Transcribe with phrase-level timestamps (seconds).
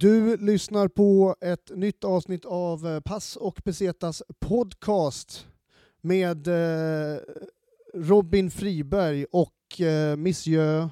[0.00, 5.46] Du lyssnar på ett nytt avsnitt av eh, Pass och Pesetas podcast
[6.00, 7.18] med eh,
[7.94, 10.88] Robin Friberg och eh, Monsieur.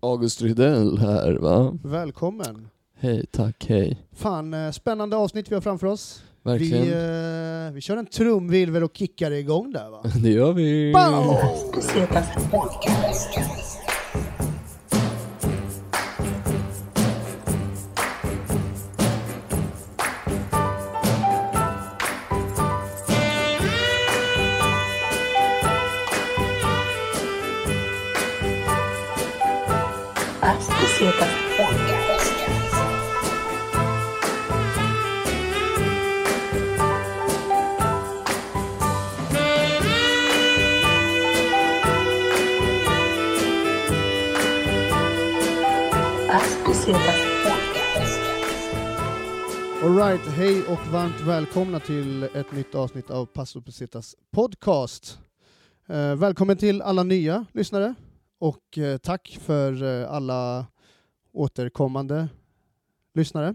[0.00, 1.78] August Rydell här va?
[1.84, 2.68] Välkommen.
[2.94, 4.06] Hej, tack, hej.
[4.12, 6.22] Fan, spännande avsnitt vi har framför oss.
[6.42, 6.82] Verkligen.
[6.82, 6.90] Vi,
[7.68, 10.02] eh, vi kör en trumvirvel och kickar igång där va?
[10.22, 10.92] Det gör vi.
[10.92, 11.36] Bow!
[49.98, 55.18] Alright, hej och varmt välkomna till ett nytt avsnitt av Passo Pesetas podcast.
[55.88, 57.94] Eh, välkommen till alla nya lyssnare
[58.38, 60.66] och eh, tack för eh, alla
[61.32, 62.28] återkommande
[63.14, 63.54] lyssnare.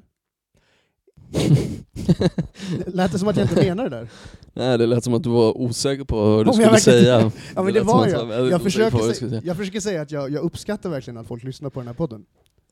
[2.88, 4.10] Lät det som att jag inte menade det där?
[4.54, 7.32] Nej, det lät som att du var osäker på vad du jag skulle säga.
[7.56, 8.50] Ja men det lät var jag.
[8.50, 11.70] Jag på försöker, jag jag försöker säga att jag, jag uppskattar verkligen att folk lyssnar
[11.70, 12.26] på den här podden.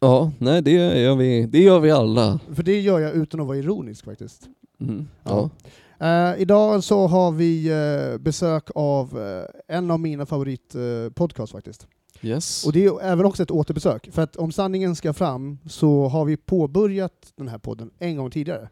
[0.03, 0.71] Ja, nej det
[1.01, 2.39] gör vi, det gör vi alla.
[2.53, 4.47] För det gör jag utan att vara ironisk faktiskt.
[4.79, 5.07] Mm.
[5.23, 5.49] Ja.
[5.99, 6.31] Ja.
[6.33, 11.87] Eh, idag så har vi eh, besök av eh, en av mina favoritpodcasts podcast faktiskt.
[12.21, 12.65] Yes.
[12.65, 16.25] Och det är även också ett återbesök, för att om sanningen ska fram så har
[16.25, 18.69] vi påbörjat den här podden en gång tidigare.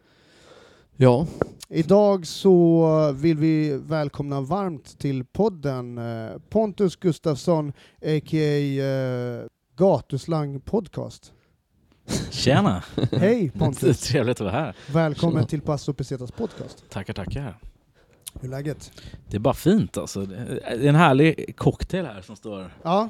[0.96, 1.28] Ja,
[1.70, 6.00] Idag så vill vi välkomna varmt till podden
[6.50, 9.50] Pontus Gustafsson, a.k.a.
[9.80, 11.34] Eh, Gatuslang Podcast.
[12.32, 12.84] Tjena!
[13.12, 14.00] Hej Pontus!
[14.02, 14.76] trevligt att vara här.
[14.88, 15.48] Välkommen Tjena.
[15.48, 16.90] till Passo Pesetas podcast.
[16.90, 17.58] Tackar, tackar.
[18.34, 18.92] Hur är läget?
[19.28, 20.26] Det är bara fint alltså.
[20.26, 22.74] Det är en härlig cocktail här som står.
[22.84, 23.10] Ja.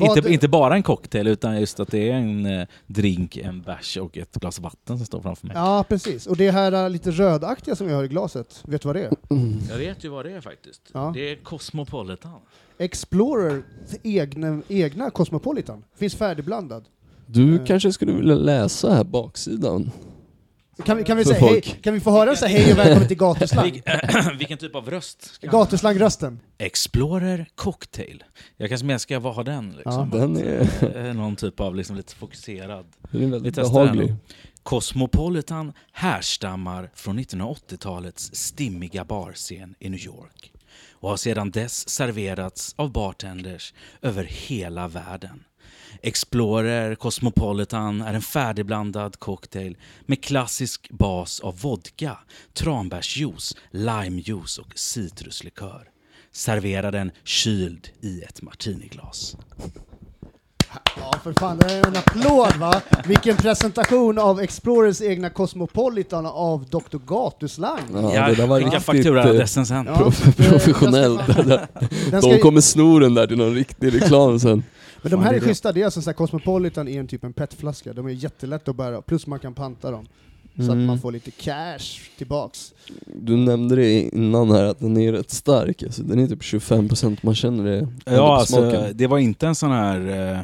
[0.00, 3.96] Inte, inte bara en cocktail utan just att det är en eh, drink, en bärs
[3.96, 5.56] och ett glas vatten som står framför mig.
[5.56, 6.26] Ja, precis.
[6.26, 9.04] Och det här är lite rödaktiga som vi har i glaset, vet du vad det
[9.04, 9.12] är?
[9.30, 9.58] mm.
[9.70, 10.90] Jag vet ju vad det är faktiskt.
[10.92, 11.10] Ja.
[11.14, 12.40] Det är Cosmopolitan.
[12.78, 13.62] Explorer
[14.02, 15.84] egna, egna Cosmopolitan.
[15.98, 16.84] Finns färdigblandad.
[17.26, 17.64] Du Eh.
[17.66, 19.90] kanske skulle vilja läsa här baksidan?
[20.84, 23.16] Kan vi, kan vi, säga, hej, kan vi få höra så hej och välkommen till
[23.16, 23.66] Gatuslang?
[23.70, 25.40] Vilk- Vilken typ av röst?
[25.42, 26.40] Gatuslang-rösten.
[26.58, 28.24] Explorer Cocktail.
[28.56, 29.70] Jag kanske mer ska ha den.
[29.76, 30.10] Liksom.
[30.10, 32.86] Den är, Eh, Någon typ av liksom lite fokuserad.
[33.10, 34.14] den är väldigt behaglig.
[34.62, 40.52] Cosmopolitan härstammar från 1980-talets stimmiga barscen i New York
[41.00, 45.44] och har sedan dess serverats av bartenders över hela världen.
[46.02, 49.76] Explorer Cosmopolitan är en färdigblandad cocktail
[50.06, 52.18] med klassisk bas av vodka,
[52.54, 55.90] tranbärsjuice, limejuice och citruslikör.
[56.32, 59.36] Servera den kyld i ett martiniglas.
[60.96, 62.80] Ja, för fan, det är en applåd va?
[63.06, 66.98] Vilken presentation av Explorers egna Cosmopolitan av Dr.
[67.06, 67.78] Gatuslang.
[67.92, 69.86] Ja, det där var Skicka riktigt fakturadressen sen.
[69.86, 71.26] Ja, prof- det- professionellt.
[71.26, 71.66] den ska fan-
[72.10, 74.62] Den ska De kommer sno den där till någon riktig reklam sen.
[75.02, 77.06] Men de Fan, här det är schyssta, det är alltså så här, Cosmopolitan är en
[77.06, 80.06] typ en petflaska, de är jättelätta att bära, plus man kan panta dem.
[80.56, 80.86] Så att Mm.
[80.86, 82.72] man får lite cash tillbaks.
[83.06, 87.22] Du nämnde det innan här att den är rätt stark, alltså, den är typ 25%
[87.22, 88.84] man känner det ändå på Ja, alltså, smaken.
[88.94, 90.30] det var inte en sån här...
[90.32, 90.38] Eh,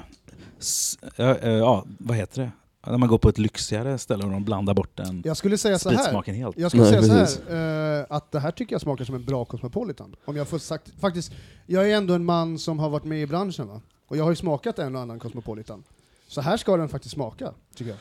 [1.16, 2.50] ja, eh, ja, vad heter det?
[2.90, 5.78] När man går på ett lyxigare ställe och de blandar bort den Jag skulle säga
[5.78, 6.58] så här, helt.
[6.58, 7.40] jag skulle Nej, säga så precis.
[7.48, 10.16] här eh, att det här tycker jag smakar som en bra Cosmopolitan.
[10.24, 11.32] Om jag får sagt, faktiskt,
[11.66, 13.80] jag är ändå en man som har varit med i branschen va?
[14.06, 15.84] Och jag har ju smakat en och annan Cosmopolitan.
[16.28, 18.00] Så här ska den faktiskt smaka, tycker jag.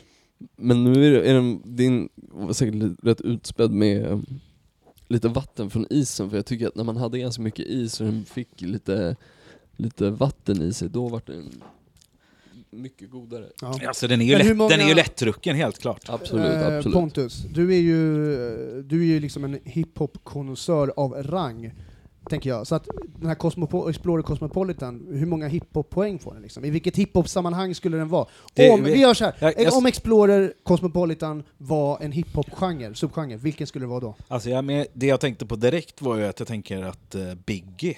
[0.56, 4.25] Men nu är, det, är den, din var säkert rätt utspädd med um,
[5.07, 8.06] lite vatten från isen, för jag tycker att när man hade ganska mycket is och
[8.07, 9.16] den fick lite,
[9.75, 11.62] lite vatten i sig, då var den
[12.82, 13.46] mycket godare.
[13.62, 13.80] Ja.
[13.88, 16.10] Alltså, den, är ju lätt, många- den är ju lättdrucken helt klart.
[16.10, 16.94] Absolut, Eh, absolut.
[16.96, 21.74] Pontus, du är ju, du är ju liksom en hiphop-konnässör av rang,
[22.30, 22.68] tänker jag.
[22.68, 22.88] Så att
[23.18, 26.66] den här Cosmopo- Explorer Cosmopolitan, hur många hiphop-poäng får den liksom?
[26.66, 28.28] I vilket hiphop-sammanhang skulle den vara?
[28.54, 29.36] Det- om, vi gör så här.
[29.40, 34.16] Jag- jag- om Explorer Cosmopolitan var en hiphop-genre, subgenre, vilken skulle det vara då?
[34.28, 37.22] Alltså, jag, men det jag tänkte på direkt var ju att jag tänker att eh,
[37.46, 37.98] Biggie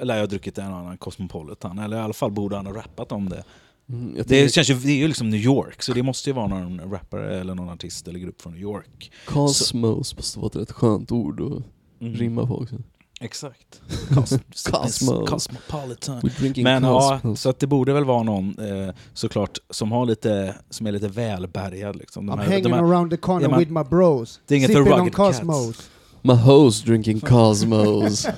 [0.00, 3.12] lär jag ha druckit en annan Cosmopolitan, eller i alla fall borde han ha rappat
[3.12, 3.44] om det.
[3.88, 6.34] Mm, Det, tänker, känns ju, det är ju liksom New York, så det måste ju
[6.34, 9.12] vara någon rappare eller någon artist eller grupp från New York.
[9.26, 11.62] Cosmos måste vara ett rätt skönt ord att
[12.00, 12.14] Mm.
[12.14, 12.76] rimma på också.
[13.20, 13.80] Exakt.
[14.70, 15.26] Cosmo.
[15.26, 16.30] Cosmopolitan.
[16.56, 17.40] Men ja, Cosmos.
[17.40, 21.08] så att det borde väl vara någon eh, såklart som har lite, som är lite
[21.08, 22.26] välbärgad liksom.
[22.26, 24.40] De I'm här- hanging de här- around the corner Ja, man- with my bros.
[24.46, 25.38] Det är inget sipping on rugged cats.
[25.38, 25.90] Cosmos.
[26.22, 28.26] My host drinking Cosmos.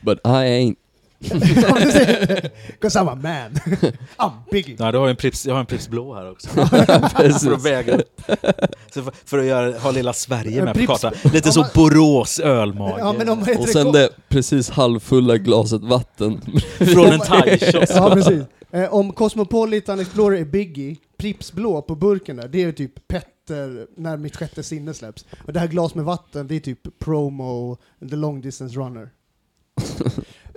[0.00, 0.76] But I ain't.
[1.20, 3.54] Because I'm a man.
[4.16, 4.76] I'm Biggie.
[4.78, 6.48] Ja, du har en Pripps, jag har en Pripps blå här också.
[6.66, 8.00] För att väga
[8.92, 11.12] för, för att göra, ha lilla Sverige med på Pripps- kartan.
[11.32, 12.98] Lite Ja, så Borås ölmage.
[12.98, 16.40] Ja, men om, heter Och sen det precis halvfulla glaset vatten.
[16.78, 17.92] Från en thai-kiosk.
[17.96, 18.42] Ja, precis.
[18.70, 23.86] Eh, om Cosmopolitan Explorer är Biggie, Pripps blå på burken där, det är typ Petter
[23.96, 25.24] när mitt sjätte sinne släpps.
[25.46, 27.76] Och det här glas med vatten, det är typ promo,
[28.10, 29.10] the long distance runner.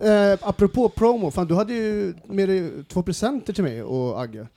[0.02, 4.38] Eh, apropå promo, fan du hade ju med dig två presenter till mig och Agge.
[4.40, 4.48] Mm.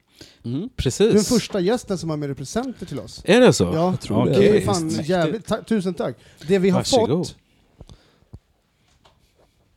[0.42, 1.28] Du är den Precis.
[1.28, 3.22] första gästen som har med dig presenter till oss.
[3.24, 3.64] Är det så?
[3.64, 4.32] Ja, jag tror det.
[4.32, 6.16] det är fan jävligt, ta- tusen tack.
[6.48, 7.26] Det vi har Varsågod.
[7.26, 7.36] fått,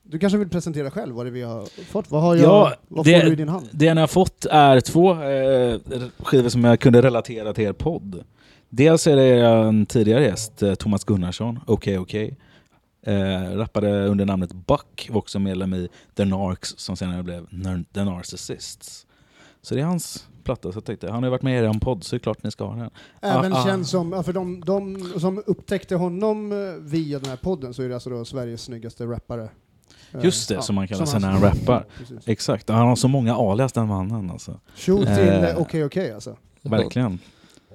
[0.04, 2.12] du kanske vill presentera själv vad det vi har fått?
[2.12, 3.68] Vad, har jag, Ja, vad det- får du i din hand?
[3.72, 5.80] Det ni har fått är två eh,
[6.20, 8.24] skivor som jag kunde relatera till er podd.
[8.70, 12.38] Dels är det en tidigare gäst, eh, Thomas Gunnarsson, Okej Okej.
[13.07, 17.48] Eh, rappade under namnet Buck, var också medlem i The Narcs som senare blev
[17.94, 19.06] The Narcissists.
[19.62, 21.80] Så det är hans platta, så jag tänkte, han har ju varit med i er
[21.80, 22.90] podd så det är klart ni ska ha den.
[23.22, 23.66] Även Ah, ah.
[23.66, 27.81] känd som, ja, för de, de som upptäckte honom eh, via den här podden så
[27.84, 29.50] är det alltså då Sveriges snyggaste rappare.
[30.12, 31.86] Eh, Just det, som man kallar sig när han rappar.
[31.98, 32.28] Precis.
[32.28, 34.60] Exakt, han har så många alias den mannen alltså.
[34.75, 36.38] Shoot till Eh, eh, Okej Okej alltså.
[36.62, 37.19] Verkligen.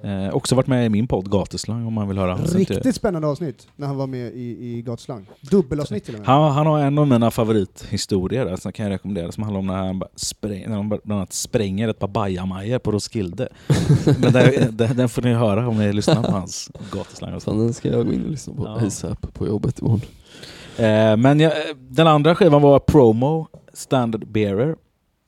[0.03, 2.37] Eh, också varit med i min podd Gatuslang om man vill höra.
[2.39, 5.29] Inte- Riktigt spännande avsnitt när han var med i, i Gatslang.
[5.41, 6.27] Dubbelavsnitt till och med.
[6.27, 9.67] Han, han har en av mina favorithistorier där, som kan jag rekommendera, som handlar om
[9.67, 13.49] när han bara spräng, när de bland annat spränger ett par bajamajor på Roskilde.
[14.21, 17.39] Men där, den, den får ni höra om ni lyssnar på hans gatuslang.
[17.39, 18.87] Fan, den ska jag gå in och lyssna på Ja.
[18.87, 20.01] ASAP på jobbet imorgon.
[20.77, 21.53] Eh, men jag,
[21.89, 24.69] den andra skivan var Promo, Standard Bearer.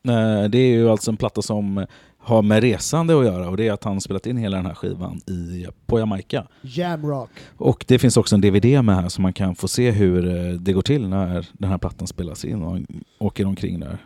[0.08, 1.86] Eh, det är ju alltså en platta som
[2.24, 4.74] har med resande att göra och det är att han spelat in hela den här
[4.74, 6.48] skivan i, på Jamaica.
[6.62, 7.30] Jamrock.
[7.58, 10.54] Och det finns också en DVD med här så man kan få se hur eh,
[10.54, 12.88] det går till när den här plattan spelas in och han
[13.20, 13.98] åker omkring där.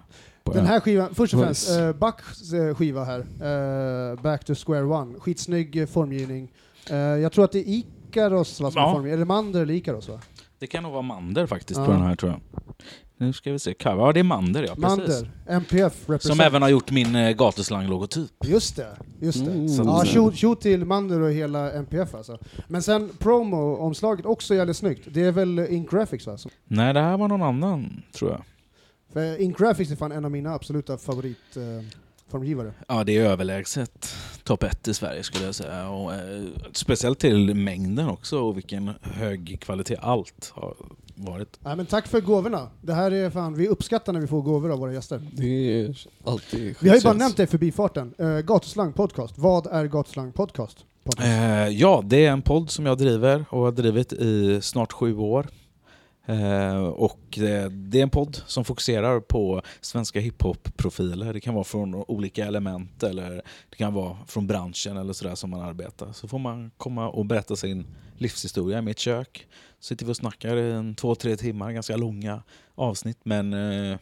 [0.53, 4.83] Den här skivan, först och främst, uh, Bucks eh, skiva här, eh, Back to Square
[4.83, 5.19] One.
[5.19, 6.51] Skitsnygg eh, formgivning.
[6.89, 8.89] Eh, jag tror att det är Ikaros va, som Ja.
[8.89, 10.19] är formgivning, eller Mander eller Ikaros va?
[10.59, 11.85] Det kan nog vara Mander faktiskt Ja.
[11.85, 12.41] på den här tror jag.
[13.19, 13.73] Nu ska vi se.
[13.73, 13.97] Cover.
[14.05, 14.81] Ja, det är Mander ja, precis.
[14.81, 16.35] Mander, MPF represent.
[16.35, 18.31] Som även har gjort min eh, gatuslang-logotyp.
[18.45, 19.51] Just det, just det.
[19.51, 19.67] Mm.
[19.87, 22.37] Ja, shoot till Mander och hela MPF alltså.
[22.67, 25.07] Men sen promo-omslaget, också jävligt snyggt.
[25.11, 26.37] Det är väl eh, Ink Graphics va?
[26.37, 28.41] Som- Nej, det här var någon annan tror jag.
[29.13, 32.73] För Ink Graphics är fan en av mina absoluta favoritformgivare.
[32.87, 35.89] Ja, det är överlägset topp ett i Sverige skulle jag säga.
[35.89, 40.75] Och, eh, speciellt till mängden också och vilken hög kvalitet allt har
[41.17, 41.59] varit.
[41.63, 42.69] Nej, men tack för gåvorna.
[42.81, 45.21] Det här är fan, vi uppskattar när vi får gåvor av våra gäster.
[45.31, 48.13] Det är alltid Vi har ju bara nämnt det i förbifarten.
[48.21, 49.37] Uh, Gatuslang podcast.
[49.37, 50.77] Vad är Gatuslang podcast?
[51.03, 51.27] podcast?
[51.27, 55.17] Eh, ja, det är en podd som jag driver och har drivit i snart sju
[55.17, 55.47] år.
[56.29, 61.33] Eh, och eh, det är en podd som fokuserar på svenska hiphop-profiler.
[61.33, 65.49] Det kan vara från olika element eller det kan vara från branschen eller sådär som
[65.49, 66.11] man arbetar.
[66.11, 67.87] Så får man komma och berätta sin
[68.17, 69.47] livshistoria i mitt kök.
[69.79, 72.43] Så sitter vi och snackar i en två, tre timmar, ganska långa
[72.75, 73.97] avsnitt men eh,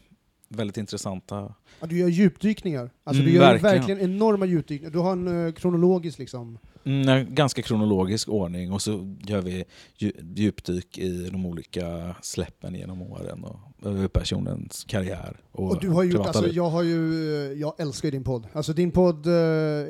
[0.48, 1.54] väldigt intressanta.
[1.80, 2.90] Ja, du gör djupdykningar.
[3.04, 3.76] Alltså du Mm, gör verkligen.
[3.76, 4.00] verkligen.
[4.00, 4.92] enorma djupdykningar.
[4.92, 6.58] Du har en uh, kronologisk liksom.
[6.84, 9.64] Mm, ganska kronologisk ordning och så gör vi
[9.98, 15.88] dju- djupdyk i de olika släppen genom åren och över personens karriär och, Och du
[15.88, 18.46] har gjort, alltså, jag har ju, eh, jag älskar ju din podd.
[18.52, 19.32] Alltså din podd, eh,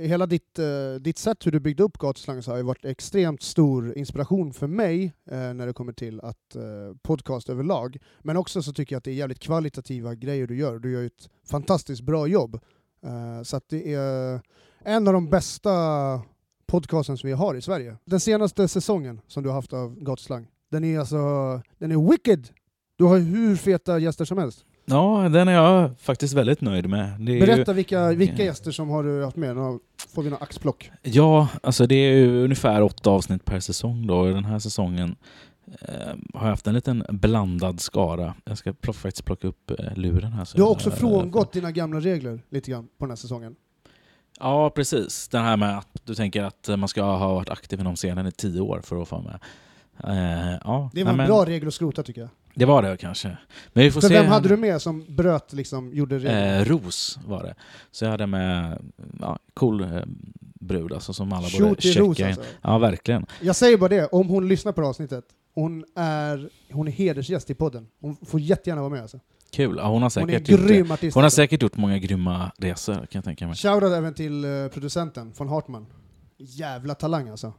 [0.01, 0.59] hela ditt,
[1.01, 4.67] ditt sätt hur du byggde upp Gatuslang så har ju varit extremt stor inspiration för
[4.67, 6.57] mig när det kommer till att
[7.03, 7.97] podcast överlag.
[8.23, 10.79] Men också så tycker jag att det är jävligt kvalitativa grejer du gör.
[10.79, 12.55] Du gör ju ett fantastiskt bra jobb.
[13.05, 14.41] Eh, så det är
[14.85, 15.71] en av de bästa
[16.67, 17.97] podcasten som vi har i Sverige.
[18.05, 21.17] Den senaste säsongen som du har haft av Gatuslang, den är alltså,
[21.79, 22.49] den är wicked!
[22.99, 24.65] Du har hur feta gäster som helst.
[24.85, 27.25] Ja, den är jag faktiskt väldigt nöjd med.
[27.25, 29.57] Berätta ju, vilka, vilka gäster som har du haft med?
[29.57, 29.79] Nå-
[30.15, 30.91] Får vi några axplock?
[31.03, 34.25] ja, alltså det är ungefär åtta avsnitt per säsong då.
[34.25, 35.17] Den här säsongen
[36.35, 38.35] har jag haft en liten blandad skara.
[38.45, 40.49] Jag ska faktiskt plocka upp eh, luren här.
[40.55, 43.57] Du har också frångått dina gamla regler lite grann på den här säsongen.
[44.41, 45.29] Ja, precis.
[45.29, 48.33] Den här med att du tänker att man ska ha varit aktiv inom scenen i
[48.33, 49.39] tio år för att få med.
[50.05, 52.31] Eh, ja, Det var nej, en bra regel att skrota tycker jag.
[52.55, 53.29] Det var det kanske.
[53.73, 54.15] Men vi får För se.
[54.15, 56.59] vem hade du med som bröt, liksom, gjorde regler?
[56.61, 57.55] Eh, Ros var det.
[57.91, 58.83] Så jag hade med
[59.21, 60.01] ja, cool eh,
[60.61, 62.27] brud alltså, som alla borde Shoot till checka in.
[62.27, 62.43] alltså.
[62.63, 63.27] Ja, verkligen.
[63.41, 65.25] Jag säger bara det, om hon lyssnar på det avsnittet,
[65.57, 67.87] hon är, hon är hedersgäst i podden.
[68.01, 69.21] Hon får jättegärna vara med alltså.
[69.51, 69.77] Kul.
[69.79, 71.15] Ja, hon, har Hon säkert gjort, grym artist.
[71.15, 71.37] hon har alltså.
[71.37, 73.57] säkert gjort många grymma resor, kan jag tänka mig.
[73.57, 75.87] Shoutout även till eh, producenten von Hartman.
[76.39, 77.53] Jävla talang alltså.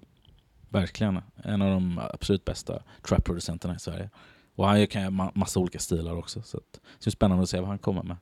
[0.70, 1.20] Verkligen.
[1.44, 4.10] En av de absolut bästa trap-producenterna i Sverige.
[4.56, 6.42] Och han kan ma- massa olika stilar också.
[6.42, 8.18] Så att, det är spännande att se vad han kommer med.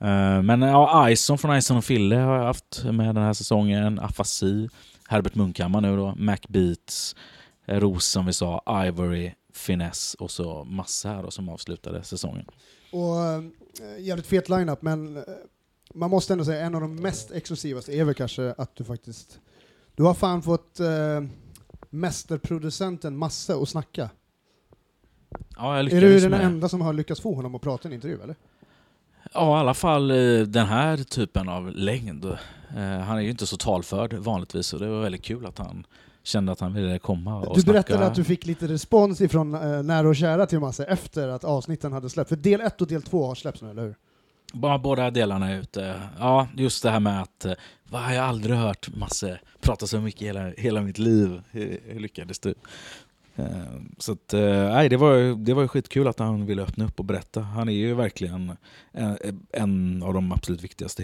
[0.00, 3.98] Eh, men ja, Ison från Ison och Fille har jag haft med den här säsongen.
[3.98, 4.68] Afasi,
[5.08, 7.16] Herbert Munkhammar nu då, Mac Beats,
[7.80, 12.46] Ros som vi sa, Ivory, Finesse och så massa här då, som avslutade säsongen.
[12.92, 13.42] Och eh,
[13.98, 15.22] jävligt fet lineup, men eh,
[15.94, 19.40] man måste ändå säga en av de mest exklusivaste är väl kanske att du faktiskt...
[19.94, 21.20] Du har fan fått eh,
[21.90, 24.10] mästerproducenten Masse att snacka.
[25.56, 27.94] Ja, Är du den med enda som har lyckats få honom att prata i en
[27.94, 28.36] intervju eller?
[29.34, 30.08] Ja, i alla fall
[30.48, 32.24] den här typen av längd.
[32.24, 35.86] Eh, Han är ju inte så talförd vanligtvis så det var väldigt kul att han
[36.22, 38.06] kände att han ville komma och Du berättade snacka.
[38.10, 41.92] att du fick lite respons ifrån eh, nära och kära till Masse efter att avsnitten
[41.92, 42.28] hade släppts.
[42.28, 43.94] För del ett och del två har släppts nu, eller hur?
[44.54, 46.00] Bara båda delarna är ute.
[46.18, 47.52] Ja, just det här med att eh,
[47.90, 51.42] vad har jag aldrig hört Masse prata så mycket hela, hela mitt liv.
[51.50, 52.54] Hur, hur lyckades du?
[53.36, 53.46] Eh,
[53.98, 54.40] Så att, eh,
[54.72, 57.40] nej, det var, det var skitkul att han ville öppna upp och berätta.
[57.40, 58.56] Han är ju verkligen
[58.92, 59.16] en,
[59.52, 61.02] en av de absolut viktigaste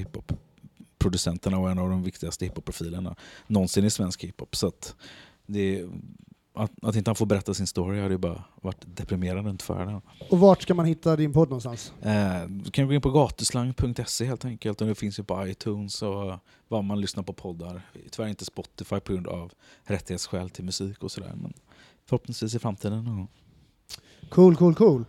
[0.98, 4.56] hiphop-producenterna och en av de viktigaste hiphop-profilerna någonsin i svensk hiphop.
[4.56, 4.94] Så att
[5.46, 5.84] det,
[6.54, 9.86] att, att inte han får berätta sin story hade ju bara varit deprimerande inte för
[9.86, 10.00] den.
[10.30, 11.92] Och vart ska man hitta din podd någonstans?
[12.02, 16.02] Eh, du kan gå in på gatuslang.se helt enkelt och det finns ju på iTunes
[16.02, 16.38] och
[16.68, 17.82] vad man lyssnar på poddar.
[18.10, 19.52] Tyvärr inte Spotify på grund av
[19.84, 21.32] rättighetsskäl till musik och sådär.
[21.34, 21.52] Men
[22.06, 23.04] förhoppningsvis i framtiden.
[23.04, 23.28] någon gång.
[24.30, 25.04] Cool, cool, cool.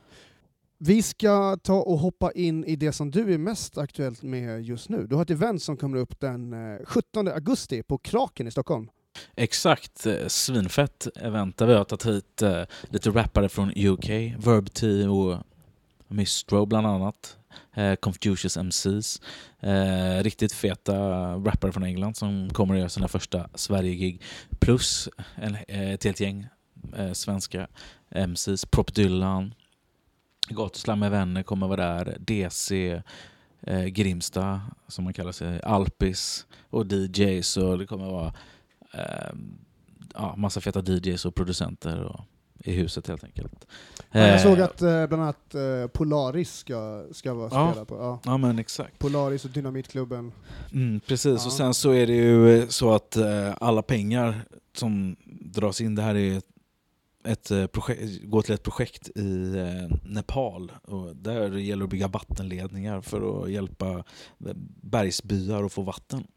[0.81, 4.89] Vi ska ta och hoppa in i det som du är mest aktuellt med just
[4.89, 5.07] nu.
[5.07, 8.89] Du har ett event som kommer upp den eh, 17 augusti på Kraken i Stockholm.
[9.35, 14.73] Exakt, eh, svinfett event där vi har tagit hit eh, lite rappare från UK, Verb
[14.73, 15.37] T och
[16.07, 17.35] Mistro bland annat.
[17.99, 19.21] Confucius MCs.
[19.59, 20.93] Eh, riktigt feta
[21.35, 24.21] rappare från England som kommer att göra sina första Sverige-gig.
[24.59, 26.47] Plus en, ett helt gäng
[26.97, 27.67] eh, svenska
[28.09, 28.65] MCs.
[28.65, 29.53] Prop Dylan,
[30.53, 32.17] Gatuslam med vänner kommer vara där.
[32.19, 33.01] DC,
[33.61, 37.57] eh, Grimsta som man kallar sig, Alpis och DJs.
[37.57, 38.33] Och det kommer vara
[38.93, 39.33] eh,
[40.13, 42.21] ja, massa feta DJs och producenter och,
[42.63, 43.65] i huset helt enkelt.
[44.11, 47.71] Ja, jag Eh, såg att eh, bland annat eh, Polaris ska, ska vara Ja.
[47.71, 47.95] spela på.
[47.95, 48.19] Ja.
[48.25, 48.99] Ja men exakt.
[48.99, 50.31] Polaris och Dynamitklubben.
[50.73, 51.45] Mm, precis, Ja.
[51.45, 54.41] och sen så är det ju eh, så att eh, alla pengar
[54.75, 56.41] som dras in, det här är
[57.23, 60.71] ett, eh, projekt, gå till ett projekt i eh, Nepal.
[60.83, 66.27] Och där gäller det att bygga vattenledningar för att hjälpa eh, bergsbyar att få vatten.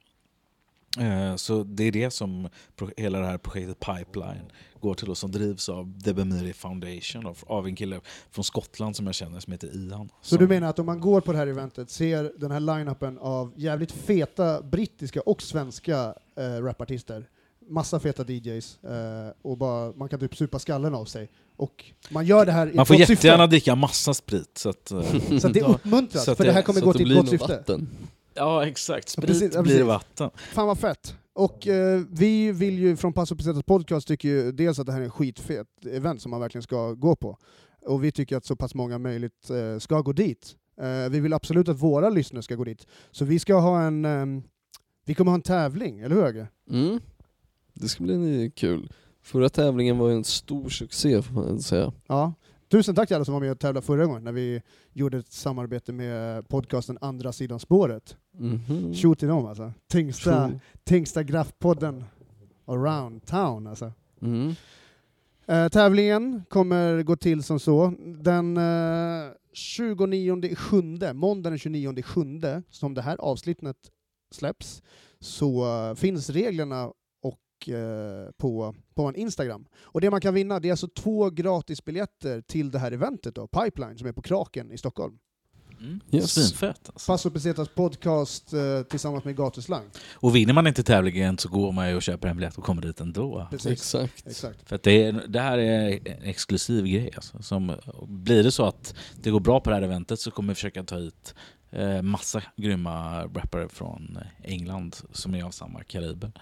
[1.36, 2.48] Så det är det som
[2.96, 7.66] hela det här projektet Pipeline går till och som drivs av The Bemiri Foundation av-
[7.66, 10.08] en kille från Skottland som jag känner som heter Ian.
[10.22, 13.18] Så du menar att om man går på det här eventet, ser den här line-upen
[13.18, 17.28] av jävligt feta brittiska och svenska äh, rapartister,
[17.72, 21.30] massa feta DJs, eh, och bara, man kan typ supa skallen av sig.
[21.56, 23.50] Och man gör det här i Man får jättegärna syfte.
[23.50, 24.58] dricka massa sprit.
[24.58, 25.02] Så att, eh,
[25.40, 27.04] Så att det är uppmuntrat, Så att för det, det- här kommer Så gå till
[27.06, 27.56] blir ett gott syfte.
[27.56, 27.88] vatten.
[28.34, 29.86] Ja exakt, sprit precis, ja, blir precis.
[29.86, 30.30] vatten.
[30.52, 31.14] Fan vad fett.
[31.34, 35.00] Och eh, vi vill ju från Passo Pesetas podcast tycker ju dels att det här
[35.00, 37.36] är en skitfet event som man verkligen ska gå på.
[37.86, 40.56] Och vi tycker att så pass många möjligt eh, ska gå dit.
[40.80, 42.86] Eh, vi vill absolut att våra lyssnare ska gå dit.
[43.10, 44.42] Så vi ska ha en, ehm,
[45.04, 46.46] vi kommer ha en tävling, eller hur Öge?
[46.70, 47.00] Mm.
[47.74, 48.92] Det ska bli kul.
[49.22, 51.92] Förra tävlingen var ju en stor succé får man säga.
[52.06, 52.34] Ja.
[52.70, 54.62] Tusen tack till alla som var med och tävlade förra gången när vi
[54.92, 58.16] gjorde ett samarbete med podcasten Andra sidan spåret.
[58.94, 59.72] Tjo till dem alltså.
[59.88, 60.58] Tyngsta, Tjo.
[60.84, 62.04] tyngsta graffpodden
[62.66, 63.92] around town alltså.
[64.22, 64.54] Mm.
[65.46, 67.94] Eh, tävlingen kommer gå till som så.
[68.22, 73.76] Den eh, 29 sjunde, måndag den 29 sjunde, som det här avsnittet
[74.30, 74.82] släpps,
[75.20, 76.92] så eh, finns reglerna
[77.62, 79.66] och eh, på, på en Instagram.
[79.82, 83.46] Och det man kan vinna det är alltså två gratisbiljetter till det här eventet då,
[83.46, 85.18] Pipeline, som är på Kraken i Stockholm.
[85.80, 86.00] Mm.
[86.10, 86.32] Yes.
[86.32, 87.12] Svinfett alltså.
[87.12, 89.84] Passo Pesetas podcast eh, tillsammans med Gatuslang.
[90.12, 92.82] Och vinner man inte tävlingen så går man ju och köper en biljett och kommer
[92.82, 93.48] dit ändå.
[93.50, 93.72] Precis.
[93.72, 94.26] Exakt.
[94.26, 94.68] Exakt.
[94.68, 97.10] För att det, är, det här är en exklusiv grej.
[97.14, 97.76] Alltså, som,
[98.08, 100.84] blir det så att det går bra på det här eventet så kommer vi försöka
[100.84, 101.34] ta hit
[101.70, 106.32] eh, massa grymma rappare från England som är av samma kaliber.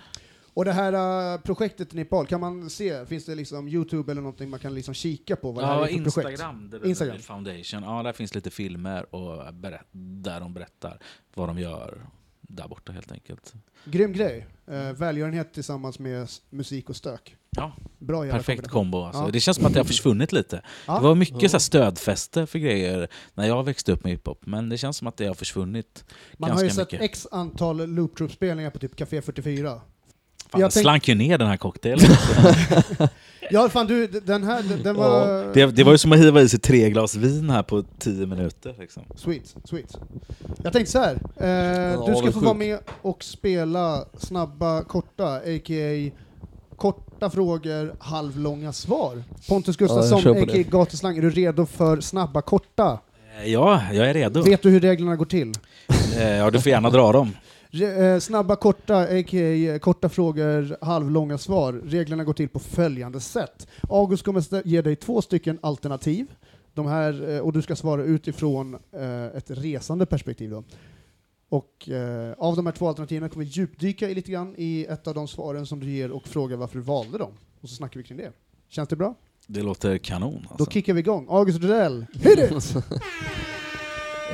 [0.54, 4.22] Och det här eh, projektet i Nepal, kan man se, finns det liksom Youtube eller
[4.22, 6.30] någonting man kan liksom kika på vad det här Ja, är för projekt?
[6.30, 6.90] Instagram, The Instagram.
[6.90, 7.18] Instagram.
[7.44, 7.82] Foundation.
[7.82, 10.98] Ja, där finns lite filmer och berätt, där de berättar
[11.34, 12.06] vad de gör
[12.40, 13.54] där borta helt enkelt.
[13.84, 14.46] Grym grej.
[14.66, 17.36] Eh, välgörenhet tillsammans med musik och stök.
[17.56, 19.02] Ja, Bra perfekt kombo.
[19.02, 19.22] Alltså.
[19.22, 19.28] Ja.
[19.30, 20.62] Det känns som att det har försvunnit lite.
[20.86, 20.94] Ja.
[20.94, 24.68] Det var mycket så här stödfäste för grejer när jag växte upp med hiphop, men
[24.68, 26.04] det känns som att det har försvunnit
[26.38, 27.04] Man har ju sett mycket.
[27.04, 29.80] x antal Loop Troop-spelningar på typ Café 44.
[30.52, 32.06] Fan, jag tänk- slank ju ner den här cocktailen.
[33.52, 35.54] Ja, fan du, den här, den, den var...
[35.54, 38.26] det, det var ju som att hiva i sig tre glas vin här på tio
[38.26, 38.74] minuter.
[38.80, 39.02] Liksom.
[39.16, 39.96] Sweet, sweet.
[40.62, 41.18] Jag tänkte så här.
[41.36, 42.58] Eh, Ja, du ska få vara sjukt.
[42.58, 46.10] med och spela snabba, korta, a.k.a.
[46.76, 49.22] korta frågor, halvlånga svar.
[49.48, 50.62] Pontus Ja, Gustafsson, på a.k.a.
[50.70, 52.98] Gatuslang, är du redo för snabba, korta?
[53.42, 54.42] Eh, Ja, jag är redo.
[54.42, 55.52] Vet du hur reglerna går till?
[56.18, 57.30] Eh, Ja, du får gärna dra dem.
[57.72, 59.78] Eh, snabba, korta, a.k.a.
[59.78, 61.72] korta frågor, halvlånga svar.
[61.72, 63.68] Reglerna går till på följande sätt.
[63.88, 66.26] August kommer ge dig två stycken alternativ.
[66.74, 70.50] De här, eh, och du ska svara utifrån eh, ett resande perspektiv.
[70.50, 70.64] Då.
[71.48, 75.06] Och eh, av de här två alternativen kommer vi djupdyka i lite grann i ett
[75.06, 77.32] av de svaren som du ger och fråga varför du valde dem.
[77.60, 78.32] Och så snackar vi kring det.
[78.68, 79.14] Känns det bra?
[79.46, 80.42] Det låter kanon.
[80.42, 80.70] Då Alltså.
[80.70, 81.26] kickar vi igång.
[81.30, 82.76] August Rydell, hit it!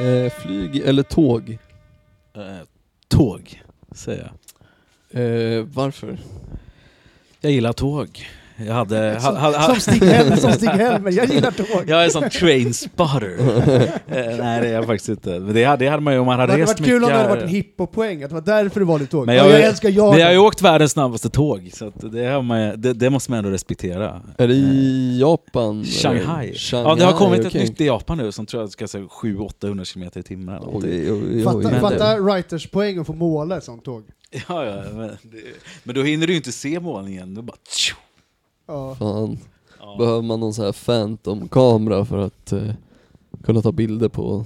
[0.00, 1.58] Eh, flyg eller tåg?
[2.34, 2.42] Eh,
[3.08, 4.32] Tåg, säger jag.
[5.22, 6.18] Eh, varför?
[7.40, 8.26] Jag gillar tåg.
[8.66, 9.18] Jag hade...
[9.22, 11.10] ha, ha, ha, Som Stig Helmer, som Stig Helmer.
[11.12, 11.82] Jag gillar tåg.
[11.86, 13.36] jag är sån train spotter.
[14.08, 15.30] eh, nej, det är jag faktiskt inte.
[15.40, 17.04] Men det hade, det hade man ju om man Det hade hade rest varit kul
[17.04, 17.36] om det hade mycket.
[17.42, 19.26] varit en hiphop-poäng, att det var därför du valde tåg.
[19.26, 20.10] Men jag- jag, älskar jag.
[20.10, 23.10] Men jag har ju åkt världens snabbaste tåg, så att det, har man, det, det
[23.10, 24.22] måste man ändå respektera.
[24.38, 25.84] Är det i Japan?
[25.84, 26.48] Shanghai.
[26.48, 27.62] Eh, Ja, det har kommit okej.
[27.62, 30.48] ett nytt i Japan nu som tror jag ska säga 700-800 km i timmen.
[30.54, 30.90] eller någonting.
[30.92, 31.64] Oj, oj, oj, Fatta, oj.
[31.64, 34.04] men- fatta writers poäng att få måla ett sånt tåg.
[34.48, 35.38] Ja, ja, men, det,
[35.82, 37.34] men då hinner du ju inte se målningen.
[37.34, 37.56] Du bara...
[37.68, 37.96] tjo.
[38.66, 38.94] Ja.
[38.94, 39.38] Fan.
[39.80, 39.96] Ja.
[39.98, 42.70] Behöver man någon sån här phantom-kamera för att eh,
[43.44, 44.44] kunna ta bilder på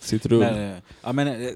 [0.00, 0.40] sitt rum?
[0.40, 1.50] Men, eh, ja, men, eh,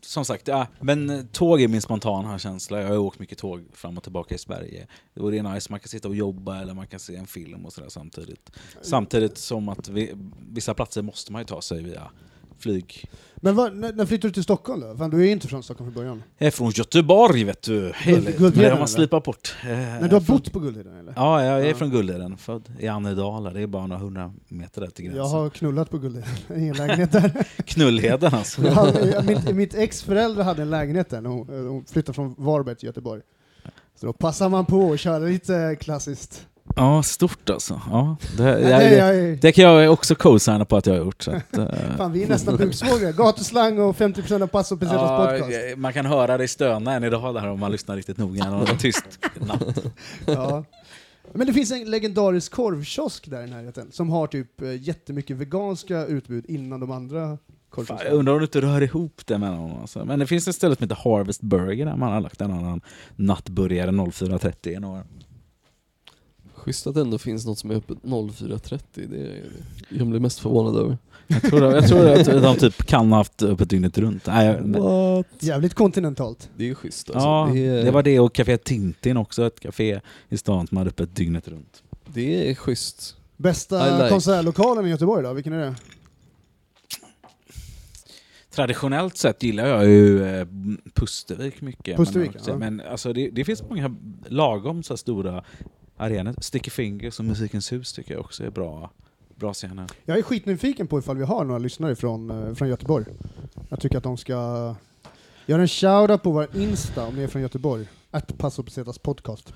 [0.00, 2.80] som sagt, ja, men eh, tåg är min spontana känsla.
[2.80, 4.86] Jag har åkt mycket tåg fram och tillbaka i Sverige.
[5.16, 7.66] Och det är nice, man kan sitta och jobba eller man kan se en film
[7.66, 8.50] och sådär samtidigt.
[8.82, 10.12] Samtidigt som att vi,
[10.50, 12.10] vissa platser måste man ju ta sig via
[12.62, 13.10] flyg.
[13.36, 14.96] Men vad, när, när flyttade du till Stockholm då?
[14.96, 16.22] Fan, du är inte från Stockholm från början.
[16.38, 17.92] Jag är från Göteborg vet du.
[18.54, 19.54] Det har man slipat bort.
[19.62, 21.12] Eh, Men du har från- bott på Guldheden eller?
[21.16, 21.74] Ja, jag är Ja.
[21.74, 22.36] från Guldheden.
[22.36, 23.50] Född i Annedala.
[23.50, 25.22] Det är bara några hundra meter där till gränsen.
[25.22, 26.28] Jag har knullat på Guldheden,
[26.64, 27.46] i en lägenhet där.
[27.64, 28.68] Knullheden alltså.
[28.68, 32.86] Hade, mitt, mitt ex föräldrar hade en lägenhet där, hon, hon flyttade från Varberg till
[32.86, 33.22] Göteborg.
[34.00, 36.46] Så då passar man på att köra lite klassiskt.
[36.76, 37.80] Ja, stort alltså.
[37.90, 40.94] Ja, det, jag, det, det, jag, är- det kan jag också co-signa på att jag
[40.94, 41.22] har gjort.
[41.22, 43.12] Så att, eh, fan, vi är nästan buksvågare.
[43.12, 45.50] Gatuslang och 50% av Passo Pesetas ja, podcast.
[45.72, 48.44] eh, man kan höra dig stöna än idag där om man lyssnar riktigt noga.
[48.70, 49.04] En tyst
[49.40, 49.84] natt.
[50.26, 50.64] Ja.
[51.32, 56.06] Men det finns en legendarisk korvkiosk där i närheten som har typ eh, jättemycket veganska
[56.06, 57.38] utbud innan de andra Fan,
[57.70, 58.10] korvkioskerna.
[58.10, 59.80] jag undrar om du inte rör ihop det mellan dem.
[59.80, 60.04] Alltså.
[60.04, 62.80] Men det finns ett ställe som heter Harvest Burger där man har lagt en annan
[63.16, 65.02] nattburgare 04.30 i några.
[66.62, 68.78] Schysst att det ändå finns något som är öppet 04.30.
[68.94, 69.42] Det är
[69.88, 70.98] jag blir mest förvånad över.
[71.26, 71.62] Jag tror,
[72.06, 74.26] jag tror att de typ kan ha haft öppet dygnet runt.
[74.26, 75.26] Nej, men- What?
[75.38, 76.50] Jävligt kontinentalt.
[76.56, 77.28] Det är schysst alltså.
[77.28, 80.76] Ja, det, är, det var det och Café Tintin också, ett café i stan som
[80.76, 81.82] hade öppet dygnet runt.
[82.06, 83.16] det är schysst.
[83.36, 84.08] Bästa like.
[84.08, 85.32] konsertlokalen i Göteborg då?
[85.32, 85.74] Vilken är det?
[88.50, 90.46] Traditionellt sett gillar jag ju eh,
[90.94, 91.96] Pustervik mycket.
[91.96, 92.56] Pustervik, men ja.
[92.58, 93.96] men alltså, det, det finns många
[94.26, 95.44] lagom så här stora
[95.96, 96.34] arenor.
[96.38, 98.90] Sticky Fingers och Musikens hus tycker jag också är bra,
[99.34, 99.86] bra scener.
[100.04, 103.04] Jag är skitnyfiken på ifall vi har några lyssnare från, eh, från Göteborg.
[103.68, 104.74] Jag tycker att de ska
[105.46, 107.86] göra en shoutout på vår Insta om ni är från Göteborg.
[108.10, 109.52] Att Passo Pesetas podcast.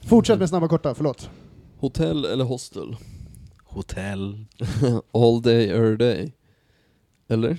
[0.00, 1.30] Fortsätt med snabba korta, förlåt.
[1.78, 2.96] Hotell eller hostel?
[3.64, 4.44] Hotell.
[5.12, 6.32] All day, every day.
[7.28, 7.58] Eller?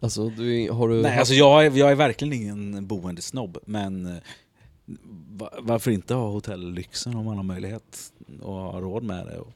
[0.00, 1.02] Alltså, du, har du...
[1.02, 4.22] Nej, alltså jag är, jag är verkligen ingen boendesnobb, men eh,
[5.60, 9.38] varför inte ha hotelllyxen om man har möjlighet och har råd med det?
[9.38, 9.52] Och,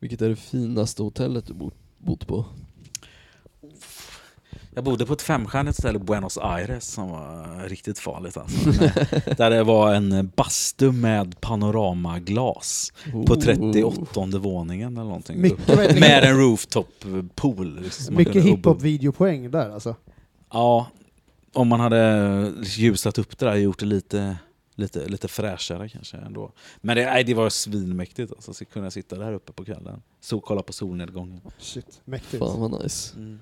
[0.00, 1.54] Vilket är det finaste hotellet du
[1.98, 2.44] bott, på?
[4.74, 8.70] Jag bodde på ett femstjärnigt ställe i Buenos Aires som var riktigt farligt alltså.
[9.36, 13.40] Där det var en bastu med panoramaglas på Oh.
[13.40, 15.40] 38 våningen eller någonting.
[15.40, 16.00] Mycket?
[16.00, 16.88] Med en rooftop
[17.34, 17.80] pool.
[17.82, 19.94] liksom, Mycket hiphop-videopoäng där alltså.
[20.52, 20.86] Ja,
[21.56, 24.36] om man hade ljusat upp det där och gjort det lite,
[24.74, 26.52] lite, lite fräschare kanske ändå.
[26.80, 30.02] Men det, nej, det var svinmäktigt alltså, så kunna sitta där uppe på kvällen.
[30.20, 31.40] Så kolla på solnedgången.
[31.58, 32.38] Shit, mäktigt.
[32.38, 33.16] Fan vad nice.
[33.16, 33.38] Mm.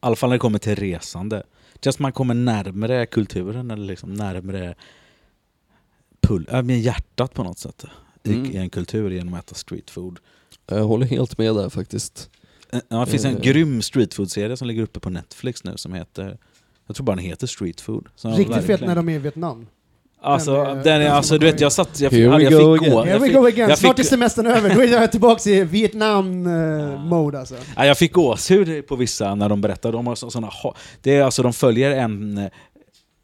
[0.00, 1.42] alla fall när det kommer till resande.
[1.82, 4.74] Just man kommer närmare kulturen eller liksom närmare
[6.20, 7.84] pull, äh, hjärtat på något sätt.
[8.22, 8.50] I, Mm.
[8.50, 10.18] I en kultur genom att äta street food.
[10.68, 12.30] Jag håller helt med där faktiskt.
[12.72, 13.40] Eh, Ja, det finns en Eh.
[13.42, 16.38] grym streetfood-serie som ligger uppe på Netflix nu som heter,
[16.86, 18.08] jag tror bara den heter Street Food.
[18.16, 19.66] Som Riktigt verkligen- när de är i Vietnam.
[20.20, 22.36] Alltså, Den den är- är, den alltså som du vet jag satt, jag, Here jag,
[22.36, 22.94] we jag go fick again.
[22.94, 25.10] gå, Here we fick, go again, jag snart är fick, semestern över, då är jag
[25.10, 27.54] tillbaka i Vietnam-mode alltså.
[27.76, 30.52] ja, jag fick gåshud på vissa när de berättade, de har så, såna,
[31.02, 32.48] det är alltså de följer en,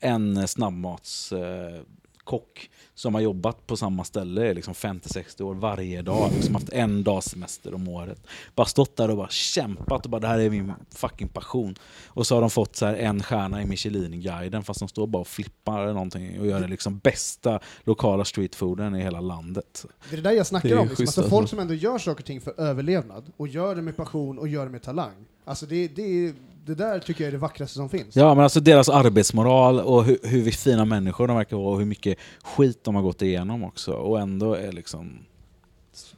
[0.00, 6.54] en snabbmatskock som har jobbat på samma ställe i liksom 50-60 år varje dag, liksom
[6.54, 8.26] haft en dags semester om året.
[8.54, 11.74] Bara stått där och bara kämpat och bara det här är min fucking passion.
[12.06, 15.20] Och så har de fått så här en stjärna i Michelin-guiden fast de står bara
[15.20, 19.86] och flippar eller någonting och gör den liksom bästa lokala streetfooden i hela landet.
[20.10, 20.88] Det är det där jag snackar Det är om.
[20.88, 21.06] Liksom.
[21.06, 24.38] Alltså, folk som ändå gör saker och ting för överlevnad, och gör det med passion
[24.38, 25.26] och gör det med talang.
[25.44, 26.34] Alltså det, det,
[26.66, 28.16] det där tycker jag är det vackraste som finns.
[28.16, 31.86] Ja, men alltså deras arbetsmoral och hur, hur fina människor de verkar vara och hur
[31.86, 33.92] mycket skit de har gått igenom också.
[33.92, 35.18] Och ändå är liksom...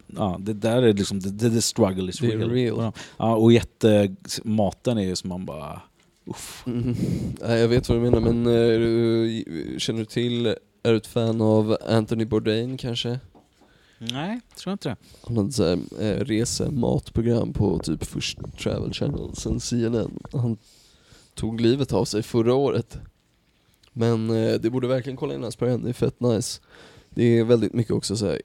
[0.06, 2.50] Ja, det där är liksom, the, the, struggle is real.
[2.50, 2.92] real.
[3.16, 5.80] Ja, och jätte, maten är ju som man bara...
[6.26, 6.64] Uff.
[6.66, 6.94] Mm.
[7.40, 10.46] Nej, jag vet vad du menar, men eh, du, känner du till,
[10.82, 13.18] är du ett fan av Anthony Bourdain kanske?
[13.98, 14.96] Nej, tror jag inte det.
[15.26, 20.18] Han hade såhär eh, resematprogram på typ först Travel Channel, sen CNN.
[20.32, 20.56] Han
[21.35, 22.98] tog livet av sig förra året.
[23.92, 26.61] Men eh, det borde verkligen kolla in hans program, det är fett nice.
[27.11, 28.42] Det är väldigt mycket också såhär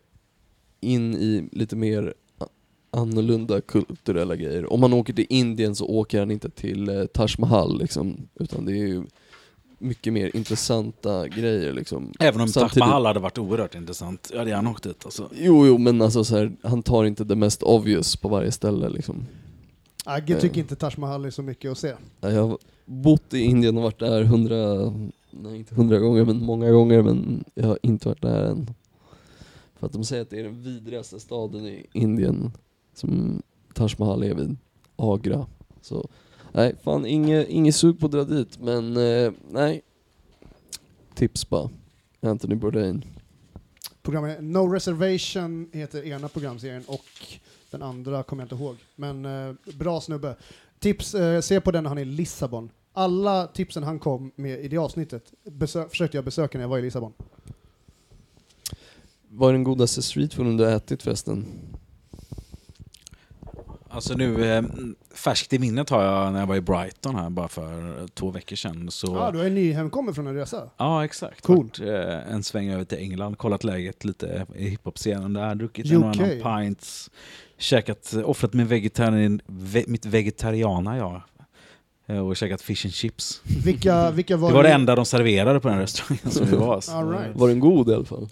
[0.79, 2.13] in i lite mer
[2.91, 4.73] annorlunda kulturella grejer.
[4.73, 8.65] Om man åker till Indien så åker han inte till eh, Taj Mahal liksom, utan
[8.65, 9.03] det är ju
[9.81, 12.13] mycket mer intressanta grejer liksom.
[12.19, 14.27] Även om Taj Samtidigt- Mahal hade varit oerhört intressant.
[14.31, 15.29] Jag hade gärna åkt dit alltså.
[15.33, 18.89] Jo, jo, men alltså så här, han tar inte det mest obvious på varje ställe
[18.89, 19.25] liksom.
[20.05, 21.93] Agge tycker inte Taj Mahal är så mycket att se.
[22.21, 24.93] Ja, Jag har bott i Indien och varit där hundra,
[25.31, 28.73] nej inte hundra gånger men många gånger men jag har inte varit där än.
[29.79, 32.51] För att de säger att det är den vidrigaste staden i Indien
[32.93, 33.41] som
[33.73, 34.57] Taj Mahal är vid,
[34.95, 35.45] Agra.
[35.81, 36.09] Så
[36.51, 39.81] nej, fan inget, inget sug på att dra dit men eh, nej.
[41.15, 41.69] Tips bara.
[42.21, 43.05] Anthony Bourdain.
[44.01, 47.05] Programmet No Reservation heter ena programserien och
[47.71, 48.75] den andra kommer jag inte ihåg.
[48.95, 50.35] Men eh, bra snubbe.
[50.79, 52.69] Tips, eh, se på den när han är i Lissabon.
[52.93, 56.77] Alla tipsen han kom med i det avsnittet besö- försökte jag besöka när jag var
[56.77, 57.13] i Lissabon.
[59.29, 61.45] Vad är den godaste streetfooden du har ätit förresten?
[63.93, 64.63] Alltså nu, eh,
[65.15, 68.55] färskt i minnet har jag när jag var i Brighton här bara för två veckor
[68.55, 68.91] sedan.
[68.91, 70.69] Så, Ja, du är nyhemkommen från en resa.
[70.77, 71.41] Ja, exakt.
[71.41, 71.57] Cool.
[71.57, 76.03] Varit, eh, en sväng över till England, kollat läget lite i hiphop-scenen där, druckit en
[76.03, 77.09] och annan pints,
[77.57, 81.21] käkat, offrat min vegetarian, ve, mitt vegetariana jag.
[82.07, 83.41] Eh, Och käkat fish and chips.
[83.65, 87.11] Vilka, vilka var Det var det enda de serverade på den restaurangen som vi var.
[87.11, 87.35] Right.
[87.35, 88.29] Var den god i alla fall?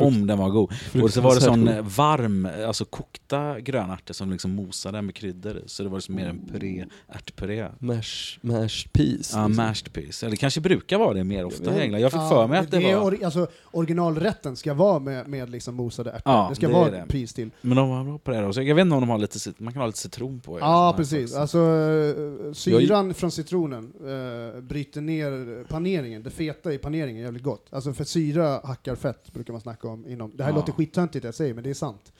[0.00, 0.72] Om den var god.
[1.02, 5.62] Och så var det sån varm, alltså kokta grönärtor som liksom mosade med kryddor.
[5.66, 7.68] Så det var liksom mer en puré, ärtpuré.
[7.78, 9.32] Mash, mashed peas.
[9.34, 9.56] Ja, liksom.
[9.56, 10.22] mashed peas.
[10.22, 12.00] Eller det kanske brukar vara det mer ofta i England.
[12.00, 13.10] Jag fick Ja, för mig att det, är var...
[13.10, 16.32] Or, alltså, originalrätten ska vara med, med liksom mosade ärtor.
[16.32, 17.04] Ja, det ska det vara det.
[17.08, 17.50] pris till.
[17.60, 18.52] Men de var bra på det.
[18.52, 20.58] Så jag vet inte om de har lite, man kan ha lite citron på.
[20.58, 21.34] Ja, här precis.
[21.34, 26.22] Alltså, eh, syran från citronen eh, bryter ner paneringen.
[26.22, 27.66] Det feta i paneringen är jävligt gott.
[27.70, 29.87] Alltså för syra hackar fett, brukar man snacka om.
[29.94, 30.32] Inom.
[30.36, 30.56] Det här Ja.
[30.56, 32.12] låter skittöntigt jag säger, men det är sant.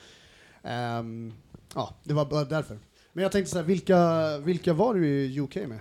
[0.62, 1.33] Ehm,
[1.74, 2.78] ja, det var bara därför.
[3.12, 5.78] Men jag tänkte så här, vilka, vilka var du i UK med?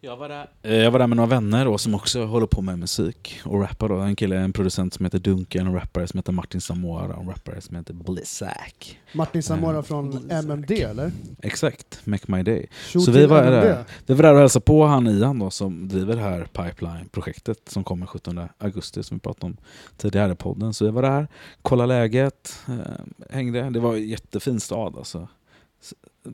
[0.00, 0.50] Jag var, där.
[0.62, 3.60] Eh, jag var där med några vänner då, som också håller på med musik och
[3.60, 3.88] rappar.
[3.88, 3.94] Då.
[3.94, 7.28] En kille, en producent som heter Duncan, en rappare som heter Martin Samora och en
[7.28, 8.98] rappare som heter Blissack.
[9.12, 10.44] Martin Samora Eh, från Blizzard.
[10.44, 11.12] MMD eller?
[11.42, 12.66] Exakt, Make My Day.
[12.92, 13.66] Shoot Så vi var MMD.
[13.68, 13.84] där.
[14.06, 17.84] Vi var där och hälsade på han Ian då, som driver det här Pipeline-projektet som
[17.84, 19.56] kommer 17 augusti som vi pratade om
[19.96, 20.74] tidigare i podden.
[20.74, 21.28] Så vi var där,
[21.62, 22.76] kollade läget, eh,
[23.30, 23.70] hängde.
[23.70, 25.28] Det var en jättefin stad alltså.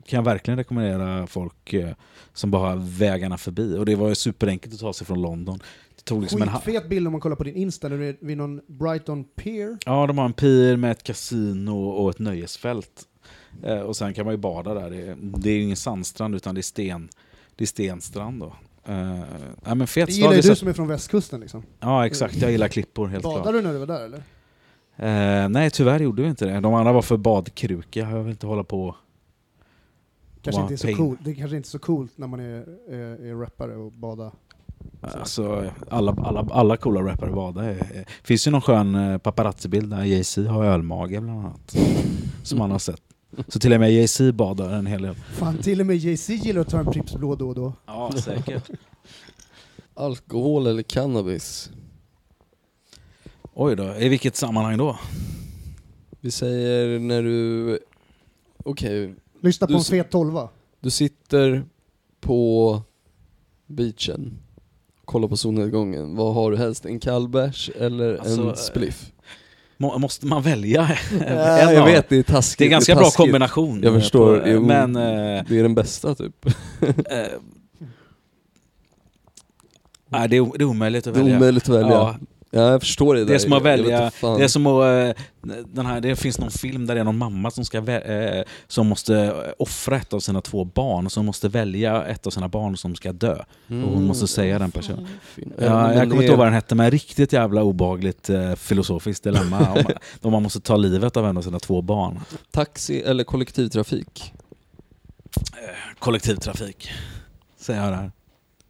[0.05, 1.89] Kan jag verkligen rekommendera folk eh,
[2.33, 3.77] som bara har vägarna förbi.
[3.77, 5.59] Och det var ju superenkelt att ta sig från London.
[5.95, 8.17] Det tog liksom en Skitfet bild om man kollar på din Insta, där du är
[8.19, 9.77] vid någon Brighton Pier.
[9.85, 13.03] Ja, de har en pier med ett kasino och ett nöjesfält.
[13.63, 14.89] Eh, och sen kan man ju bada där.
[14.89, 17.09] Det är, det är ju ingen sandstrand utan det är, sten,
[17.55, 18.53] det är stenstrand då.
[18.87, 19.19] Eh,
[19.65, 21.63] ja, men fet Det gillar ju du som är från västkusten liksom.
[21.79, 22.35] Ja, exakt.
[22.35, 23.55] Jag gillar klippor, helt Badade klart.
[23.55, 24.23] du när du var där eller?
[24.97, 26.59] Eh, nej, tyvärr gjorde vi inte det.
[26.59, 27.99] De andra var för badkruka.
[27.99, 28.95] Jag vill inte hålla på
[30.45, 31.19] Kanske inte är så coolt.
[31.23, 34.31] Det är kanske inte är så coolt när man är, är, är rappare och bada.
[35.01, 37.63] Alltså, alla, alla, alla coola rappare badar.
[37.63, 41.75] Det finns ju någon skön eh, paparazzi-bild där Jay-Z har ölmage bland annat.
[42.43, 43.01] Som man har sett.
[43.47, 45.15] Så till och med Jay-Z badar en hel del.
[45.15, 47.73] Fan, till och med Jay-Z gillar att ta en Pripps blå då och då.
[47.85, 48.69] Ja, säkert.
[49.93, 51.71] Alkohol eller cannabis?
[53.53, 54.99] Oj då, i vilket sammanhang då?
[56.19, 57.79] Vi säger när du...
[58.57, 60.49] Okej, Lyssna på Du en fet tolva.
[60.81, 61.63] Du sitter
[62.21, 62.81] på
[63.67, 64.37] beachen,
[65.05, 66.15] kollar på solnedgången.
[66.15, 66.85] Vad har du helst?
[66.85, 69.11] En kallbärs eller Alltså, en spliff?
[69.77, 70.81] Må, måste man välja
[71.11, 72.57] en Ja, jag av- vet, det är taskigt.
[72.57, 73.17] Det är en ganska bra taskigt.
[73.17, 73.81] kombination.
[73.83, 74.95] Jag eh, förstår, på- jo, men...
[74.95, 75.01] eh,
[75.49, 76.45] Det är den bästa typ.
[76.85, 76.91] eh,
[80.09, 81.37] Nej, det är, det är omöjligt att Det är välja.
[81.37, 81.91] omöjligt att välja.
[81.91, 82.15] Ja,
[82.55, 83.33] Ja, jag förstår det det där.
[83.33, 85.23] är som att välja, det är som att, eh,
[85.65, 88.87] den här, det finns någon film där det är någon mamma som, ska eh, som
[88.87, 92.77] måste eh, offra ett av sina två barn, som måste välja ett av sina barn
[92.77, 93.35] som ska dö.
[93.67, 94.99] och hon måste säga den personen.
[94.99, 95.11] Mm.
[95.35, 95.53] Fin.
[95.57, 99.71] Ja, jag kommer inte ihåg vad den hette, men riktigt jävla obehagligt eh, filosofiskt dilemma.
[99.71, 99.85] om,
[100.21, 102.19] om man måste ta livet av en av sina två barn.
[102.51, 104.33] Taxi eller kollektivtrafik?
[105.99, 106.89] Kollektivtrafik,
[107.57, 108.11] säger jag där.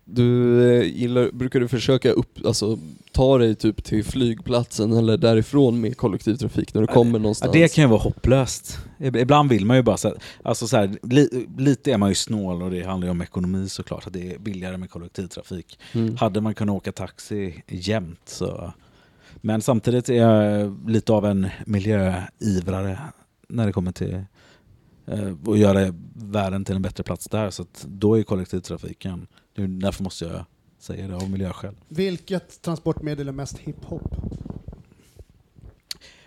[0.08, 2.80] Du eh, gillar, brukar du försöka upp, alltså,
[3.12, 7.52] ta dig typ till flygplatsen eller därifrån med kollektivtrafik när du Ja, kommer någonstans?
[7.54, 8.78] det kan ju vara hopplöst.
[9.00, 12.10] Ib- Ibland vill man ju bara så här, alltså så här, li, lite är man
[12.10, 15.80] ju snål och det handlar ju om ekonomi såklart, att det är billigare med kollektivtrafik.
[15.94, 16.18] Mm.
[16.18, 18.74] Hade man kunnat åka taxi jämt så...
[19.42, 23.00] Men samtidigt är jag lite av en miljöivrare
[23.50, 24.24] när det kommer till
[25.08, 27.50] eh, att göra världen till en bättre plats där.
[27.50, 29.28] Så då är kollektivtrafiken,
[29.64, 30.46] är därför måste jag
[30.80, 31.76] säga det av miljöskäl.
[31.88, 34.16] Vilket transportmedel är mest hiphop?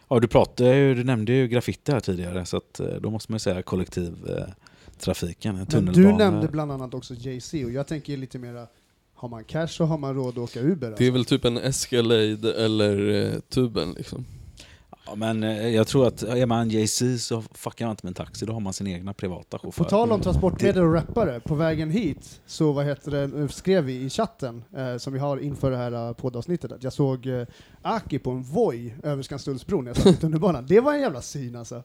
[0.09, 3.37] Ja, du, pratade, du nämnde ju graffiti här tidigare så att, eh, då måste man
[3.37, 6.07] ju säga kollektivtrafiken, Men tunnelbana.
[6.09, 8.67] du nämnde bland annat också Jay-Z och jag tänker lite mera,
[9.15, 10.81] har man cash så har man råd att åka Uber.
[10.81, 11.13] Det är Alltså.
[11.13, 14.25] väl typ en Escalade eller eh, tuben liksom.
[15.09, 18.15] Ja, men eh, jag tror att är man Jay-Z så fuckar man inte med en
[18.15, 19.85] taxi, då har man sin egna privata chaufför.
[19.85, 24.05] På tal om transportmedel och rappare, på vägen hit så vad heter det, skrev vi
[24.05, 27.47] i chatten eh, som vi har inför det här eh, poddavsnittet att jag såg eh,
[27.83, 30.67] Aki på en Voi över Skanstullsbron när jag satt på tunnelbanan.
[30.67, 31.83] Det var en jävla syn alltså.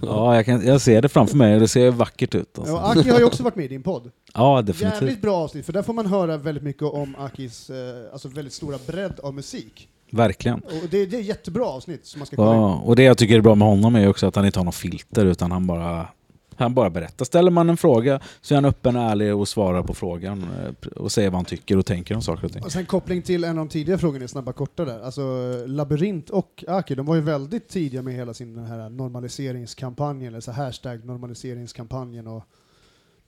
[0.00, 2.58] Ja, jag, kan, jag ser det framför mig och det ser vackert ut.
[2.58, 2.74] Alltså.
[2.74, 4.10] Och Aki har ju också varit med i din podd.
[4.34, 5.02] Ja, definitivt.
[5.02, 8.52] Jävligt bra avsnitt, för där får man höra väldigt mycket om Akis eh, alltså väldigt
[8.54, 9.88] stora bredd av musik.
[10.10, 10.60] Verkligen.
[10.60, 12.56] Och det, det är jättebra avsnitt som man ska kolla in.
[12.56, 14.64] Ja, och det jag tycker är bra med honom är också att han inte har
[14.64, 16.08] något filter utan han bara
[16.56, 17.24] han bara berättar.
[17.24, 20.88] Ställer man en fråga så är han öppen och ärlig och svarar på frågan eh,
[20.88, 22.62] och säger vad han tycker och tänker om saker och ting.
[22.62, 25.00] Och sen koppling till en av de tidigare frågorna i Snabba Korta där.
[25.00, 25.22] Alltså
[25.66, 30.40] Labyrint och Aki, de var ju väldigt tidiga med hela sin den här normaliseringskampanjen, eller
[30.40, 32.44] så hashtag normaliseringskampanjen och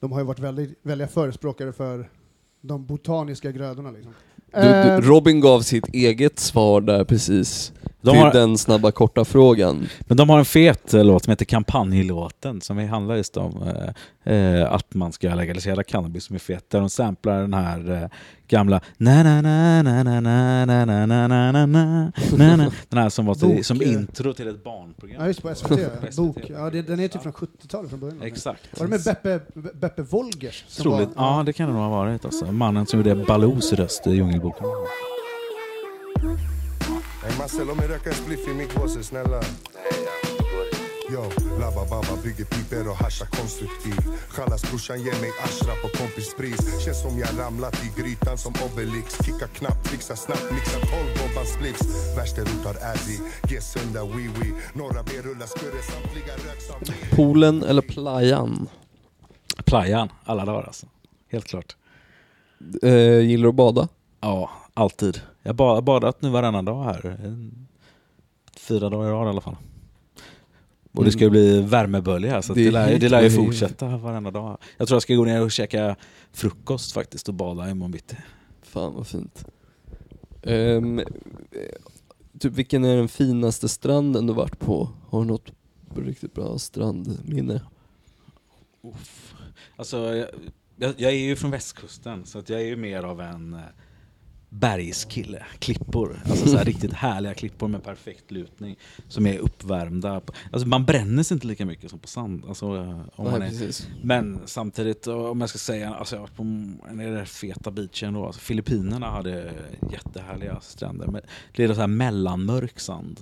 [0.01, 2.11] de har ju varit väldigt, väldiga förespråkare för
[2.61, 4.15] de botaniska grödorna liksom.
[4.53, 9.25] Du, du, Eh, Robin gav sitt eget svar där precis, De har, den snabba korta
[9.25, 9.89] frågan.
[10.01, 13.63] men de har en fet eh, låt som heter Kampanjlåten som handlar just om
[14.27, 16.71] eh, eh, att man ska legalisera cannabis som är fet.
[16.71, 18.09] Där de samplar den här eh,
[18.49, 22.71] gamla na na na na na na na na na na na na na na
[22.89, 23.93] Den här som var till, som eh.
[23.93, 25.21] intro till ett barnprogram.
[25.23, 26.17] ja, just på SVT.
[26.17, 26.37] Bok.
[26.49, 28.23] Ja, det, den är typ från 70-talet från början.
[28.23, 28.81] Exakt.
[28.81, 29.41] Var det med Beppe,
[29.75, 30.63] Beppe Wolgers?
[30.77, 31.09] Troligt.
[31.17, 32.25] var- Ja, det kan det nog ha varit.
[32.25, 32.53] Alltså.
[32.53, 34.67] Mannen som gjorde Baloos röst i Djungelboken.
[37.29, 39.41] Hey Marcel, mig röka en spliff i min påse, snälla.
[41.13, 41.23] Yo,
[41.61, 47.03] labba baba bygger piper och haschar konstruktiv Chalas brorsan ger mig ashrap och kompispris Känns
[47.03, 52.17] som jag ramlat i grytan som Obelix Kicka knappt, fixa snabbt, mixa tolv bobban splits
[52.17, 58.69] Värsta rutar Addy, ge sunda wee-wee Några B-rullar skurre, samtliga mig Poolen eller playan?
[59.65, 60.87] Playan, alla dagar alltså.
[61.31, 61.77] Helt klart.
[62.83, 63.89] Eh, gillar du att bada?
[64.21, 65.21] Ja, alltid.
[65.49, 67.17] Jag har ba- badat nu varannan dag här.
[68.57, 69.57] Fyra dagar i rad i alla fall.
[70.93, 73.31] Och det ska ju bli värmebölja här så Det det, är lär, det lär ju
[73.31, 74.59] fortsätta varenda dag.
[74.77, 75.97] Jag tror jag ska gå ner och käka
[76.33, 78.17] frukost faktiskt och bada imorgon bitti.
[78.63, 79.45] Fan vad fint.
[80.43, 80.83] Eh,
[82.39, 84.89] typ vilken är den finaste stranden du varit på?
[85.09, 85.53] Har du något
[85.97, 87.61] riktigt bra strandminne?
[88.83, 89.35] Uff.
[89.77, 90.29] Alltså, jag,
[90.77, 93.61] jag, jag är ju från västkusten så att jag är ju mer av en eh,
[94.49, 95.47] bergskille.
[95.59, 96.23] Klippor.
[96.25, 98.77] Alltså så här riktigt härliga klippor med perfekt lutning.
[99.09, 100.21] Som är uppvärmda.
[100.53, 102.45] Alltså man bränner sig inte lika mycket som på sand.
[102.49, 103.71] Alltså, eh, om man är,
[104.03, 107.25] men samtidigt, om jag ska säga, alltså jag har varit på en av de där
[107.25, 108.27] feta beachen då.
[108.27, 109.53] Alltså Filippinerna hade
[109.93, 111.07] jättehärliga stränder.
[111.07, 111.23] Men
[111.57, 113.21] det är så här mellanmörk sand.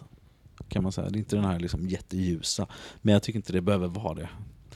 [0.69, 1.09] Kan man säga.
[1.09, 2.67] Det är inte den här liksom jätteljusa.
[3.03, 4.29] Men jag tycker inte det behöver vara det.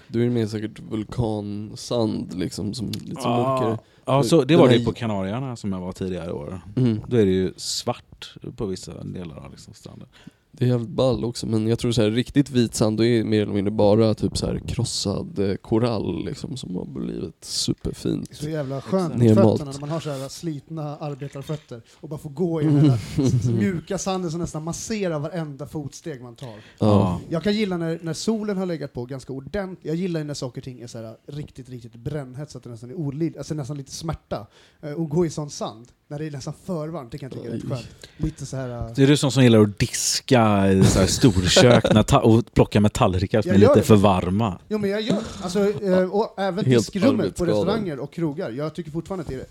[0.08, 3.78] Du är mer säkert vulkansand liksom, som lite som mörkare.
[4.10, 6.60] Ja, så det var det ju på Kanarierna som jag var tidigare i år.
[6.76, 7.00] Mm.
[7.06, 10.08] Då är det ju svart på vissa delar av liksom stranden.
[10.52, 13.24] Det är jävligt ball också men jag tror så här, riktigt vit sand då är
[13.24, 18.28] mer eller mindre bara typ så här krossad eh, korall liksom som har blivit superfint.
[18.28, 19.58] Det är så jävla skönt Nermalt.
[19.58, 23.52] fötterna när man har så här slitna arbetarfötter och bara får gå i den här
[23.52, 26.54] mjuka sanden som nästan masserar varenda fotsteg man tar.
[26.78, 27.20] Ja.
[27.28, 29.84] Jag kan gilla när, när solen har legat på ganska ordentligt.
[29.86, 32.70] Jag gillar när saker och ting är så här riktigt, riktigt brännhett så att det
[32.70, 34.46] nästan är olidligt, alltså nästan lite smärta.
[34.82, 37.38] Eh, Och gå i sån sand, när det är nästan för varmt, det kan jag
[37.38, 37.88] tycka är rätt skönt.
[38.16, 38.94] Lite så här...
[38.94, 41.84] Det är du som, som gillar att diska i så här storkök
[42.24, 43.82] och plocka med tallrikar som är lite det.
[43.82, 44.58] för varma.
[44.68, 48.50] Jo men jag gör alltså, eh, och även Helt diskrummet på restauranger och krogar.
[48.50, 49.46] Jag tycker fortfarande att det är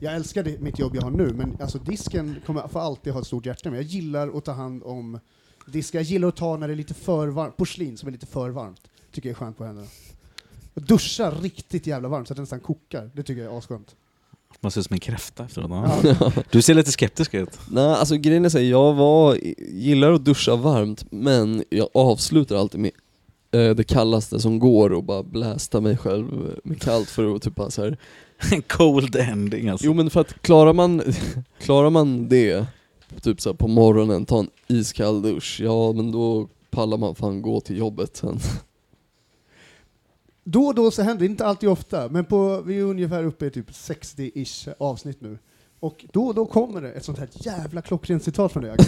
[0.00, 3.20] jag älskar det, mitt jobb jag har nu, men alltså disken kommer för alltid ha
[3.20, 3.78] ett stort hjärta med.
[3.78, 5.20] Jag gillar att ta hand om
[5.66, 8.26] diskar, jag gillar att ta när det är lite för varmt, porslin som är lite
[8.26, 8.80] för varmt.
[9.12, 9.88] Tycker jag är skönt på händerna.
[10.74, 13.96] Och duscha riktigt jävla varmt så att det nästan kokar, det tycker jag är asskönt.
[14.62, 15.70] Man ser ut som en kräfta efteråt.
[15.70, 16.32] Ja.
[16.50, 17.58] Du ser lite skeptisk ut.
[17.70, 22.56] Nej, alltså grejen är så här, jag var, gillar att duscha varmt men jag avslutar
[22.56, 22.90] alltid med
[23.52, 27.54] eh, det kallaste som går och bara blästa mig själv med kallt för att typ
[27.54, 27.98] bara så här.
[28.52, 29.86] En cold ending alltså.
[29.86, 31.02] Jo men för att klarar man,
[31.60, 32.66] klarar man det,
[33.22, 37.42] typ så här på morgonen, ta en iskall dusch, ja men då pallar man fan
[37.42, 38.40] gå till jobbet sen.
[40.44, 43.46] Då och då så händer det, inte alltid ofta, men på, vi är ungefär uppe
[43.46, 45.38] i typ 60-ish avsnitt nu.
[45.80, 48.76] Och då och då kommer det ett sånt här jävla klockrent citat från dig.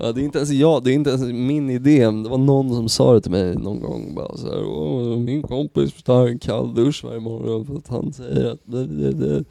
[0.00, 2.38] Ja, det är inte ens jag, det är inte ens min idé, men det var
[2.38, 6.26] någon som sa det till mig någon gång bara så här, "Åh, min kompis tar
[6.26, 9.44] en kall dusch varje morgon för att han säger att det, det, det.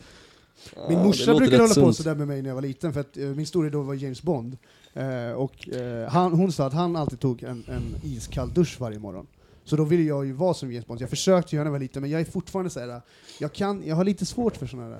[0.76, 3.00] Ja, Min morsa låter brukade hålla på sådär med mig när jag var liten, för
[3.02, 4.58] att eh, min stora idol var James Bond.
[4.94, 9.00] Eh, och eh, han, hon sa att han alltid tog en, en iskall dusch varje
[9.00, 9.28] morgon.
[9.68, 11.02] Så då ville jag ju vara som James Bond.
[11.02, 13.02] Jag försökte göra när jag var liten, men jag är fortfarande såhär,
[13.40, 15.00] jag, kan, jag har lite svårt för sådana där...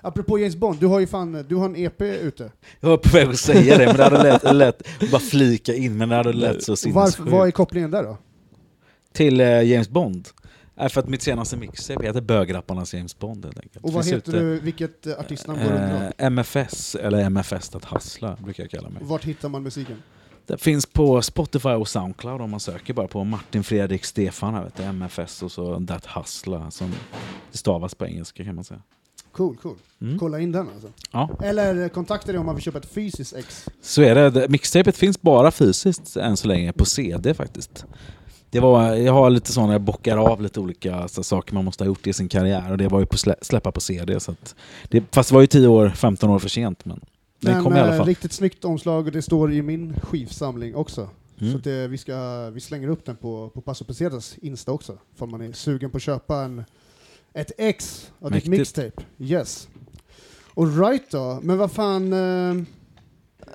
[0.00, 2.52] Apropå James Bond, du har ju fan, du har en EP ute.
[2.80, 5.96] Jag var på väg att säga det, men det hade lätt, lätt bara flika in,
[5.96, 7.56] men det hade lätt så Varför, vad är sinnessjukt.
[7.56, 8.18] kopplingen där då?
[9.12, 10.28] Till eh, James Bond.
[10.76, 13.84] Är för att mitt senaste mixtape heter Bögrapparnas James Bond helt enkelt.
[13.84, 16.04] Och vad Finns heter du, vilket eh, artistnamn går under?
[16.18, 19.02] Eh, MFS, eller MFS att hassla, brukar jag kalla mig.
[19.04, 20.02] Vart hittar man musiken?
[20.48, 24.64] Det finns på Spotify och Soundcloud om man söker bara på Martin Fredrik Stefan, här
[24.64, 26.92] vet du, MFS och så That Hustla, som
[27.52, 28.80] det stavas på engelska kan man säga.
[29.32, 29.76] Cool, cool.
[30.00, 30.18] Mm.
[30.18, 30.88] Kolla in den alltså.
[31.12, 33.66] Ja, Eller kontakta dig om man vill köpa ett fysiskt ex.
[33.82, 34.30] så är det.
[34.30, 34.48] det.
[34.48, 37.84] Mixtapet finns bara fysiskt än så länge, på CD faktiskt.
[38.50, 41.84] Det var, jag har lite sådana, jag bockar av lite olika så, saker man måste
[41.84, 44.20] ha gjort i sin karriär och det var ju på slä, släppa på CD.
[44.20, 44.54] Så att
[44.88, 47.00] det, fast det var ju 10 år, 15 år för sent men
[47.40, 48.06] den Men kom i alla eh, fall.
[48.06, 51.08] riktigt snyggt omslag och det står i min skivsamling också.
[51.40, 51.52] Mm.
[51.52, 54.98] Så att, eh, vi, ska, vi slänger upp den på, på Paso Pesetas Insta också.
[55.18, 56.64] Om man är sugen på att köpa en,
[57.32, 59.02] ett ex av ditt mixtape.
[59.18, 59.68] Yes.
[60.54, 62.12] Och right då, men vad fan...
[62.12, 62.64] Eh,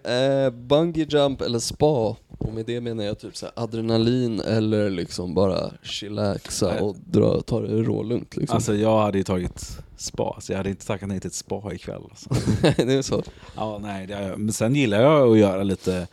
[0.04, 4.90] Eh, bungee jump eller spa, och med det menar jag typ så här adrenalin eller
[4.90, 8.56] liksom bara chillaxa och dra, ta det rålugnt liksom.
[8.56, 11.74] Alltså jag hade ju tagit spa, så jag hade inte tackat nej till ett spa
[11.74, 12.02] ikväll.
[12.10, 12.30] Alltså.
[12.62, 13.24] det är så.
[13.56, 16.08] Ja, nej, det, men sen gillar jag att göra lite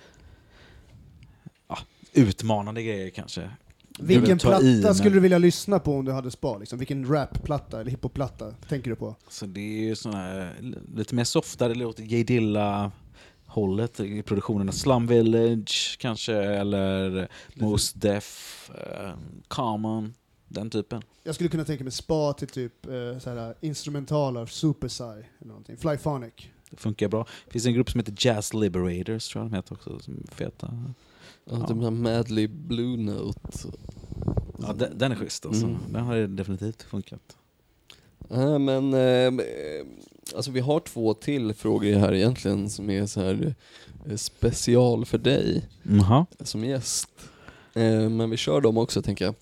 [1.69, 1.79] ja,
[2.13, 3.51] utmanande grejer kanske.
[3.99, 6.59] vilken ta i, platta men- skulle du vilja lyssna på om du hade spa?
[6.59, 6.79] Liksom?
[6.79, 9.15] Vilken rapplatta eller hiphopplatta tänker du på?
[9.29, 10.55] Så det är ju såna här,
[10.97, 12.93] lite mer softare, det låter J Dilla
[13.51, 14.73] hållet i produktionerna.
[14.73, 19.13] Slum Village kanske, eller Mos Def, eh,
[19.49, 20.15] Common,
[20.49, 21.03] den typen.
[21.25, 25.25] Jag skulle kunna tänka mig spa till typ eh, såhär, instrumental av Super Psy eller
[25.47, 25.77] någonting.
[25.77, 26.33] Flyphonic.
[26.71, 27.27] Det funkar bra.
[27.47, 30.35] Det finns en grupp som heter Jazz Liberators, tror jag de heter också, som är
[30.35, 30.69] feta.
[30.71, 31.67] Ja, Ja.
[31.67, 33.39] typ en Madly Blue Note.
[34.59, 35.67] Ja, den, den är schysst alltså.
[35.67, 35.79] Mm.
[35.93, 37.37] Den har definitivt funkat.
[38.29, 39.45] Ja, men eh,
[40.35, 43.55] alltså vi har två till frågor här egentligen som är så här
[44.07, 46.27] eh, special för dig Jaha.
[46.41, 47.11] som gäst.
[47.75, 49.35] Eh, men vi kör dem också tänker jag.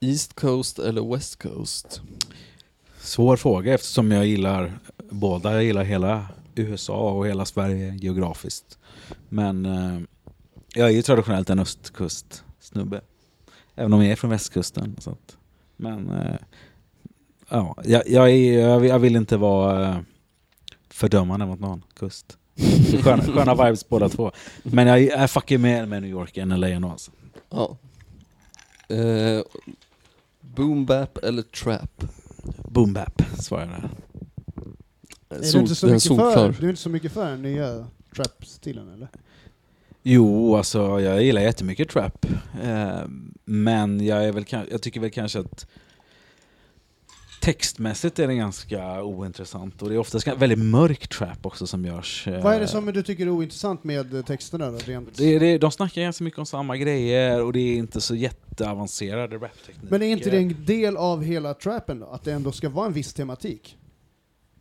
[0.00, 2.00] East Coast eller West Coast?
[3.00, 4.78] Svår fråga eftersom jag gillar
[5.10, 5.52] båda.
[5.52, 8.78] Jag gillar hela USA och hela Sverige geografiskt.
[9.28, 10.00] Men eh,
[10.74, 13.00] jag är ju traditionellt en östkustsnubbe.
[13.74, 14.96] Även om jag är från västkusten.
[14.98, 15.36] Så att,
[15.76, 16.36] men eh,
[17.52, 19.98] ja, jag, jag, är, jag, vill, jag vill inte vara eh,
[20.90, 22.38] fördömande mot någon kust.
[23.02, 24.32] Sköna, sköna vibes båda två.
[24.62, 27.10] Men jag är fucking mer med New York än LA ändå alltså.
[27.50, 27.76] Ja.
[28.88, 29.42] Eh,
[30.40, 32.04] boom bap eller trap?
[32.68, 33.90] Boom bap svarar jag där.
[35.28, 37.86] Är du, inte så mycket för, du är inte så mycket för den nya
[38.16, 39.08] trap-stilen eller?
[40.02, 42.26] Jo, alltså jag gillar jättemycket trap.
[42.62, 43.00] Eh,
[43.44, 45.66] men jag, är väl, jag tycker väl kanske att
[47.42, 52.28] Textmässigt är den ganska ointressant och det är oftast väldigt mörk trap också som görs.
[52.28, 55.16] eh, Vad är det som du tycker är ointressant med eh, texterna då, rent?
[55.16, 59.36] Det, det, de snackar ganska mycket om samma grejer och det är inte så jätteavancerade
[59.36, 59.90] raptekniker.
[59.90, 62.06] Men är inte det en del av hela trappen då?
[62.06, 63.76] Att det ändå ska vara en viss tematik?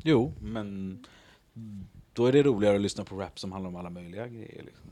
[0.04, 0.98] Jo, men
[2.14, 4.64] då är det roligare att lyssna på rap som handlar om alla möjliga grejer.
[4.66, 4.86] Liksom.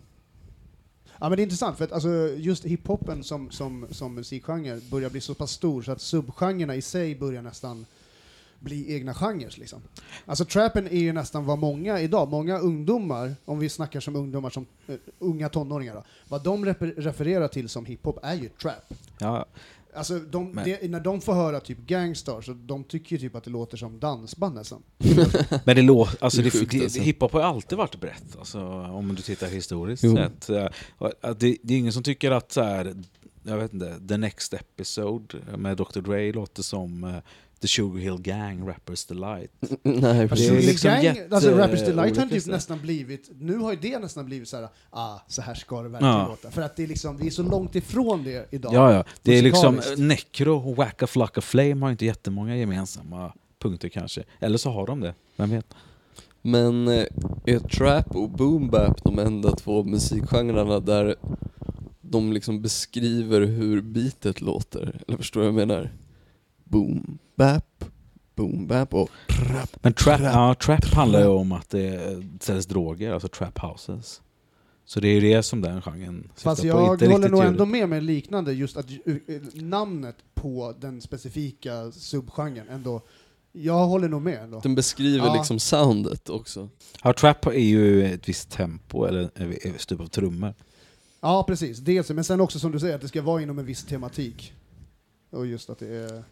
[1.19, 5.09] Ja men det är intressant, för att alltså, just hiphopen som, som, som musikgenre börjar
[5.09, 7.85] bli så pass stor så att subgenrerna i sig börjar nästan
[8.59, 9.53] bli egna genrer.
[9.57, 9.81] Liksom.
[10.25, 14.49] Alltså trappen är ju nästan vad många idag, många ungdomar, om vi snackar som ungdomar
[14.49, 18.93] som uh, unga tonåringar då, vad de refer- refererar till som hiphop är ju trap.
[19.19, 19.45] Ja,
[19.93, 23.43] Alltså de, det, när de får höra typ Gangstar, så de tycker ju typ att
[23.43, 24.83] det låter som dansband nästan.
[25.65, 26.99] men det låter, alltså Det det, det, alltså.
[27.01, 30.15] hiphop har ju alltid varit brett, alltså, om du tittar historiskt Jo.
[30.15, 30.47] sett.
[31.39, 32.95] Det, det är ingen som tycker att så här,
[33.43, 37.15] jag vet inte, The Next Episode med Dr Dre låter som eh,
[37.61, 39.51] The Sugar Hill Gang, Rappers Delight.
[39.59, 43.57] Nej, Det är Sugar liksom Gang, jätte- alltså Rappers Delight har typ nästan blivit, nu
[43.57, 46.27] har ju det nästan blivit så här, ah, så här ska det verkligen Ja.
[46.27, 46.51] låta.
[46.51, 48.73] För att det är liksom, vi är så långt ifrån det idag.
[48.73, 49.03] Ja, ja.
[49.23, 50.07] Det är liksom, Musikaliskt.
[50.39, 54.23] Necro och Wacka Flocka Flame har inte jättemånga gemensamma punkter kanske.
[54.39, 55.73] Eller så har de det, vem vet?
[56.41, 57.03] Men eh,
[57.45, 61.15] är trap och boom bap de enda två musikgenrerna där
[62.01, 65.01] de liksom beskriver hur beatet låter?
[65.07, 65.91] Eller förstår du vad jag menar?
[66.69, 67.85] Boom bap,
[68.35, 69.69] boom bap och trap.
[69.81, 74.21] Men trap, ja, trap handlar ju om att det säljs droger, alltså trap houses.
[74.85, 77.65] Så det är ju det som den genren Fast på, jag inte håller nog ändå
[77.65, 79.17] med med liknande, just att uh,
[79.53, 83.01] namnet på den specifika subgenren ändå,
[83.51, 84.59] jag håller nog med ändå.
[84.59, 85.33] Den beskriver Ja.
[85.33, 86.69] liksom soundet också.
[87.03, 89.29] Ja, trap är ju ett visst tempo, eller
[89.67, 90.53] ett typ av trummor.
[91.21, 91.77] Ja, precis.
[91.77, 94.53] Dels, men sen också som du säger, att det ska vara inom en viss tematik.
[95.29, 96.23] Och just att det är...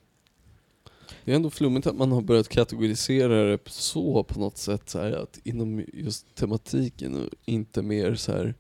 [1.25, 4.99] Det är ändå flummigt att man har börjat kategorisera det så på något sätt, så
[4.99, 8.55] här, att inom just tematiken och inte mer så här.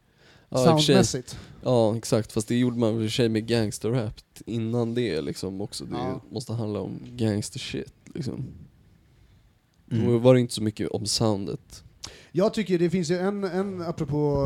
[0.49, 1.39] Ja, sig- soundmässigt.
[1.63, 4.13] Ja exakt, fast det gjorde man i och för sig med gangsterrap
[4.45, 5.85] innan det liksom också.
[5.85, 6.21] Det Ja.
[6.31, 8.45] måste handla om gangster shit liksom.
[9.91, 10.05] Mm.
[10.07, 11.83] Då var det inte så mycket om soundet.
[12.37, 14.45] Jag tycker det finns ju en, en apropå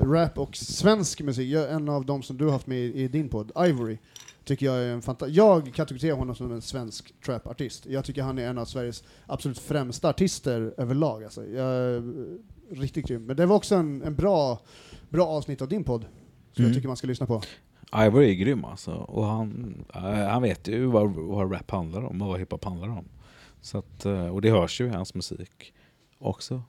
[0.00, 3.02] eh, rap och svensk musik, jag, en av de som du har haft med i,
[3.02, 3.98] i din podd, Ivory,
[4.44, 7.86] tycker jag är en fanta- Jag kategoriserar honom som en svensk trapartist.
[7.86, 11.24] Jag tycker han är en av Sveriges absolut främsta artister överlag.
[11.24, 11.46] Alltså.
[11.46, 12.02] Jag, eh,
[12.70, 13.24] riktigt grym.
[13.26, 14.60] Men det var också en, en bra,
[15.08, 16.68] bra avsnitt av din podd, som Mm.
[16.70, 17.42] jag tycker man ska lyssna på.
[18.06, 18.90] Ivory är grym alltså.
[18.92, 22.88] Och han, eh, han vet ju vad, vad rap handlar om och vad hiphop handlar
[22.88, 23.04] om.
[23.60, 25.72] Så att, och det hörs ju i hans musik
[26.18, 26.62] också.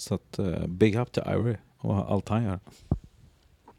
[0.00, 2.60] Så att, eh, big up till Ivory och allt han gör.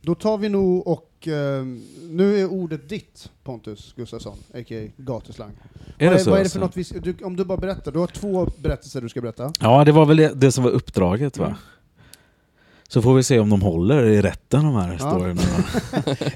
[0.01, 1.65] Då tar vi nog och, eh,
[2.09, 4.87] nu är ordet ditt Pontus Gustafsson, a.k.a.
[4.97, 5.51] gatuslang.
[5.97, 6.29] Är vad, det är, så?
[6.29, 6.59] vad är det alltså?
[6.59, 9.53] för något vi, du, om du bara berättar, du har två berättelser du ska berätta.
[9.59, 11.57] Ja, det var väl det, det som var uppdraget va?
[12.93, 15.09] Så får vi se om de håller i rätten de här Ja.
[15.09, 15.41] storyna.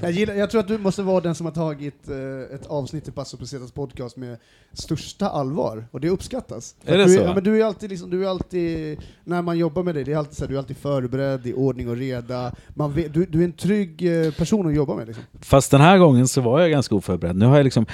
[0.02, 3.08] Jag, gillar, jag tror att du måste vara den som har tagit eh, ett avsnitt
[3.08, 4.38] i Passo Pesetas podcast med
[4.72, 6.74] största allvar, och det uppskattas.
[6.84, 7.20] Är det du, så?
[7.20, 10.12] Ja, men du är alltid, liksom, du är alltid, när man jobbar med dig, det
[10.12, 12.52] är alltid så här, du är alltid förberedd, i ordning och reda.
[12.68, 15.06] Man vet, du, du är en trygg eh, person att jobba med.
[15.06, 15.24] Liksom.
[15.40, 17.36] Fast den här gången så var jag ganska oförberedd.
[17.36, 17.86] Nu har jag liksom,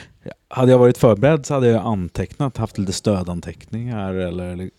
[0.55, 4.71] hade jag varit förberedd så hade jag antecknat, haft lite stödanteckningar eller, eller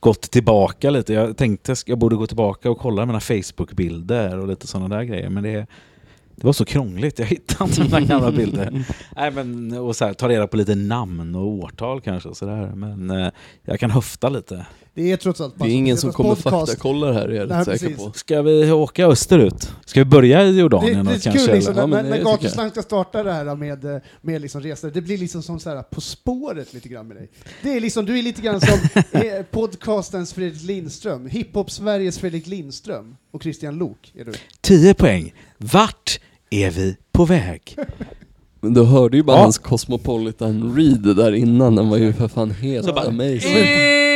[0.00, 1.12] gått tillbaka lite.
[1.12, 5.02] Jag tänkte att jag borde gå tillbaka och kolla mina Facebook-bilder och lite sådana där
[5.02, 5.28] grejer.
[5.28, 5.66] Men det,
[6.36, 8.84] det var så krångligt, jag hittade inte mina gamla bilder.
[9.16, 12.28] Nej, men, och så här, ta reda på lite namn och årtal kanske.
[12.28, 12.66] Och så där.
[12.74, 13.28] Men eh,
[13.62, 14.66] jag kan höfta lite.
[14.94, 17.78] Det är trots allt Det är ingen som kommer faktakolla här är jag Nej, säker
[17.78, 17.96] precis.
[17.96, 18.12] på.
[18.14, 19.72] Ska vi åka österut?
[19.86, 21.46] Ska vi börja i Det, Jordanien det så kanske?
[21.46, 21.74] kul liksom?
[21.76, 22.24] Ja, när, men när det.
[22.24, 25.70] Gatuslang ska starta det här med, eh, med liksom resor, det blir liksom som så
[25.70, 27.30] här På spåret lite grann med dig.
[27.62, 28.78] Det är liksom, du är lite grann som
[29.12, 34.32] eh, podcastens Fredrik Lindström, hiphop-Sveriges Fredrik Lindström och Christian Lok är du.
[34.60, 35.32] 10 poäng.
[35.58, 36.20] Vart
[36.50, 37.76] är vi på väg?
[38.60, 39.42] Men du hörde ju bara Ja.
[39.42, 44.11] hans Cosmopolitan read där innan, den var ju för fan helt amazing.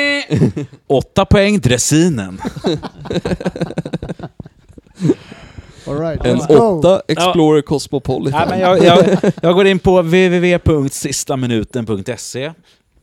[0.87, 2.41] Åtta poäng dressinen.
[5.87, 6.79] All right, En let's go!
[6.79, 8.49] 8 Explorer Cosmopolitan.
[8.49, 12.53] Nej, men jag, jag, jag går in på www.sistaminuten.se.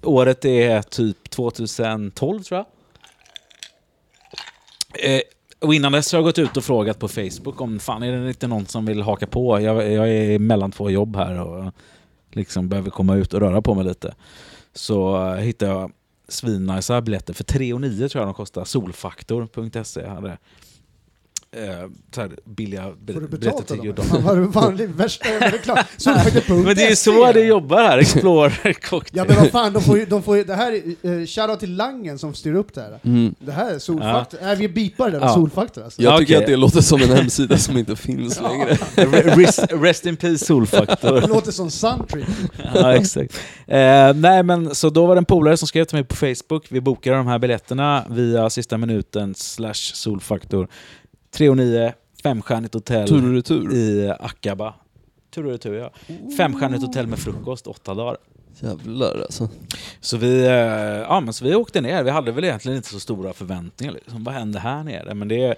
[0.04, 2.66] Året är typ 2012 tror jag.
[5.16, 5.22] Eh,
[5.60, 8.28] och innan dess har jag gått ut och frågat på Facebook om fan är det
[8.28, 9.62] inte någon som vill haka på.
[9.62, 11.74] Jag, jag är mellan två jobb här och
[12.32, 14.14] liksom behöver komma ut och röra på mig lite.
[14.74, 15.92] Så eh, hittade jag
[16.28, 18.66] svinnajsa biljetter för 3 och 9 tror jag de kostar.
[18.66, 20.38] Solfaktor.se hade
[21.54, 22.84] eh, så här billiga
[23.14, 23.86] Får du betalt dem?
[23.86, 24.06] Jordan.
[24.06, 25.78] Fan, vad vanlig, värsta jävla reklam.
[25.98, 26.54] Solfaktor.se.
[26.54, 29.18] Men det är ju så det jobbar här, Explorer Cocktail.
[29.18, 31.60] Ja men vad fan, de får ju, de får ju, det här är, uh, shoutout
[31.60, 33.00] till Langen som styr upp det här.
[33.04, 33.36] Mm.
[33.40, 34.56] Det här är solfaktor, ja.
[34.56, 35.34] vi beepar det där, Ja.
[35.34, 36.02] solfaktor alltså.
[36.02, 36.44] Jag tycker okej.
[36.44, 38.78] att det låter som en hemsida som inte finns längre.
[39.36, 41.22] rest, rest in peace Solfaktor.
[41.22, 42.28] Det låter som Suntrip.
[42.74, 43.40] ja, exakt.
[43.68, 46.66] Eh, nej, men så då var det en polare som skrev till mig på Facebook.
[46.70, 50.68] Vi bokade de här biljetterna via sista minuten slash solfaktor.
[51.34, 53.74] 3 och 9, femstjärnigt hotell Tur och retur.
[53.74, 54.74] i Akaba.
[55.36, 55.92] Tur och retur, ja.
[56.38, 58.18] Femstjärnigt hotell med frukost, åtta dagar.
[58.60, 59.50] Jävlar alltså.
[60.02, 62.04] Så vi, eh, ja, men så vi åkte ner.
[62.04, 63.94] Vi hade väl egentligen inte så stora förväntningar.
[63.94, 64.24] Liksom.
[64.24, 65.14] Vad hände här nere?
[65.14, 65.56] Men det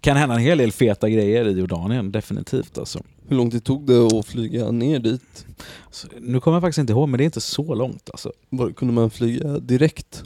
[0.00, 2.78] kan hända en hel del feta grejer i Jordanien, definitivt.
[2.78, 3.00] Alltså.
[3.28, 5.46] Hur lång tid tog det att flyga ner dit?
[5.90, 8.10] Så, nu kommer jag faktiskt inte ihåg, men det är inte så långt.
[8.12, 8.32] Alltså.
[8.50, 10.24] Var, kunde man flyga direkt?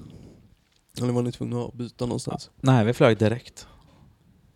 [1.02, 2.50] Eller var ni tvungna att byta någonstans?
[2.60, 3.66] Nej, vi flög direkt.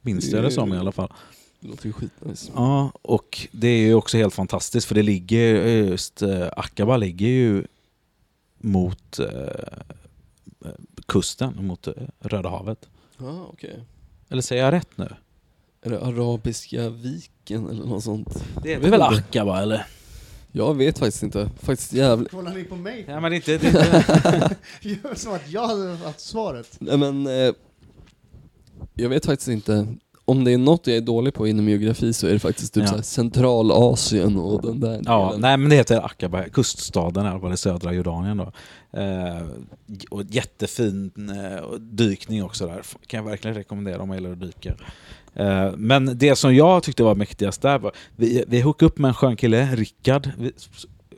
[0.03, 1.12] Minns jag det som i alla fall.
[1.61, 2.53] Det låter ju skitnice.
[2.55, 7.26] Ja, och det är ju också helt fantastiskt för det ligger just, eh, Akaba ligger
[7.26, 7.64] ju
[8.59, 9.28] mot eh,
[11.07, 12.88] kusten, mot eh, Röda havet.
[13.18, 13.84] Ja, okej.
[14.28, 15.09] Eller säger jag rätt nu?
[15.82, 18.44] Är det Arabiska viken eller något sånt?
[18.62, 19.03] Det är väl.
[19.03, 19.86] Akaba eller?
[20.53, 21.51] Jag vet faktiskt inte.
[21.62, 22.30] Faktiskt jävligt.
[22.30, 23.05] Kollar ni på mig?
[23.09, 23.70] Ja, men det är inte...
[23.70, 26.76] Det är inte Gör Som att jag hade haft svaret.
[26.80, 27.53] Nej men, eh,
[29.01, 29.86] jag vet faktiskt inte.
[30.24, 32.84] Om det är något jag är dålig på inom geografi så är det faktiskt typ
[32.92, 33.03] Ja.
[33.03, 35.40] Centralasien och den där Ja, delen.
[35.40, 38.53] nej men det heter Akaba, kuststaden i alla fall i södra Jordanien då.
[39.01, 39.42] Eh,
[40.11, 44.74] och jättefin eh, dykning också där, kan jag verkligen rekommendera om man gillar att dyka.
[45.34, 49.09] Eh, men det som jag tyckte var mäktigast där var, vi, vi hookade upp med
[49.09, 50.53] en skön kille, Rickard, vi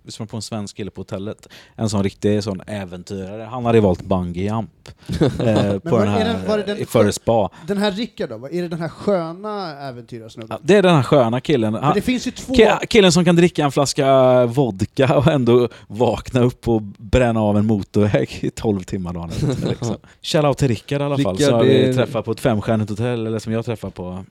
[0.08, 1.48] som på en svensk kille på hotellet.
[1.76, 3.42] En sån riktig sån äventyrare.
[3.42, 5.16] Han hade valt bungee jump eh,
[5.78, 7.50] på var- den är här, den- var det den- i före spa.
[7.66, 10.48] Den här Rickard då, är det den här sköna äventyrarsnubben?
[10.50, 11.74] Ja, det är den här sköna killen.
[11.74, 12.54] Han, det finns ju två...
[12.54, 17.56] Ki- Killen som kan dricka en flaska vodka och ändå vakna upp och bränna av
[17.58, 19.68] en motorväg i 12 timmar dagen efter.
[19.68, 19.96] Liksom.
[20.22, 22.90] Shoutout till Rickard i alla fall, Rickard så har vi är- träffat på ett femstjärnigt
[22.90, 24.24] hotell, eller som jag träffade på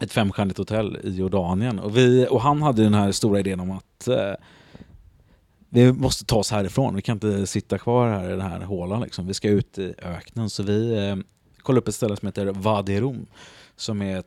[0.00, 1.78] ett femstjärnigt hotell i Jordanien.
[1.78, 4.16] Och, vi, och han hade den här stora idén om att eh,
[5.74, 9.02] vi måste ta oss härifrån, vi kan inte sitta kvar här i den här hålan.
[9.02, 9.26] Liksom.
[9.26, 10.50] Vi ska ut i öknen.
[10.50, 11.16] Så vi eh,
[11.58, 13.26] kollade upp ett ställe som heter Vadirum
[13.76, 14.26] som är ett,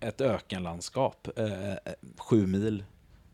[0.00, 1.76] ett ökenlandskap, eh, eh,
[2.18, 2.84] sju mil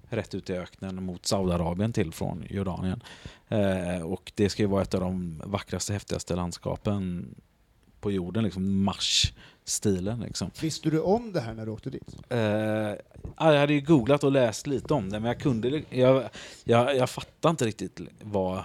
[0.09, 3.03] rätt ut i öknen mot Saudiarabien till från Jordanien.
[3.49, 7.35] Eh, och det ska ju vara ett av de vackraste, häftigaste landskapen
[8.01, 8.83] på jorden, liksom
[9.69, 10.21] Mars-stilen.
[10.21, 10.51] Liksom.
[10.61, 12.17] Visste du om det här när du åkte dit?
[12.29, 16.29] Ja, jag hade ju googlat och läst lite om det, men jag kunde jag,
[16.65, 18.65] jag, jag fattade inte riktigt vad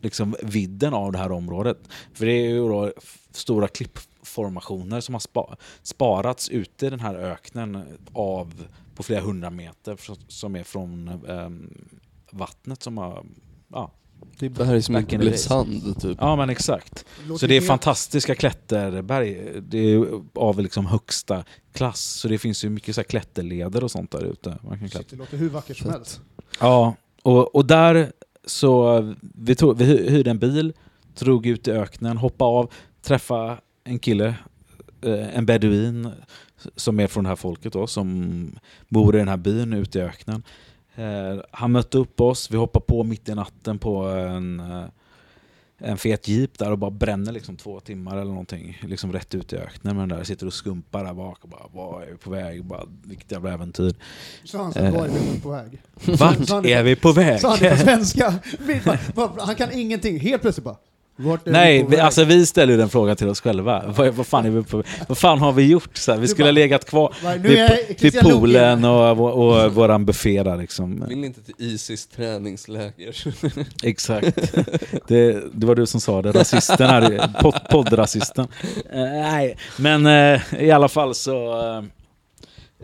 [0.00, 1.78] liksom vidden av det här området.
[2.12, 2.92] För det är ju då
[3.30, 9.50] stora klippformationer som har spa, sparats ute i den här öknen av på flera hundra
[9.50, 9.98] meter
[10.28, 11.88] som är från ehm,
[12.30, 13.26] vattnet som har
[13.68, 13.90] ja,
[14.38, 15.42] Det är berg som inte days.
[15.42, 16.18] sand typ.
[16.20, 17.04] Ja men exakt.
[17.26, 19.60] låter Så det är helt- fantastiska klätterberg.
[19.68, 22.00] Det är av liksom högsta klass.
[22.00, 24.58] Så det finns ju mycket så här klätterleder och sånt där ute.
[24.62, 26.20] Man kan Shit, det låter hur vackert som helst.
[26.60, 28.12] Ja, och, och där
[28.46, 30.72] så vi, tog, vi hy- hyrde en bil,
[31.18, 32.70] drog ut i öknen, hoppade av,
[33.02, 34.34] träffade en kille,
[35.02, 36.10] eh, en beduin
[36.76, 38.50] som är från det här folket då, som
[38.88, 40.42] bor i den här byn ute i öknen.
[40.96, 44.84] Eh, han mötte upp oss, vi hoppade på mitt i natten på en, eh,
[45.78, 48.78] en fet jeep där och bara bränner liksom två timmar eller någonting.
[48.82, 50.24] Liksom rätt ut i öknen med den där.
[50.24, 52.64] Sitter och skumpar där bak och bara var är vi på väg?
[52.64, 53.94] Bara, vilket jävla äventyr.
[54.44, 54.94] Så han sa, Eh.
[54.94, 55.82] var är vi på väg?
[56.18, 57.40] Vart är vi på väg?
[57.40, 58.34] Så han är på svenska.
[59.38, 60.76] Han kan ingenting, helt plötsligt bara...
[61.18, 63.84] Vart är Nej, vi alltså vi ställer ju den frågan till oss själva.
[63.86, 65.96] Vad, vad, fan, är vi på, vad fan har vi gjort?
[65.96, 67.68] Så här, vi skulle bara- ha legat kvar vid,
[68.00, 71.04] vid poolen och, och, och våran buffé där liksom.
[71.08, 73.16] Vill inte till Isis träningsläger?
[73.82, 74.52] Exakt.
[75.08, 78.48] Det, det var du som sa det, rasisten här, pod, poddrasisten.
[78.92, 81.60] Eh, nej, men eh, i alla fall så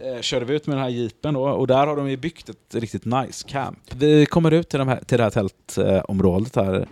[0.03, 2.49] eh, körde vi ut med den här jeepen då, och där har de ju byggt
[2.49, 3.79] ett riktigt nice camp.
[3.95, 6.87] Vi kommer ut till, de här, till det här tältområdet här eh,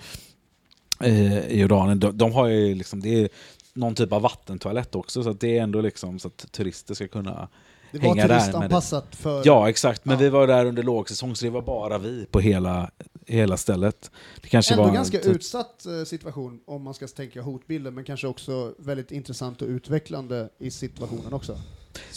[1.05, 2.01] i Jordanien.
[2.01, 3.29] De, de har ju liksom, det är
[3.73, 7.49] någon typ av vattentoalett också, så det är ändå liksom så att turister ska kunna
[7.93, 9.43] Det var hänga turistanpassat för...
[9.45, 10.05] Ja, exakt.
[10.05, 10.21] Men Ja.
[10.21, 12.91] vi var där under lågsäsong, så det var bara vi på hela,
[13.27, 14.11] hela stället.
[14.43, 18.05] Det kanske Ändå var ganska typ- utsatt eh, situation om man ska tänka hotbilden, men
[18.05, 21.59] kanske också väldigt intressant och utvecklande i situationen också.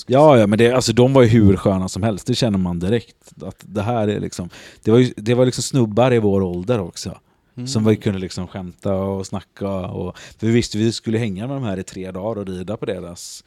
[0.07, 2.79] Ja, ja, men det, alltså, de var ju hur sköna som helst, det känner man
[2.79, 3.15] direkt.
[3.43, 4.49] Att det här är liksom,
[4.83, 7.17] det var ju det var liksom snubbar i vår ålder också.
[7.57, 7.67] Mm.
[7.67, 9.69] Som vi kunde liksom skämta och snacka.
[9.69, 12.77] Och, för vi visste vi skulle hänga med de här i tre dagar och rida
[12.77, 13.43] på deras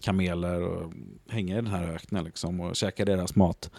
[0.00, 0.92] kameler och
[1.28, 3.70] hänga i den här öknen liksom och käka deras mat.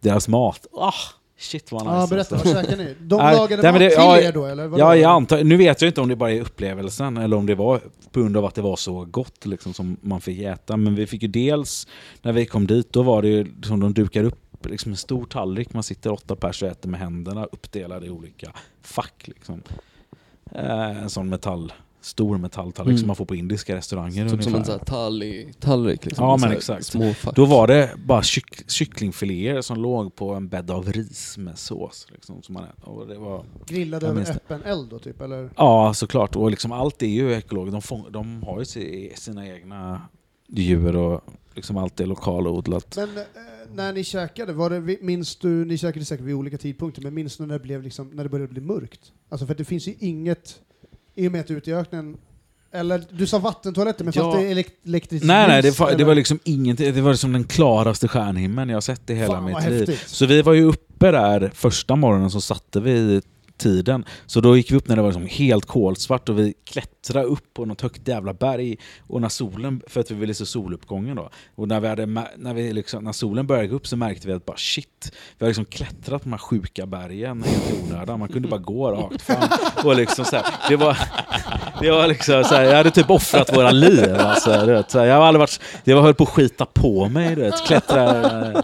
[0.00, 0.92] Deras mat, ah,
[1.38, 1.94] shit vad nice.
[1.94, 2.54] Ja, berätta, alltså.
[2.54, 2.96] vad käkar ni?
[3.00, 4.66] De Nej, lagade nej, mat det- till ja, er då eller?
[4.66, 4.84] Vadå?
[4.84, 7.54] Ja, jag antar, nu vet jag inte om det bara är upplevelsen eller om det
[7.54, 7.80] var
[8.12, 10.76] på grund av att det var så gott liksom, som man fick äta.
[10.76, 11.86] Men vi fick ju dels,
[12.22, 15.24] när vi kom dit, då var det ju som de dukar upp liksom en stor
[15.26, 15.72] tallrik.
[15.74, 18.52] Man sitter åtta pers och äter med händerna uppdelade i olika
[18.82, 19.22] fack.
[19.28, 19.62] Liksom.
[20.52, 22.98] Eh, en sån metall, stor metalltallrik Mm.
[22.98, 26.24] som man får på indiska restauranger Typ som en sån här talli, tallrik liksom.
[26.24, 26.84] Ja, men så här exakt.
[26.86, 27.36] Små fack.
[27.36, 32.06] Då var det bara kyck, kycklingfiléer som låg på en bädd av ris med sås.
[32.12, 32.64] Liksom, som man.
[32.82, 35.50] Och det var, Grillade Jag över öppen eld då typ, eller?
[35.56, 36.36] Ja, såklart.
[36.36, 37.88] Och liksom allt är ju ekologiskt.
[37.88, 40.02] De, de har ju si- sina egna
[40.48, 41.20] djur och
[41.60, 42.96] liksom allt är lokalodlat.
[42.96, 43.22] Men eh,
[43.74, 47.36] när ni käkade, var det, minns du, ni käkade säkert vid olika tidpunkter, men minns
[47.36, 49.00] du när det, blev liksom, när det började bli mörkt?
[49.28, 50.60] Alltså för det finns ju inget,
[51.14, 52.16] i och med att du är ute i öknen,
[52.72, 54.22] eller du sa vattentoaletter, men Ja.
[54.22, 56.04] fanns det elekt elektriskt Nej, nej, det var, det eller?
[56.04, 56.94] var liksom ingenting.
[56.94, 59.78] Det var liksom den klaraste stjärnhimlen jag sett i hela Fan, mitt liv.
[59.88, 60.08] häftigt.
[60.08, 63.22] Så vi var ju uppe där första morgonen så satte vi
[63.60, 64.04] tiden.
[64.26, 67.54] Så då gick vi upp när det var liksom helt kolsvart och vi klättrade upp
[67.54, 68.76] på något högt jävla berg.
[69.06, 71.30] Och när solen, för att vi ville se soluppgången då.
[71.54, 74.32] Och när, vi hade, när, vi liksom, när solen började gå upp så märkte vi
[74.32, 78.18] att bara shit, vi har liksom klättrat på de här sjuka bergen helt i onödan.
[78.18, 79.48] Man kunde bara gå rakt fram.
[79.84, 80.98] Och liksom så här, det var,
[81.80, 84.14] det var liksom så här, jag hade typ offrat våra liv.
[84.18, 87.34] Alltså, vet, så här, jag har aldrig varit, jag höll på att skita på mig.
[87.34, 88.62] Du vet, klättra,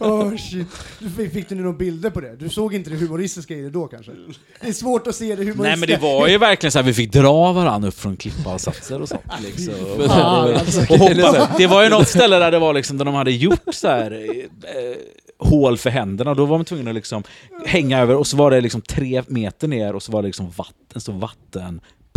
[0.00, 0.66] Åh shit.
[0.98, 2.36] Du Fick, du några bilder på det?
[2.36, 4.12] Du såg inte det humoristiska i det då kanske?
[4.60, 5.62] Det är svårt att se det humoristiska.
[5.62, 9.02] Nej men det var ju verkligen så här, vi fick dra varandra upp från klippavsatser
[9.02, 9.22] och sånt.
[9.42, 9.74] Liksom.
[10.08, 10.80] Alltså.
[10.80, 11.48] och hoppa.
[11.58, 14.12] Det var ju något ställe där det var liksom, där de hade gjort så här
[14.12, 14.96] eh,
[15.38, 17.22] hål för händerna, då var man tvungen att liksom
[17.66, 20.50] hänga över, och så var det liksom tre meter ner, och så var det liksom
[20.50, 21.12] vatten, en stor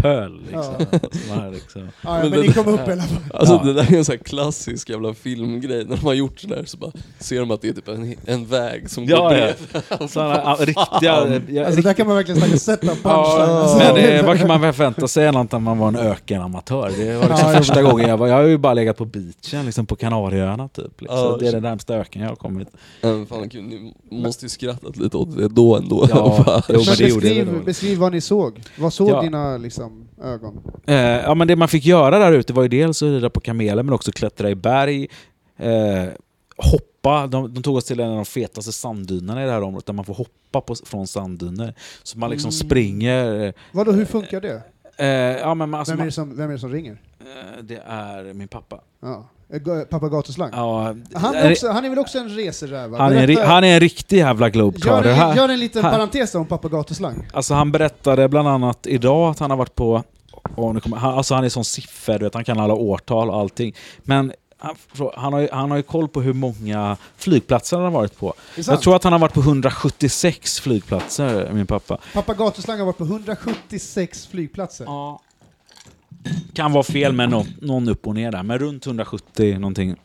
[0.03, 0.39] vattenpöl.
[0.41, 0.63] Liksom.
[1.11, 1.81] Som var liksom.
[2.01, 3.17] Ja, ja, men ni kom upp i alla fall.
[3.33, 3.63] Alltså Ja.
[3.63, 6.77] det där är en sån här klassisk jävla filmgrej, när de har gjort sådär så
[6.77, 9.53] bara ser de att det är typ en, en väg som Ja, går ja.
[9.89, 10.09] bredvid.
[10.11, 11.41] Sådana ja, riktiga...
[11.49, 13.03] Ja, Alltså där kan man verkligen snacka set up punchline.
[13.03, 13.77] Ja, alltså.
[13.77, 16.91] men det, vad kan man förvänta sig annat än man var en ökenamatör?
[16.97, 19.65] Det var liksom Ja, första gången jag var, jag har ju bara legat på beachen
[19.65, 21.01] liksom på Kanarieöarna typ.
[21.01, 21.17] Liksom.
[21.19, 22.67] Ja, det är den närmsta öken jag har kommit.
[23.01, 26.07] Men fan kul, ni måste ju skrattat lite åt det då ändå.
[26.09, 28.61] Ja, jo, men Men det det beskriv, beskriv vad ni såg.
[28.77, 29.21] Vad såg Ja.
[29.21, 29.88] dina liksom,
[30.21, 30.61] ögon?
[30.87, 33.39] Eh, ja men det man fick göra där ute var ju dels att rida på
[33.39, 35.07] kameler men också klättra i berg,
[35.57, 36.05] eh,
[36.57, 37.27] hoppa.
[37.27, 39.93] De, de tog oss till en av de fetaste sanddynerna i det här området där
[39.93, 41.73] man får hoppa på, från sanddyner.
[42.03, 42.51] Så man liksom Mm.
[42.51, 43.53] springer.
[43.71, 44.61] Vadå, hur funkar det?
[44.97, 45.07] Eh,
[45.41, 47.01] ja, men man, alltså, Vem är, det som, vem är det som ringer?
[47.19, 48.79] eh, det är min pappa.
[49.01, 49.29] Ja.
[49.53, 50.49] Eh, Ga- Pappa Gatuslang?
[50.53, 52.95] Ja, Han, är också, han är väl också en reseräv?
[52.95, 55.13] han, är, en han är en riktig jävla Gör, globetrotter.
[55.13, 57.27] Han- gör en liten han- parentes om pappa Gatuslang.
[57.33, 60.03] Alltså han berättade bland annat idag att han har varit på,
[60.55, 63.29] åh, nu kommer, han, alltså han är sån siffer, du vet, han kan alla årtal
[63.29, 63.75] och allting.
[64.03, 64.75] Men han,
[65.15, 68.33] han, har ju, han har ju koll på hur många flygplatser han har varit på.
[68.55, 71.97] Jag tror att han har varit på 176 flygplatser, min pappa.
[72.13, 74.85] Pappa Gatuslang har varit på 176 flygplatser.
[74.85, 75.21] Ja.
[76.53, 79.95] Kan vara fel med någon, någon upp och ner där, men runt 170 någonting.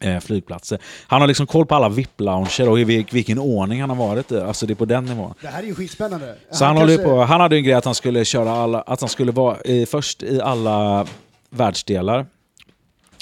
[0.00, 0.78] Eh, flygplatser.
[1.06, 4.32] Han har liksom koll på alla VIP-lounger och i vil- vilken ordning han har varit
[4.32, 4.40] i.
[4.40, 5.34] Alltså det är på den nivån.
[5.40, 6.34] Det här är ju skitspännande.
[6.50, 9.00] Så han, ju kanske- på, han hade en grej att han skulle köra alla, att
[9.00, 11.06] han skulle vara i, först i alla
[11.50, 12.26] världsdelar,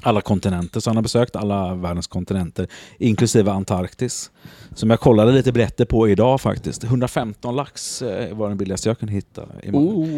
[0.02, 2.66] alla kontinenter, så han har besökt alla världens kontinenter,
[2.98, 4.30] inklusive Antarktis.
[4.74, 6.84] Som jag kollade lite biljetter på idag faktiskt.
[6.84, 9.42] 115 lax eh, var den billigaste jag kunde hitta.
[9.62, 10.08] I Oh,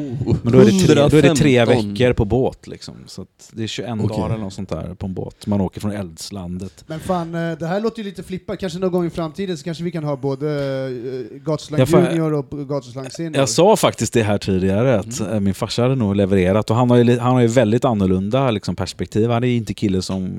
[0.43, 1.93] Men då är, det tre, då är det tre 115.
[1.95, 2.95] veckor på båt liksom.
[3.07, 4.09] Så att det är 21 Okej.
[4.09, 5.47] dagar eller något sånt där på en båt.
[5.47, 6.85] Man åker från eldslandet.
[6.87, 8.59] Men fan, eh, det här låter ju lite flippat.
[8.61, 10.47] Kanske någon gång i framtiden så kanske vi kan ha både
[10.89, 13.37] uh, Gatuslang Junior och Gatuslang Senior.
[13.37, 15.33] Jag sa faktiskt det här tidigare, att Mm.
[15.33, 16.71] eh, min farsa hade nog levererat.
[16.71, 19.31] Och han har ju, han har ju väldigt annorlunda liksom, perspektiv.
[19.31, 20.39] Han är ju inte kille som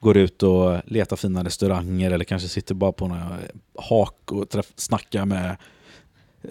[0.00, 3.36] går ut och letar fina restauranger eller kanske sitter bara på några
[3.78, 5.56] hak och träff, snackar med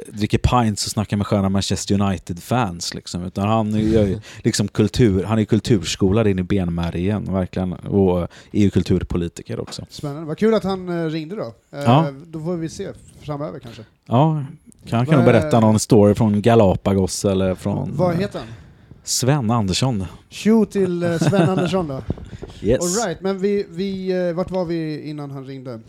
[0.07, 2.93] dricker pints och snackar med sköna Manchester United-fans.
[2.93, 3.23] Liksom.
[3.23, 7.73] Utan han är ju liksom kultur, han är kulturskolad in i benmärgen, verkligen.
[7.73, 8.21] Och
[8.51, 9.85] är ju kulturpolitiker också.
[9.89, 10.25] Spännande.
[10.27, 11.53] Vad kul att han eh, ringde då.
[11.77, 12.11] Eh, Ja.
[12.25, 12.87] Då får vi se
[13.21, 13.81] framöver kanske.
[14.05, 14.43] Ja,
[14.89, 18.47] kan, Vad- nog berätta någon story från Galapagos eller från Vad heter han?
[19.07, 20.05] Sven Andersson.
[20.29, 22.01] Tjo till eh, Sven Andersson då.
[22.61, 22.79] Yes.
[22.99, 25.79] All right, men vi, vi, eh, vart var vi innan han ringde?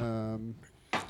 [0.00, 0.54] Ehm,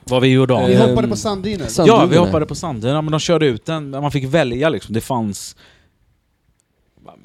[0.04, 0.66] Vad vi gjorde om.
[0.66, 1.66] vi Ehm, hoppade på sanddyner.
[1.66, 3.90] sand- Ja, vi hoppade på sanddynerna, men de körde ut den.
[3.90, 4.94] Man fick välja liksom.
[4.94, 5.56] Det fanns...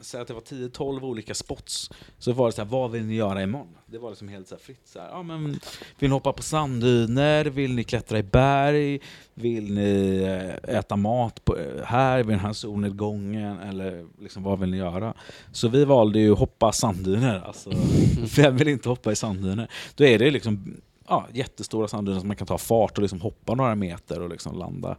[0.01, 3.15] säg att det var 10-12 olika spots, så var det så här, vad vill ni
[3.15, 3.77] göra imorgon?
[3.85, 4.81] Det var liksom helt så fritt.
[4.85, 5.59] Så här, ja, men,
[5.99, 7.45] vill ni hoppa på sanddyner?
[7.45, 8.99] Vill ni klättra i berg?
[9.33, 13.59] Vill ni eh, äta mat på, eh, här vid den här solnedgången?
[13.59, 15.13] Eller liksom, vad vill ni göra?
[15.51, 17.39] Så vi valde ju hoppa sanddyner.
[17.45, 17.69] Alltså,
[18.35, 19.71] vem vill inte hoppa i sanddyner?
[19.95, 23.55] Då är det liksom ja, jättestora sanddyner som man kan ta fart och liksom hoppa
[23.55, 24.97] några meter och liksom landa.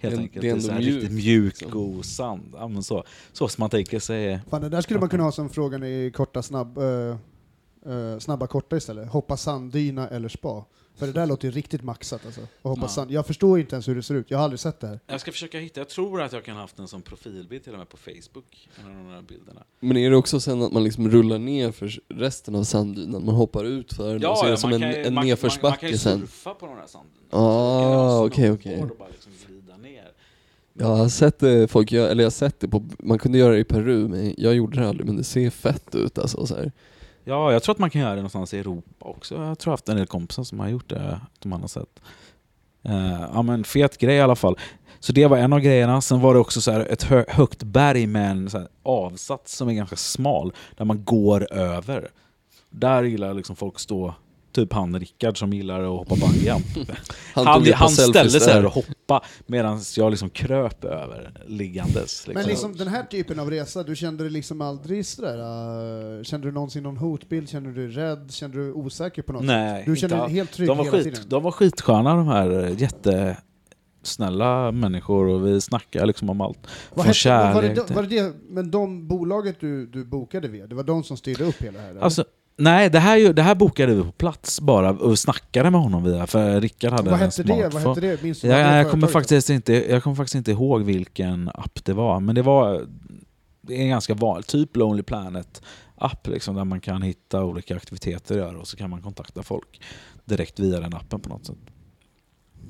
[0.00, 0.32] Helt Det är- enkelt.
[0.32, 1.70] det är Det är ändå så här mjukt, riktigt mjuk, liksom.
[1.70, 2.52] god sand.
[2.54, 4.40] Ja, men så, så som man tänker sig.
[4.50, 6.84] Fan, det där skulle man kunna ha som frågan i korta, snabb, eh,
[7.92, 9.08] eh, snabba, korta istället.
[9.08, 10.64] Hoppa sanddyna eller spa.
[10.98, 12.40] För det där låter ju riktigt maxat alltså.
[12.40, 12.88] Att hoppa Ja.
[12.88, 13.10] sand.
[13.10, 15.00] Jag förstår inte ens hur det ser ut, jag har aldrig sett det här.
[15.06, 17.72] Jag ska försöka hitta, jag tror att jag kan ha haft en som profilbild till
[17.72, 18.68] och med på Facebook.
[18.80, 19.62] En av de här bilderna.
[19.80, 23.24] Men är det också sen att man liksom rullar ner för resten av sanddynan?
[23.24, 25.14] Man hoppar ut för den och så är det som en, man kan ju- en
[25.14, 26.20] man, man, man kan nedförsbacke ju sen.
[26.20, 27.28] surfa på de här sanddynerna.
[27.30, 28.72] Ah, Så okej, man okej.
[28.72, 30.08] göra snowboard och bara liksom glida ner.
[30.78, 33.52] Jag har sett det, folk gör, eller jag har sett det på, man kunde göra
[33.52, 36.56] det i Peru men jag gjorde det aldrig men det ser fett ut alltså så
[36.56, 36.72] här.
[37.24, 39.34] Ja, jag tror att man kan göra det någonstans i Europa också.
[39.34, 41.68] Jag tror jag har haft en del kompisar som har gjort det, som man har
[41.68, 42.00] sett.
[43.32, 44.58] Ja men fet grej i alla fall.
[45.00, 46.00] Så det var en av grejerna.
[46.00, 49.56] Sen var det också så här ett hö högt berg med en så här avsats
[49.56, 52.10] som är ganska smal, där man går över.
[52.70, 54.14] Där gillar liksom folk stå,
[54.56, 56.66] typ han Rickard som gillar att hoppa bungyjump.
[57.34, 58.66] Han, Han, han ställde sig där.
[58.66, 61.96] och hoppa medan jag liksom kröp över liggandes.
[61.96, 62.34] Liksom.
[62.34, 66.48] Men liksom den här typen av resa, du kände dig liksom aldrig sådär, uh, kände
[66.48, 69.46] du någonsin någon hotbild, kände du dig rädd, kände du dig osäker på något sätt?
[69.46, 71.28] Nej, Du kände inte dig helt trygg de var, hela skit, tiden?
[71.28, 76.58] de var skitsköna de här jättesnälla människor och vi snackade liksom om allt.
[76.94, 80.66] Vad Från hette, var, det, kärlek var det men de bolaget du, du bokade via,
[80.66, 81.96] det var de som styrde upp hela det här?
[82.00, 82.24] Alltså,
[82.56, 86.04] nej, det här, ju- det här bokade vi på plats bara och snackade med honom
[86.04, 87.68] via, för Rickard hade vad hette det?
[87.72, 88.22] Vad hette det?
[88.22, 91.48] Minns du Ja, vad det jag, kommer faktiskt inte, jag kommer faktiskt inte ihåg vilken
[91.54, 92.86] app det var, men det var
[93.60, 98.36] det är en ganska vanlig, typ Lonely Planet-app liksom, där man kan hitta olika aktiviteter
[98.36, 99.80] göra och så kan man kontakta folk
[100.24, 101.56] direkt via den appen på något sätt.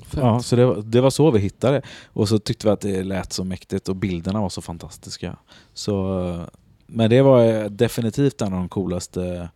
[0.07, 0.21] Fett.
[0.21, 1.83] Ja, så det var, det var så vi hittade
[2.13, 5.37] Och så tyckte vi att det lät så mäktigt och bilderna var så fantastiska.
[5.75, 6.47] Så,
[6.87, 9.49] men det var eh, definitivt en av de coolaste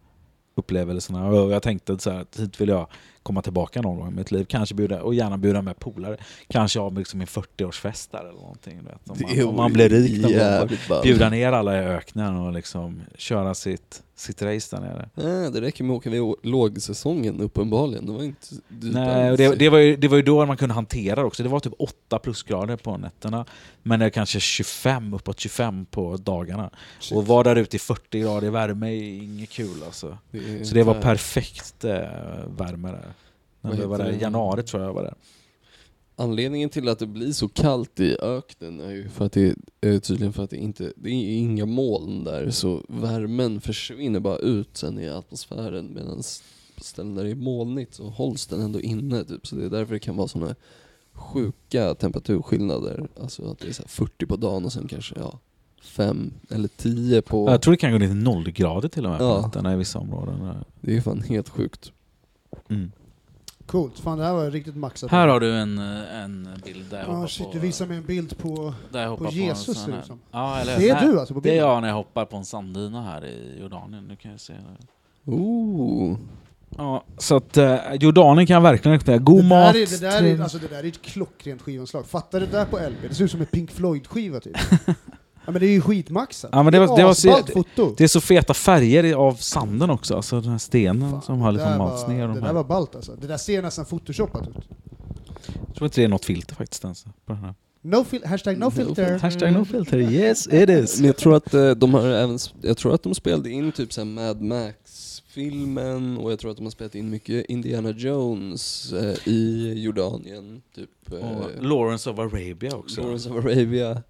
[0.61, 1.27] upplevelserna.
[1.27, 2.87] Och jag tänkte så här, att hit vill jag
[3.23, 4.45] komma tillbaka någon gång i mitt liv.
[4.49, 6.17] Kanske bjuda, och gärna bjuda med polare.
[6.49, 8.81] Kanske ha liksom min 40-årsfest där eller någonting.
[8.85, 9.11] Vet.
[9.11, 10.41] Om, man, om man blir rik någon gång.
[10.41, 11.03] jävligt.
[11.03, 15.09] Bjuda ner alla i öknen och liksom köra sitt, sitt race där nere.
[15.15, 18.07] Nej, det räcker med att åka vid lågsäsongen uppenbarligen.
[18.07, 21.21] Det var inte Nej, det, det, var ju, det var ju då man kunde hantera
[21.21, 21.43] det också.
[21.43, 23.45] Det var typ 8 plusgrader på nätterna.
[23.83, 26.71] Men det är kanske 25, uppåt 25 på dagarna.
[27.01, 27.17] Shit.
[27.17, 30.19] Och vara där ute i 40 grader värme är inget kul alltså.
[30.33, 31.93] är Så det var perfekt eh,
[32.57, 33.10] värme där.
[33.61, 35.15] När vi var där, i januari tror jag jag var där.
[36.17, 39.99] Anledningen till att det blir så kallt i öknen är ju för att det är
[39.99, 44.77] tydligen för att det inte det är inga moln där så värmen försvinner bara ut
[44.77, 46.23] sen i atmosfären medan
[46.77, 49.47] på ställen där det är molnigt så hålls den ändå inne typ.
[49.47, 50.55] Så det är därför det kan vara såna
[51.13, 53.09] sjuka temperaturskillnader.
[53.21, 55.39] Alltså att det är så här 40 på dagen och sen kanske ja
[55.83, 57.51] 5 eller 10 på...
[57.51, 59.41] Jag tror det kan gå ner till nollgrader till och med på Ja.
[59.47, 60.55] nätterna i vissa områden.
[60.81, 61.93] Det är fan helt sjukt.
[62.69, 62.93] Mm.
[63.71, 65.11] Coolt, fan det här var riktigt maxat.
[65.11, 67.53] Här har du en, eh, en bild där jag Ah, hoppar shit, på...
[67.53, 68.75] du visar mig en bild på...
[68.93, 70.19] där jag på Jesus, ser det här- ut som.
[70.33, 71.69] Ja, eller Det är här- du alltså på Det är bilden?
[71.69, 74.05] jag när jag hoppar på en sanddyna här i Jordanien.
[74.09, 74.53] Nu kan jag se.
[75.25, 76.17] Ooh.
[76.77, 79.25] Ja, så att eh, Jordanien kan jag verkligen rekommendera.
[79.25, 79.73] God det mat.
[79.75, 82.07] Där är, det, där är, alltså, det där är ett klockrent skivomslag.
[82.07, 84.57] Fatta det där på LP, det ser ut som en Pink Floyd-skiva typ.
[85.47, 86.51] ja, men det är ju skitmaxat.
[86.53, 87.95] Ja, men det var- det var så- foto.
[87.99, 91.53] Det är så feta färger av sanden också, alltså den här stenen Fan, som har
[91.53, 92.21] liksom malts ner.
[92.21, 92.53] Det De där här.
[92.53, 93.17] var ballt alltså.
[93.21, 94.57] Det där ser nästan photoshopat ut.
[95.67, 97.05] Jag tror inte det är något filter faktiskt ens.
[97.05, 97.55] På den här.
[97.83, 99.19] No fil- hashtag no No filter.
[99.19, 100.97] Hashtag no filter, yes it is.
[100.99, 103.93] Men jag tror att eh, de har även, jag tror att de spelade in typ
[103.93, 109.29] såhär Mad Max-filmen och jag tror att de har spelat in mycket Indiana Jones eh,
[109.29, 110.63] i Jordanien.
[110.75, 113.01] Typ eh, Och Lawrence of Arabia också.
[113.03, 114.03] Lawrence of Arabia.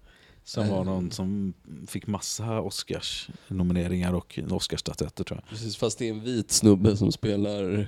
[0.51, 0.85] Som var Eh.
[0.85, 1.53] någon som
[1.87, 5.49] fick massa Oscars-nomineringar och Oscarsstatyetter tror jag.
[5.49, 7.87] Precis, fast det är en vit snubbe som spelar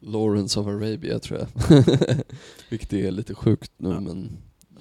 [0.00, 1.48] Lawrence of Arabia tror jag.
[2.68, 4.00] Vilket är lite sjukt nu Ja.
[4.00, 4.30] men...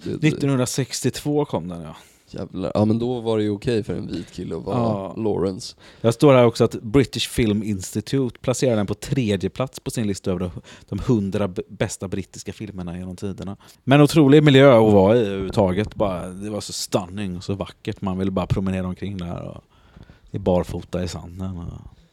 [0.04, 1.96] Det, det, 1962 kom den ja.
[2.34, 2.72] Jävlar.
[2.76, 5.14] Ja men då var det ju okej för en vit kille att vara Ja.
[5.18, 5.76] Lawrence.
[6.02, 10.08] Jag står här också att British Film Institute placerar den på tredje plats på sin
[10.08, 10.52] lista över
[10.90, 13.58] de 100 b- bästa brittiska filmerna genom tiderna.
[13.84, 15.96] Men otrolig miljö att vara i överhuvudtaget.
[15.96, 18.02] Bara, det var så stunning och så vackert.
[18.02, 19.64] Man ville bara promenera omkring där och
[20.42, 21.62] barfota i sanden.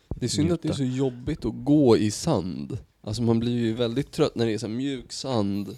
[0.08, 2.78] Det är synd att det är så jobbigt att gå i sand.
[3.02, 5.76] Alltså man blir ju väldigt trött när det är så mjuk sand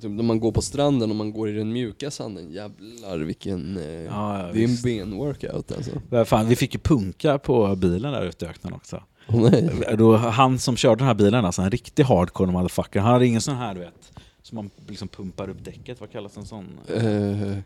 [0.00, 3.76] Typ när man går på stranden och man går i den mjuka sanden, jävlar vilken...
[3.76, 6.24] Eh, Ja, ja, det är en benworkout alltså.
[6.24, 9.02] Fan, vi fick ju punka på bilen där ute i öknen också.
[9.28, 9.70] Åh nej.
[9.98, 13.40] Då, han som körde den här bilen, alltså en riktig hardcore motherfucker, han hade ingen
[13.40, 14.12] sån här du vet,
[14.48, 16.78] som man liksom pumpar upp däcket, vad kallas en sån?
[16.94, 17.58] Eh,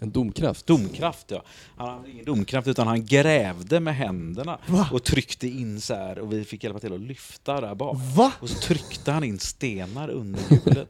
[0.00, 0.66] en domkraft.
[0.66, 1.42] Domkraft ja.
[1.76, 4.88] Han hade ingen domkraft utan han grävde med händerna Va?
[4.92, 7.96] och tryckte in så här och vi fick hjälpa till att lyfta där bak.
[8.16, 8.32] Va?
[8.40, 10.88] Och så tryckte han in stenar under hjulet.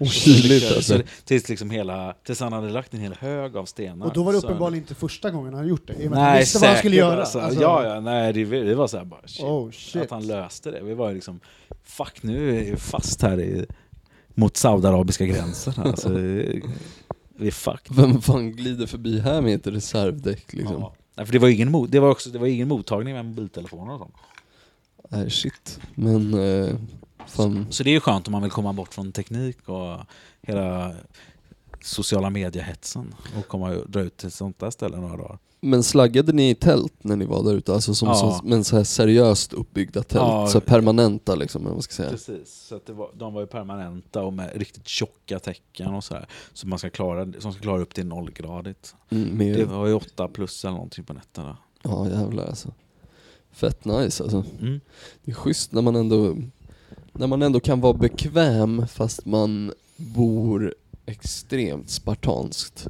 [0.10, 1.02] Kyligt Så alltså.
[1.24, 4.06] Tills, liksom hela, tills han hade lagt en hel hög av stenar.
[4.06, 5.92] Och då var det Så- uppenbarligen inte första gången han gjort det.
[6.02, 7.20] I Nej, visste vad han skulle säkert, göra.
[7.20, 7.38] Alltså.
[7.40, 10.02] Alltså, Ja, ja, nej, det, det var så här bara shit, Oh shit.
[10.02, 10.80] att han löste det.
[10.82, 11.40] Vi var liksom,
[11.84, 13.66] fuck nu är vi fast här i,
[14.34, 15.74] mot saudiarabiska gränsen.
[15.84, 16.08] Alltså,
[17.36, 17.96] vi är fucked.
[17.96, 20.80] Vem fan glider förbi här med ett reservdäck liksom?
[20.80, 20.94] Ja.
[21.14, 23.98] Nej, för det var ingen, det var också, det var ingen mottagning med mobiltelefoner och
[23.98, 24.14] sånt.
[25.08, 25.80] Nej shit.
[25.94, 26.74] Men, eh,
[27.26, 27.66] fan.
[27.70, 29.98] Så det är ju skönt om man vill komma bort från teknik och
[30.42, 30.94] hela
[31.84, 35.38] sociala mediehetsen och komma och dra ut till sånt där ställe några dagar.
[35.64, 37.74] Men slaggade ni i tält när ni var där ute?
[37.74, 38.14] Alltså som Ja.
[38.14, 40.22] så, men så här seriöst uppbyggda tält?
[40.24, 40.46] Ja.
[40.46, 42.10] Så permanenta liksom, vad ska säga.
[42.10, 46.26] Precis, så att var, de var ju permanenta och med riktigt tjocka täcken och sådär.
[46.52, 48.94] Så man ska klara, som ska klara upp till nollgradigt.
[49.10, 51.56] Mm, Det var ju åtta plus eller någonting på nätterna.
[51.82, 52.68] Ja jävlar alltså.
[53.52, 54.44] Fett nice alltså.
[54.60, 54.80] Mm.
[55.24, 56.36] Det är schysst när man ändå,
[57.12, 60.74] när man ändå kan vara bekväm fast man bor
[61.06, 62.86] extremt spartanskt.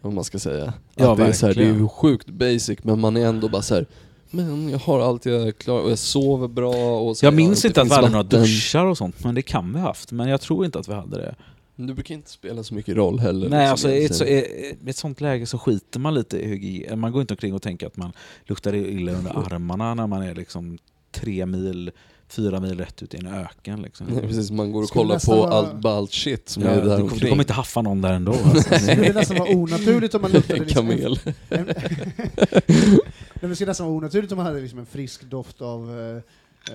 [0.00, 0.72] Om man ska säga.
[0.94, 3.48] Ja, att det, är så här, det är ju sjukt basic men man är ändå
[3.48, 3.86] bara så här.
[4.30, 7.68] Men jag har allt jag klarar och jag sover bra och så Jag minns det
[7.68, 10.12] inte att vi hade några duschar och sånt, men det kan vi ha haft.
[10.12, 11.34] Men jag tror inte att vi hade det.
[11.76, 13.48] Det brukar inte spela så mycket roll heller.
[13.48, 16.48] Nej, liksom, alltså i ett, så, i ett sånt läge så skiter man lite i
[16.48, 17.00] hygien.
[17.00, 18.12] Man går inte omkring och tänker att man
[18.44, 20.78] luktar illa under armarna när man är liksom
[21.12, 21.90] tre mil,
[22.36, 23.82] fyra mil rätt ut i en öken.
[23.82, 24.06] Liksom.
[24.06, 26.74] Nej, precis, man går och Skulle kollar på vara- allt ballt shit som Ja, är
[26.74, 27.28] du, där kommer- du omkring.
[27.30, 28.32] kommer inte haffa någon där ändå.
[28.32, 28.70] Alltså.
[28.70, 31.18] Det skulle nästan vara onaturligt om man luktade En liksom kamel.
[31.48, 31.66] En,
[33.40, 36.16] det skulle nästan vara onaturligt om man hade liksom en frisk doft av eh,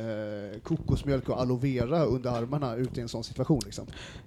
[0.02, 3.62] eh, kokosmjölk och aloe vera under armarna ute i en sån situation.
[3.66, 3.86] Liksom.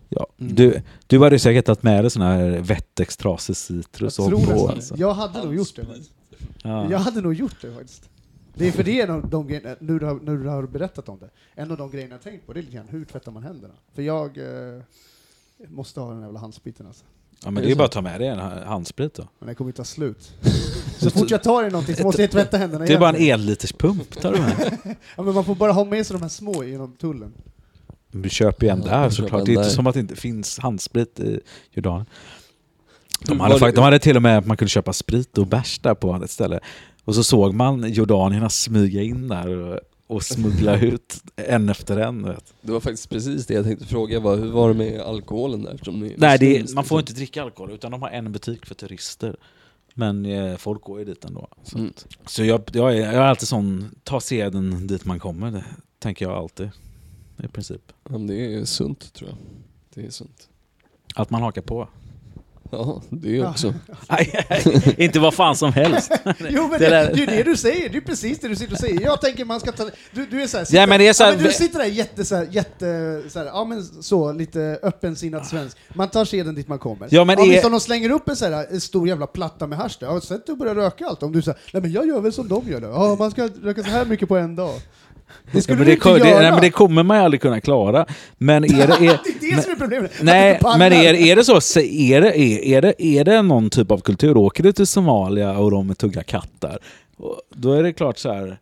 [0.08, 0.26] Ja.
[0.40, 0.54] Mm.
[0.54, 4.28] Du, du hade ju säkert tagit med dig sån här Vettex trasig Jag citrus och
[4.28, 4.68] tror på.
[4.68, 4.94] Alltså.
[4.98, 5.84] Jag hade nog gjort det.
[5.86, 6.10] faktiskt.
[6.62, 6.90] Ja.
[6.90, 8.08] Jag hade nog gjort det faktiskt.
[8.54, 11.08] Det är för det en av de grejerna, nu du, har, nu du har berättat
[11.08, 13.32] om det, en av de grejerna jag tänkt på det är lite grann, hur tvättar
[13.32, 13.74] man händerna?
[13.94, 14.82] För jag eh,
[15.68, 17.04] måste ha den jävla handspriten alltså.
[17.44, 19.28] Ja, men det är ju bara att ta med dig en handsprit då.
[19.38, 20.32] Men den kommer ta slut.
[20.98, 23.30] Så fort jag tar i någonting så måste jag tvätta händerna Det är bara en
[23.32, 24.78] elliterspump tar du med.
[25.16, 27.32] Ja, men man får bara ha med sig de här små genom tullen.
[28.10, 29.40] Men Du köper ju en Ja, där du köper såklart.
[29.40, 29.70] en Det är inte där.
[29.74, 31.40] som att det inte finns handsprit i
[31.70, 32.06] Jordanien.
[33.26, 34.92] De Hur hade, var det- fakt- de hade till och med att man kunde köpa
[34.92, 36.60] sprit och bärs där på ett ställe.
[37.10, 42.22] Och så såg man jordanierna smyga in där och, smuggla ut en efter en.
[42.24, 42.54] Vet.
[42.62, 45.92] Det var faktiskt precis det jag tänkte fråga, var, hur var det med alkoholen där?
[45.92, 48.74] Ni Nej, det är, man får inte dricka alkohol utan de har en butik för
[48.74, 49.36] turister.
[49.94, 51.48] Men eh, folk går ju dit ändå.
[51.62, 51.92] Så, Mm.
[52.26, 55.64] så jag, jag, är, jag är alltid sån, ta seden dit man kommer, det
[55.98, 56.70] tänker jag alltid.
[57.44, 57.92] I princip.
[58.04, 59.38] Men det är sunt tror jag.
[59.94, 60.48] Det är sunt.
[61.14, 61.88] Att man hakar på.
[62.70, 63.74] Ja, det är också.
[64.08, 64.46] Nej,
[64.98, 66.12] inte vad fan som helst.
[66.50, 68.56] Jo men Det det, det är ju det du säger, det är precis det du
[68.56, 69.00] sitter och säger.
[69.00, 69.90] Jag tänker man ska ta...
[70.12, 71.86] Du, du är såhär, Ja, men det är så här- ja, men du sitter där
[71.86, 75.76] jätte, såhär, jätte, såhär, ja men så, lite öppensinnad svensk.
[75.94, 77.08] Man tar seden dit man kommer.
[77.10, 79.66] Ja, men ja, är- visst, om de slänger upp en såhär, en stor jävla platta
[79.66, 81.22] med hasch där, ja, sätt dig och börja röka allt.
[81.22, 82.88] Om du säger, nej men jag gör väl som de gör då.
[82.88, 84.74] Ja, man ska röka så här mycket på en dag.
[85.52, 86.40] Det Ja, skulle men du det, inte det, göra.
[86.42, 88.06] nej, men det kommer man ju aldrig kunna klara.
[88.38, 88.92] Men är det...
[89.06, 90.12] Är, det är det som är problemet.
[90.22, 93.90] Nej, men är, är det så, är det, är, är, det, är det någon typ
[93.90, 96.78] av kultur, åker du till Somalia och de tuggar kattar,
[97.16, 98.58] och då är det klart så här.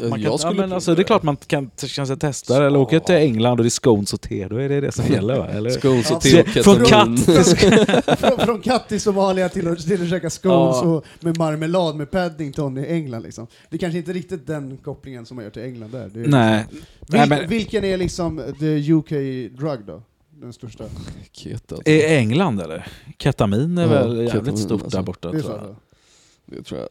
[0.00, 2.78] Man kan, jag ja, men alltså, det är klart man kan kanske testa det, eller
[2.78, 5.38] åker till England och det är scones och te, då är det det som gäller
[5.38, 5.48] va?
[5.48, 5.70] Eller?
[5.70, 7.20] Scones och te och från katt
[8.20, 10.88] från, från katt i Somalia till att, till att käka scones Ja.
[10.88, 13.22] och med marmelad med Paddington i England.
[13.22, 13.46] Liksom.
[13.70, 16.10] Det är kanske inte riktigt den kopplingen som man gör till England där.
[16.14, 16.66] Det är Nej.
[16.70, 19.08] Vil, Nej, men- Vilken är liksom the UK
[19.58, 20.02] drug då?
[20.40, 20.84] Den största?
[21.32, 21.76] Keta.
[21.86, 22.86] I England eller?
[23.18, 24.98] Ketamin är Ja, väl jävligt ketamin, stort alltså.
[24.98, 25.56] där borta Det tror så?
[25.66, 25.76] jag.
[26.58, 26.88] Det tror jag.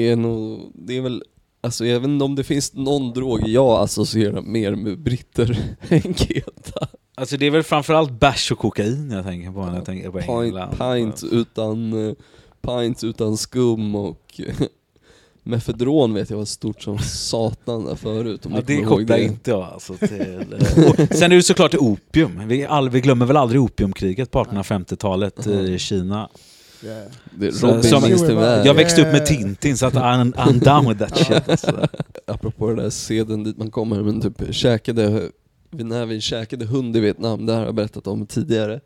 [0.00, 1.22] Är nog, det är väl,
[1.64, 6.14] alltså jag vet inte om det finns någon drog jag associerar mer med britter än
[6.14, 6.88] keta.
[7.14, 10.18] Alltså det är väl framförallt bärs och kokain jag tänker på när jag tänker på
[10.18, 10.78] Pint, England.
[10.78, 12.14] pints utan, eh,
[12.60, 14.40] pints utan skum och
[15.42, 18.46] mefedron vet jag var stort som satan där förut.
[18.46, 20.54] Om Ja, det kopplar inte jag alltså till...
[20.88, 22.48] och sen är det såklart opium.
[22.48, 26.28] Vi, all, vi glömmer väl aldrig opiumkriget på 1850-talet i Kina.
[26.84, 28.66] Yeah.
[28.66, 31.48] Jag växte upp med Tintin så att I'm, I'm down with that shit.
[31.48, 31.86] Alltså.
[32.26, 35.30] Apropå det där seden dit man kommer, men typ käkade
[35.82, 38.80] när vi käkade hund i Vietnam, det här har jag berättat om tidigare.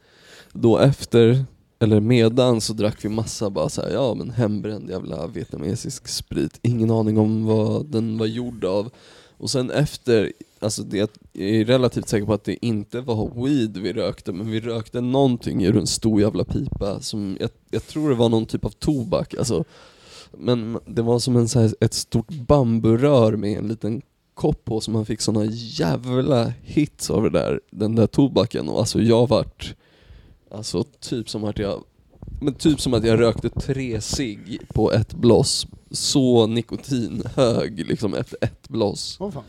[0.52, 1.44] Då efter,
[1.78, 6.58] eller medan, så drack vi massa bara så här, ja men hembränd jävla vietnamesisk sprit.
[6.62, 8.90] Ingen aning om vad den var gjord av.
[9.38, 13.76] Och sen efter, alltså det, jag är relativt säker på att det inte var weed
[13.76, 18.08] vi rökte, men vi rökte någonting ur en stor jävla pipa som, jag, jag tror
[18.08, 19.64] det var någon typ av tobak, alltså.
[20.32, 24.02] Men det var som en, så här, ett stort bamburör med en liten
[24.34, 28.78] kopp på så man fick såna jävla hits av det där, den där tobaken och
[28.78, 29.74] alltså jag vart,
[30.50, 31.84] alltså typ som att jag,
[32.40, 35.66] men typ som att jag rökte tre cigg på ett bloss.
[35.90, 39.16] Så nikotinhög liksom efter ett bloss.
[39.20, 39.44] Oh, fan.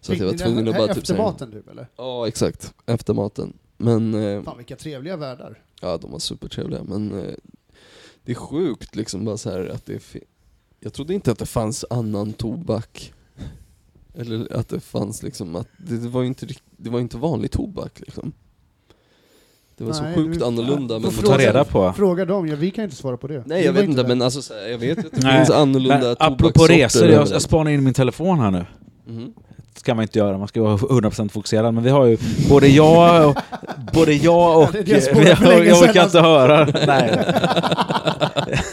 [0.00, 1.86] Så att jag var Fick tvungen att bara typ efter maten du eller?
[1.96, 3.52] Ja exakt, efter maten.
[3.76, 5.58] Men eh, Fan vilka trevliga världar.
[5.80, 7.34] Ja, de var supertrevliga, men eh,
[8.24, 10.02] det är sjukt liksom bara så här att det
[10.80, 13.12] Jag trodde inte att det fanns annan tobak.
[14.14, 16.46] Eller att det fanns liksom att, det, det var ju inte,
[16.76, 18.32] det var inte vanlig tobak liksom.
[19.76, 21.10] Det var Nej, så sjukt du- annorlunda Får men...
[21.10, 21.92] Får ta reda på.
[21.96, 23.42] Fråga dem, ja, vi kan inte svara på det.
[23.46, 24.08] Nej Vi jag vet inte där.
[24.08, 27.70] men alltså jag vet att det finns annorlunda Men apropå tobakssorter resor, jag, jag spanar
[27.70, 28.66] in min telefon här nu.
[29.06, 29.34] Mhm.
[29.76, 31.74] Ska man inte göra, man ska vara 100% fokuserad.
[31.74, 32.18] Men vi har ju,
[32.48, 33.36] både jag och...
[33.92, 34.68] Både jag och...
[34.86, 34.96] Ja,
[35.64, 36.64] jag orkar inte höra.
[36.86, 37.18] Nej.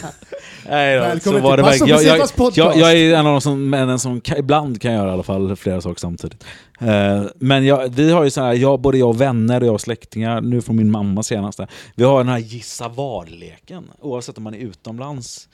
[0.70, 2.04] Nej då, Välkommen så var till det verkligen.
[2.04, 5.08] jag, jag, jag, jag är en av de som, männen som kan, ibland kan göra
[5.08, 6.44] i alla fall flera saker samtidigt.
[6.80, 9.74] Eh, men jag, vi har ju så här, jag, både jag och vänner och jag
[9.74, 13.90] och släktingar, nu från min mamma senaste, vi har den här gissa vad-leken.
[14.00, 15.48] Oavsett om man är utomlands,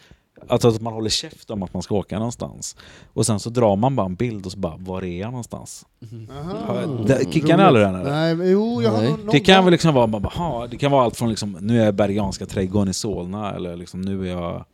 [0.49, 2.76] alltså att man håller käft om att man ska åka någonstans.
[3.12, 5.84] Och sen så drar man bara en bild och så bara, var är jag någonstans?
[6.30, 6.80] Aha.
[7.07, 8.34] Det- kickar ni aldrig den eller?
[8.34, 9.14] Nej, jo, jag Nej.
[9.32, 11.88] Det kan väl liksom vara, bara, det kan vara allt från liksom, nu är jag
[11.88, 14.64] i Bergianska trädgården i Solna eller liksom, nu är jag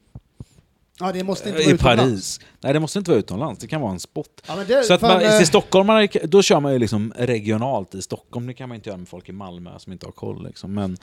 [1.02, 2.02] Ja, det måste inte vara i utomlands.
[2.02, 2.40] Paris.
[2.60, 3.60] Nej, det måste inte vara utomlands.
[3.60, 4.42] Det kan vara en spot.
[4.48, 8.02] Ja, men det, Så att man, till stockholmare, då kör man ju liksom regionalt i
[8.02, 8.46] Stockholm.
[8.46, 10.44] Det kan man inte göra med folk i Malmö som inte har koll.
[10.46, 10.74] Liksom.
[10.74, 10.96] Men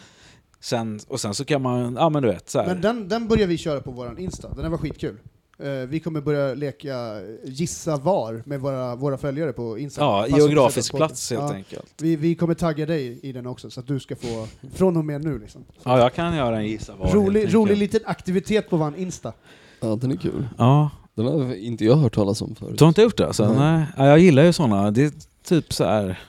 [0.60, 2.68] sen, och sen så kan man, ja men du vet, så här.
[2.68, 5.18] Men den, den börjar vi köra på våran Insta, den här var skitkul.
[5.60, 10.02] Eh, vi kommer börja leka gissa var med våra, våra följare på Insta.
[10.02, 11.94] ja, geografisk plats helt ja, enkelt.
[12.02, 15.06] vi, vi kommer tagga dig i den också, så att du ska få, från och
[15.06, 15.64] med nu liksom.
[15.84, 17.12] Ja, jag kan göra en gissa var.
[17.12, 19.34] rolig, rolig liten aktivitet på våran Insta.
[19.80, 20.48] Ja den är kul.
[20.58, 22.78] Ja, Den har inte jag hört talas om förut.
[22.78, 23.28] du har inte gjort det?
[23.28, 23.54] Alltså?
[23.54, 23.56] Nej.
[23.58, 23.86] Nej.
[23.98, 24.92] Ja, jag gillar ju sådana.
[24.92, 25.12] Det är
[25.44, 26.20] typ så här.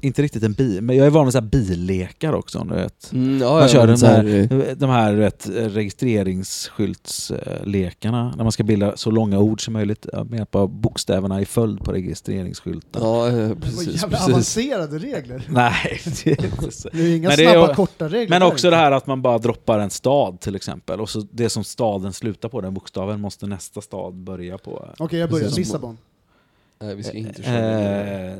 [0.00, 2.66] Inte riktigt en bil, men jag är van vid så här billekar också.
[2.68, 3.12] Du vet.
[3.12, 8.44] Mm, ja, Man ja, kör den så här, här, eh, de här vet, registreringsskyltslekarna, när
[8.44, 11.92] man ska bilda så långa ord som möjligt med hjälp av bokstäverna i följd på
[11.92, 13.02] registreringsskylten.
[13.02, 14.02] Ja, eh, Det precis.
[14.02, 14.28] jävla precis.
[14.28, 15.42] avancerade regler.
[15.48, 16.88] Nej, det är inte så.
[16.92, 18.28] Det är inga Men det är snabba korta regler.
[18.28, 21.48] Men också det här att man bara droppar en stad till exempel, och så det
[21.48, 24.88] som staden slutar på, den bokstaven, måste nästa stad börja på.
[24.98, 25.50] Okej, jag börjar.
[25.50, 25.98] Lissabon.
[26.80, 28.30] Nej vi ska inte köra.
[28.30, 28.36] Eh,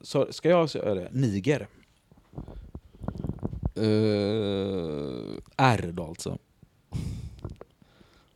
[0.00, 1.08] så ska jag säga det?
[1.12, 1.68] Niger.
[3.74, 6.38] Eh, R då alltså.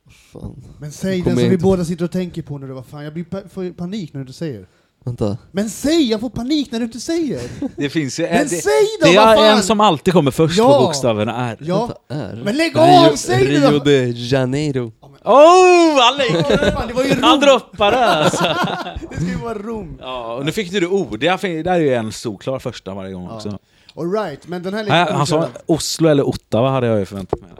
[0.08, 0.62] fan.
[0.80, 2.66] Men säg Kommer den som vi inte- båda sitter och tänker på nu.
[2.66, 4.66] Vad fan, jag blir pa får panik när du säger.
[5.04, 5.38] Vänta.
[5.52, 6.10] Men säg!
[6.10, 7.40] Jag får panik när du inte säger!
[7.76, 8.22] Det finns ju...
[8.22, 9.06] Men det, säg då!
[9.06, 9.56] det vad är fan!
[9.56, 10.78] en som alltid kommer först Ja.
[10.78, 11.56] på bokstaven R.
[11.60, 11.78] Ja,
[12.08, 12.42] Vänta, är.
[12.44, 12.80] men lägg Rio,
[13.10, 13.16] av!
[13.16, 14.92] Säg det Rio de Janeiro.
[15.24, 16.46] Oh, Alec!
[16.74, 17.40] Fan, det var ju Han Rom!
[17.40, 18.44] droppade alltså.
[19.10, 19.98] Det ska ju vara Rom!
[20.00, 21.16] Ja, och nu fick du O.
[21.20, 23.36] Det är, där är ju en solklar första varje gång Ja.
[23.36, 23.58] också.
[23.96, 27.38] Alright, men den här Nej, leken han sa Oslo eller Ottawa hade jag ju förväntat
[27.40, 27.50] mig.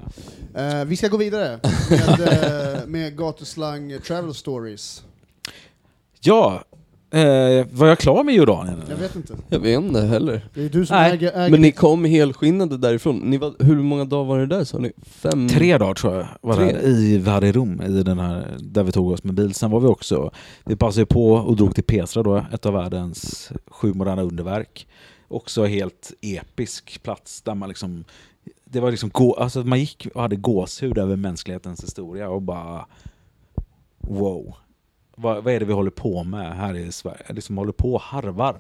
[0.55, 2.21] Eh, Vi ska gå vidare med,
[2.77, 5.03] eh, med gatuslang travel stories.
[6.21, 6.63] Ja,
[7.13, 8.83] eh, var jag klar med Jordanien?
[8.89, 9.35] Jag vet inte.
[9.49, 10.49] Jag vet inte heller.
[10.55, 11.33] Det är du som Nej, äger...
[11.33, 13.17] äger Men ni kom helskinnade därifrån.
[13.19, 14.93] Ni var, hur många dagar var det där sa ni?
[15.03, 15.49] Fem?
[15.49, 16.65] Tre dagar tror jag var Tre?
[16.65, 19.55] där, i Wadi Rum, i den här, där vi tog oss med bil.
[19.55, 20.31] Sen var vi också,
[20.65, 24.87] vi passade på och drog till Petra då, ett av världens sju moderna underverk.
[25.29, 28.05] Också helt episk plats där man liksom,
[28.65, 32.87] det var liksom, gå, alltså man gick och hade gåshud över mänsklighetens historia och bara
[33.99, 34.55] wow.
[35.17, 37.25] Vad, vad är det vi håller på med här i Sverige?
[37.29, 38.57] Liksom håller på och harvar.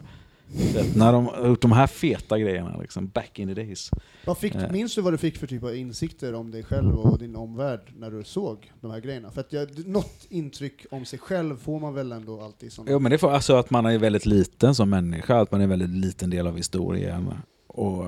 [0.56, 3.90] Du Vet, när de har gjort de här feta grejerna liksom, back in the days.
[4.26, 4.70] Vad fick, Eh.
[4.70, 7.80] minns du vad du fick för typ av insikter om dig själv och din omvärld
[7.96, 9.30] när du såg de här grejerna?
[9.30, 12.86] För att jag, något intryck om sig själv får man väl ändå alltid som...
[12.88, 15.64] Jo men det får, alltså att man är väldigt liten som människa, att man är
[15.64, 17.34] en väldigt liten del av historien.
[17.66, 18.06] Och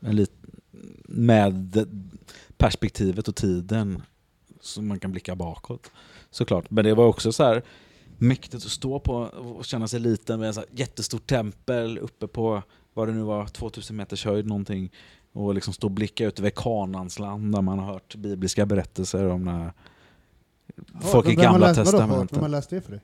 [0.00, 0.32] en lit,
[1.08, 1.86] med
[2.56, 4.02] perspektivet och tiden
[4.64, 5.90] som man kan blicka bakåt.
[6.30, 6.70] Såklart.
[6.70, 7.62] Men det var också så här
[8.18, 12.62] mäktigt att stå på och känna sig liten med så här jättestort tempel uppe på,
[12.94, 14.92] vad det nu var, 2000 meters höjd någonting.
[15.32, 19.28] Och liksom stå och blicka ut över Kanans land där man har hört bibliska berättelser
[19.28, 19.72] om när
[20.76, 22.36] Ja, folk i gamla läst, vadå, testamentet.
[22.36, 23.00] Vem har läst det för dig?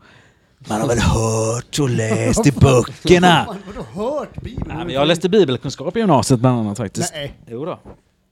[0.68, 3.46] Man har väl hört och läst i böckerna.
[3.74, 4.68] Har hört Bibeln?
[4.68, 7.12] Nej, men jag läste bibelkunskap i gymnasiet bland annat faktiskt.
[7.14, 7.78] Nej, Jo då.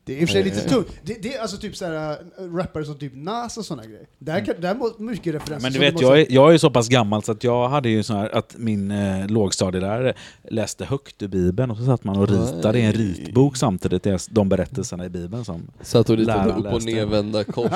[0.08, 0.88] Det är i och för sig lite tungt.
[1.02, 4.06] Det, det är alltså typ såhär, äh, rappare som typ Nas och såna grejer.
[4.18, 5.62] Där, kan, där må mycket referenser.
[5.62, 7.68] Men du vet, de jag måste- är, jag är så pass gammal så att jag
[7.68, 10.14] hade ju sån här att min eh, lågstadielärare
[10.48, 14.48] läste högt ur Bibeln och så satt man och ritade i en ritbok samtidigt de
[14.48, 15.62] berättelserna i Bibeln som...
[15.82, 16.90] Satt och ritade upp och läste.
[16.90, 17.70] nervända kors.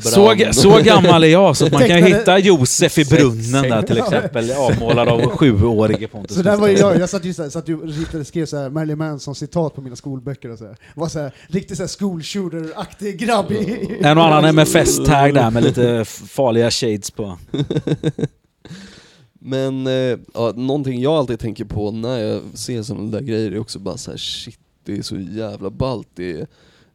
[0.00, 3.98] Så, så gammal är jag så att man kan hitta Josef i brunnen där till
[3.98, 7.76] exempel, avmålad av sjuårige Pontus Så där var jag, jag satt ju såhär, satt ju
[7.80, 10.76] och ritade, skrev såhär Marilyn Manson citat på mina skolböcker och såhär.
[10.94, 13.52] Var såhär, riktigt såhär school shooter-aktig grabb.
[14.00, 17.38] En och annan MFS-tag där med lite farliga shades på.
[19.32, 23.58] Men eh, ja, någonting jag alltid tänker på när jag ser sådana där grejer är
[23.58, 26.46] också bara så här: shit, det är så jävla ballt det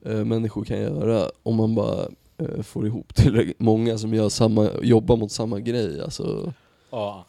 [0.06, 2.08] eh, människor kan göra om man bara
[2.38, 6.02] eh, får ihop tillräckligt många som gör samma, jobbar mot samma grej.
[6.02, 6.54] Alltså,
[6.90, 7.26] Ja.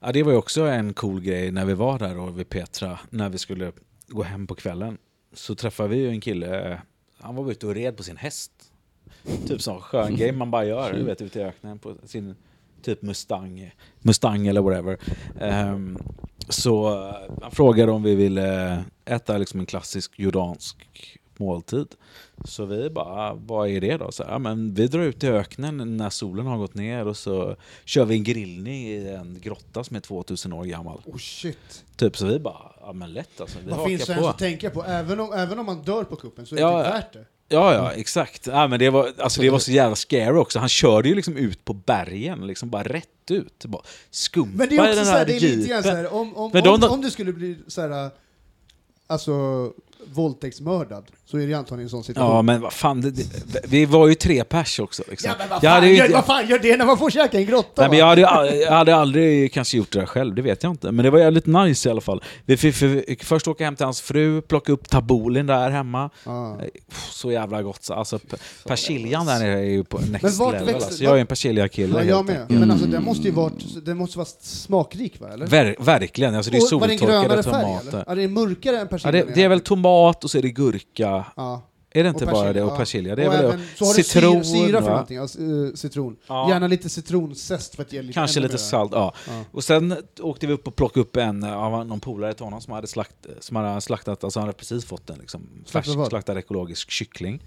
[0.00, 2.98] ja, det var ju också en cool grej när vi var där då vid Petra,
[3.10, 3.72] när vi skulle
[4.08, 4.98] gå hem på kvällen.
[5.32, 6.80] Så träffade vi ju en kille,
[7.18, 8.52] han var ute och red på sin häst.
[9.46, 12.34] Typ sån skön grej man bara gör, du vet, ute i öknen på sin
[12.82, 14.98] typ Mustang, Mustang eller whatever.
[15.40, 15.98] Ehm,
[16.48, 16.88] så
[17.42, 20.76] han frågade om vi ville äta liksom en klassisk jordansk
[21.38, 21.86] måltid.
[22.44, 24.12] Så vi bara, vad är det då?
[24.12, 27.56] Så, ja, men vi drar ut i öknen när solen har gått ner och så
[27.84, 31.00] kör vi en grillning i en grotta som är 2000 år gammal.
[31.04, 31.84] Oh shit.
[31.96, 33.58] Typ så vi bara, ja men lätt alltså.
[33.64, 34.84] Vi Vad finns det ens att tänka på?
[34.84, 36.92] Även om, även om man dör på kuppen så är det Ja, typ ja.
[36.94, 37.24] värt det.
[37.48, 38.46] Ja, ja, exakt.
[38.46, 40.58] Ja, men det, var, alltså, det var så jävla scary också.
[40.58, 43.64] Han körde ju liksom ut på bergen, liksom bara rätt ut.
[43.64, 45.82] Bara skumpa Men det är också den såhär, här det är lite grann jeepen.
[45.82, 48.10] såhär, om, om, om, om du skulle bli såhär,
[49.06, 49.32] alltså
[50.14, 52.34] våldtäktsmördad, så är det antagligen en sån situation.
[52.36, 53.24] Ja, men vad fan, det, det,
[53.68, 55.02] vi var ju tre pers också.
[55.10, 55.30] Liksom.
[55.30, 57.10] Ja, men vad Jag fan, hade ju- gör, vad fan gör det när man får
[57.10, 57.82] käka i en grotta?
[57.82, 60.72] Nej, men jag, hade, jag hade aldrig kanske gjort det där själv, det vet jag
[60.72, 60.92] inte.
[60.92, 62.22] Men det var jävligt nice i alla fall.
[62.44, 66.10] Vi fick, fick först åka hem till hans fru, plocka upp taboulen där hemma.
[66.24, 66.58] Ja.
[66.60, 66.66] Eh,
[67.10, 67.84] Så jävla gott.
[67.84, 68.18] så- Alltså,
[68.66, 70.66] persiljan där nere är ju på next Men vart level.
[70.66, 71.98] växte- Alltså, jag är en persiljakille.
[71.98, 72.40] Ja, jag med.
[72.40, 72.60] enkelt.
[72.60, 73.52] Men alltså den måste ju vara,
[73.84, 75.46] den måste vara smakrik va, eller?
[75.46, 77.88] Ver, verkligen, alltså, det är soltorkade grönare färg tomater.
[77.88, 78.04] eller?
[78.06, 79.24] Ja, det är mörkare än Ja, persilja.
[79.24, 81.26] det, det är väl tomat och så är det gurka.
[81.36, 81.62] Ja.
[81.90, 82.62] Är det inte Och bara det?
[82.62, 82.76] Och ja.
[82.76, 83.16] persilja.
[83.16, 83.66] Det är och väl även, det.
[83.78, 85.38] så har du Citron, syra, syra för någonting, alltså,
[85.74, 86.16] citron.
[86.26, 86.48] Ja.
[86.50, 88.58] Gärna lite citronzest för att ge lite Kanske lite mera.
[88.58, 89.14] salt, ja.
[89.28, 89.44] Ja.
[89.52, 92.72] Och sen åkte vi upp och plockade upp en av någon polare till honom som
[92.72, 96.90] hade, slakt, som hade slaktat, alltså han hade precis fått en liksom, färsk, slaktad ekologisk
[96.90, 97.42] kyckling.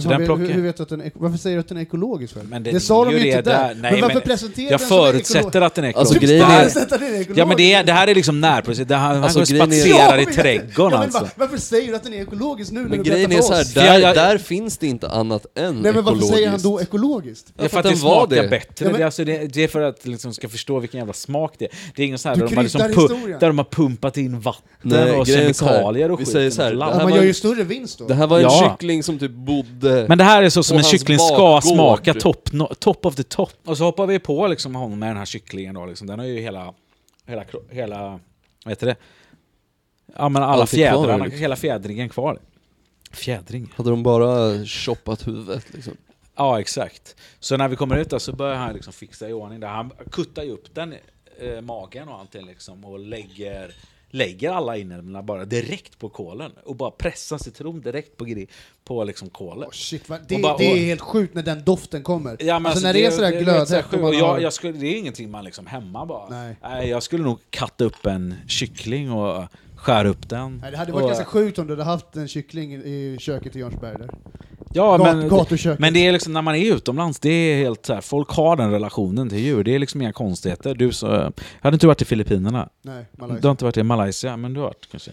[0.00, 1.82] Hur, plockar- hur, hur vet du att den är, varför säger du att den är
[1.82, 2.42] ekologisk för?
[2.42, 3.68] Men det, den sa är de ju inte det där.
[3.68, 3.74] där.
[3.74, 6.30] Nej, men varför men presenterar Jag den som förutsätter att den är Alltså, ekologisk.
[6.30, 7.38] grejen det är- här, Förutsätter att den är ekologisk?
[7.38, 9.48] ja men det, är, det här är liksom närproducerat, det här, han Alltså, går och
[9.48, 11.22] grejen är- spatserar Ja, i trädgården ja, men alltså.
[11.24, 13.54] va- Varför säger du att den är ekologisk nu när men du grejen är så
[13.54, 16.56] här, där, jag- jag- där finns det inte annat än Nej men varför säger han
[16.58, 16.64] ekologiskt.
[16.64, 17.52] då ekologiskt?
[17.56, 18.48] Det är för att det den var smakar det.
[18.48, 18.66] bättre.
[18.78, 21.12] Ja, men- det, är alltså, det, det är för att liksom ska förstå vilken jävla
[21.12, 21.70] smak det är.
[21.96, 22.80] Det är ingen sån här där de, har liksom
[23.40, 24.62] där de har pumpat in vatten
[25.18, 26.56] och grejen är kemikalier och vi skit.
[26.56, 28.06] det Ja, man gör ju större vinst då.
[28.06, 28.76] Det här var en Ja.
[28.78, 29.85] kyckling som typ bodde...
[30.08, 31.74] Men det här är så som en kyckling ska bakgård.
[31.74, 33.52] smaka, top, no, top of the top.
[33.64, 36.06] Och så hoppar vi på liksom honom med den här kycklingen då, liksom.
[36.06, 36.74] den har ju hela,
[37.26, 38.20] hela, hela
[38.64, 38.96] vad heter det?
[40.16, 41.40] Ja men alla Allt är kvar, fjädrarna, liksom.
[41.40, 42.38] hela fjädringen kvar.
[43.12, 43.72] Fjädring?
[43.76, 45.96] Hade de bara choppat huvudet liksom?
[46.36, 47.16] Ja, exakt.
[47.40, 49.68] Så när vi kommer ut där så börjar han liksom fixa i ordning där.
[49.68, 50.94] Han kuttar ju upp den,
[51.40, 53.74] eh, magen och allting liksom och lägger,
[54.16, 58.26] lägger alla inälvorna bara direkt på kolen och bara pressar citron direkt på,
[58.84, 59.68] på liksom kolet.
[59.68, 62.36] Oh, shit, det, bara- det är helt sjukt när den doften kommer.
[62.40, 64.98] Ja, men alltså, när det är sådär så glödhett och jag, jag skulle, Det är
[64.98, 66.28] ingenting man liksom hemma bara.
[66.62, 66.88] Nej.
[66.88, 69.44] jag skulle nog katta upp en kyckling och
[69.76, 70.58] skära upp den.
[70.62, 73.56] Nej, det hade varit och, ganska sjukt om du hade haft en kyckling i köket
[73.56, 74.10] i Jörnsberg där.
[74.74, 75.78] Ja, Gat- men, gatuköket.
[75.80, 78.56] men det är liksom när man är utomlands, det är helt så här, folk har
[78.56, 79.64] den relationen till djur.
[79.64, 80.74] Det är liksom inga konstigheter.
[80.74, 82.68] Du så, jag hade inte varit i Filippinerna.
[82.82, 83.48] Nej, Du Malaysia.
[83.48, 85.10] har inte varit i Malaysia, men du har varit kanske.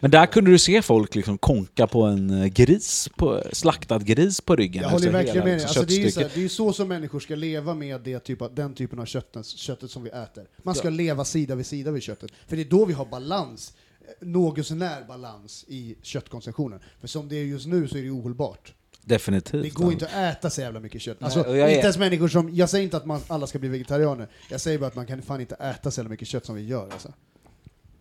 [0.00, 4.40] Men där kunde du se folk liksom konka på en eh, gris, på, slaktad gris
[4.40, 4.82] på ryggen.
[4.82, 5.64] Jag håller verkligen med dig.
[5.64, 6.34] Alltså, det, är ju så, köttstycket.
[6.34, 9.04] det är ju så som människor ska leva med det typ av, den typen av
[9.04, 10.44] köttet, köttet som vi äter.
[10.62, 12.30] Man ska leva sida vid sida vid köttet.
[12.46, 16.80] För det är då vi har balans, eh, något sånär balans i köttkonsumtionen.
[17.00, 18.74] För som det är just nu så är det ohållbart.
[19.04, 19.62] Definitivt.
[19.62, 21.20] Det går inte att äta så jävla mycket kött.
[21.20, 23.68] Nej, Alltså, är- inte ens människor som, jag säger inte att man, alla ska bli
[23.68, 26.54] vegetarianer, jag säger bara att man kan fan inte äta så jävla mycket kött som
[26.54, 26.88] vi gör.
[26.92, 27.12] Alltså.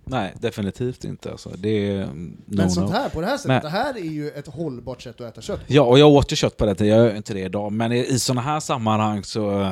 [0.10, 1.32] Nej, definitivt inte.
[1.32, 1.49] Alltså.
[1.57, 2.95] Det är mm, Men no, sånt no.
[2.95, 5.42] här, på det här sättet, Men- det här är ju ett hållbart sätt att äta
[5.42, 5.59] kött.
[5.67, 7.71] Ja, och jag åt ju kött på det jag gör inte det idag.
[7.71, 9.71] Men i, i sådana här sammanhang så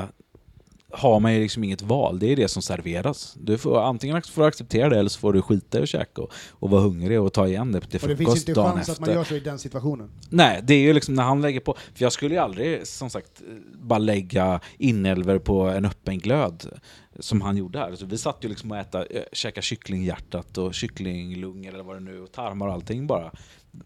[0.91, 2.19] har man ju liksom inget val.
[2.19, 3.35] Det är det som serveras.
[3.39, 6.21] Du får, antingen får du acceptera det eller så får du skita i och käka
[6.21, 8.75] och, och vara hungrig och ta igen det till Och det finns frukost inte dagen
[8.75, 8.93] chans efter.
[8.93, 10.11] att man gör så i den situationen.
[10.29, 11.75] Nej, det är ju liksom när han lägger på.
[11.95, 13.41] För jag skulle ju aldrig, som sagt,
[13.73, 16.79] bara lägga inälvor på en öppen glöd.
[17.19, 17.95] som han gjorde här.
[17.95, 21.99] Så vi satt ju liksom och äta, äh, käka kycklinghjärtat och kycklinglungor eller vad det
[21.99, 23.31] nu och tarmar och allting bara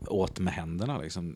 [0.07, 0.97] åt med händerna.
[0.97, 1.35] Liksom.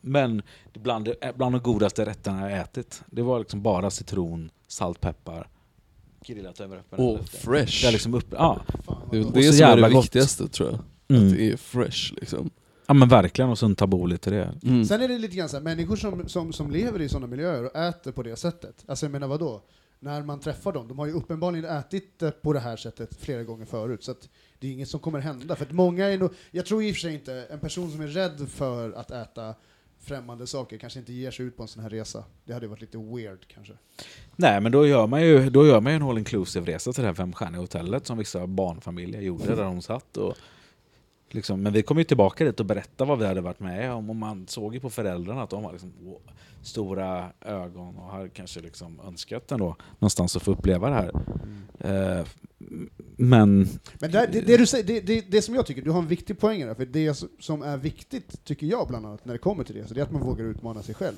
[0.00, 0.42] Men
[0.74, 3.02] bland, det- bland de godaste rätterna jag ätit.
[3.06, 5.48] Det var liksom bara citron, salt, peppar,
[6.26, 7.28] grillat över öppen Och eld.
[7.28, 7.82] fresh.
[7.82, 8.60] Det är liksom upp, ja.
[9.10, 10.04] Det är det som är det gott.
[10.04, 10.78] viktigaste tror jag.
[11.16, 11.28] Mm.
[11.30, 12.50] Att det är fresh liksom.
[12.86, 14.54] ja men verkligen, och så en tabbouleh till det.
[14.62, 14.84] Mm.
[14.84, 17.64] Sen är det lite grann så här, människor som, som, som lever i sådana miljöer
[17.64, 19.62] och äter på det sättet, alltså jag menar vadå?
[20.00, 23.64] När man träffar dem, de har ju uppenbarligen ätit på det här sättet flera gånger
[23.66, 24.28] förut, så att
[24.58, 25.56] det är inget som kommer hända.
[25.56, 28.00] För att många är nog, jag tror i och för sig inte, en person som
[28.00, 29.54] är rädd för att äta
[30.00, 32.24] främmande saker kanske inte ger sig ut på en sån här resa.
[32.44, 33.72] Det hade varit lite weird kanske.
[34.36, 37.02] Nej, men då gör man ju, då gör man ju en all inclusive resa till
[37.02, 40.16] det här femstjärniga hotellet som vissa barnfamiljer gjorde där de satt.
[40.16, 40.34] Och
[41.30, 44.10] liksom, men vi kom ju tillbaka dit och berättade vad vi hade varit med om
[44.10, 46.20] och man såg ju på föräldrarna att de har liksom, wow,
[46.62, 51.12] stora ögon och har kanske liksom önskat ändå någonstans att få uppleva det här.
[51.80, 52.26] Eh,
[53.20, 53.68] men
[53.98, 56.08] Men det, det, det, du säger, det, det, det som jag tycker, du har en
[56.08, 59.64] viktig poäng här, för det som är viktigt, tycker jag bland annat, när det kommer
[59.64, 61.16] till det, så det är att man vågar utmana sig själv.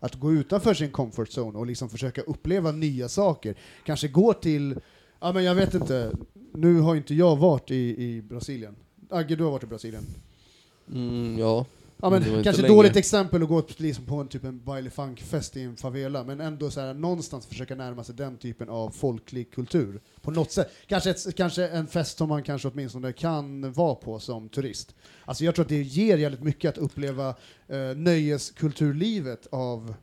[0.00, 3.54] Att gå utanför sin comfort zone och liksom försöka uppleva nya saker.
[3.86, 4.80] Kanske gå till,
[5.20, 6.12] ja men jag vet inte,
[6.54, 8.76] nu har inte jag varit i, i Brasilien.
[9.10, 10.04] Agge, du har varit i Brasilien.
[10.92, 11.66] Mm, ja.
[12.02, 15.56] Ja, Men men kanske dåligt exempel att gå liksom på en typ en baile funk-fest
[15.56, 19.52] i en favela, men ändå så här, någonstans försöka närma sig den typen av folklig
[19.52, 20.00] kultur.
[20.20, 20.72] På något sätt.
[20.86, 24.94] Kanske, ett, kanske en fest som man kanske åtminstone kan vara på som turist.
[25.24, 27.28] Alltså jag tror att det ger jävligt mycket att uppleva
[27.68, 29.94] eh, nöjeskulturlivet av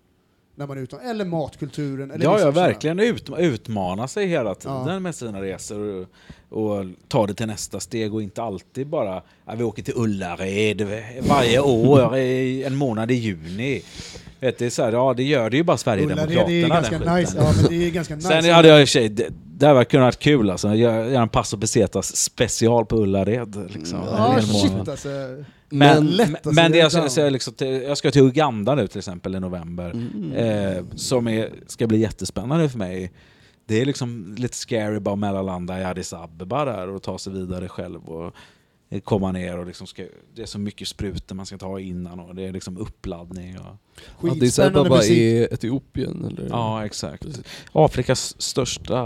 [0.58, 2.12] när man är eller matkulturen.
[2.12, 2.68] Eller ja, liksom ja, sådär.
[2.68, 5.00] verkligen ut, utmana sig hela tiden Ja.
[5.00, 6.08] med sina resor
[6.50, 9.94] och, och ta det till nästa steg och inte alltid bara ja, vi åker till
[9.98, 10.88] Ullared
[11.28, 13.82] varje år i en månad i juni.
[14.40, 16.42] Vet, det, är så här, ja, det gör det ju bara Sverigedemokraterna.
[16.42, 17.38] Ullared är ganska nice.
[17.38, 18.28] Ja, men det är ganska nice.
[18.28, 19.10] Sen hade jag i och för sig,
[19.60, 23.72] det, hade kunnat varit kul alltså, göra en Passo Pesetas special på Ullared.
[23.74, 25.10] Liksom, Mm, Ja, shit alltså.
[25.70, 27.10] Men, lätt, men, alltså, men det jag, ska down.
[27.10, 29.90] säga liksom, jag ska till Uganda nu till exempel i november.
[29.92, 30.32] Mm.
[30.34, 33.12] Eh, som är, ska bli jättespännande för mig.
[33.66, 37.68] Det är liksom lite scary bara mellanlanda i Addis Abeba där och ta sig vidare
[37.70, 38.10] själv.
[38.10, 38.34] Och
[39.03, 40.03] komma ner och liksom ska,
[40.35, 43.57] det är så mycket sprutor man ska ta innan och det är liksom uppladdning.
[43.59, 43.65] Och,
[44.30, 45.18] Addis Skitspännande Abeba musik.
[45.18, 46.47] är Etiopien eller?
[46.49, 47.26] ja, exakt.
[47.72, 48.99] Afrikas största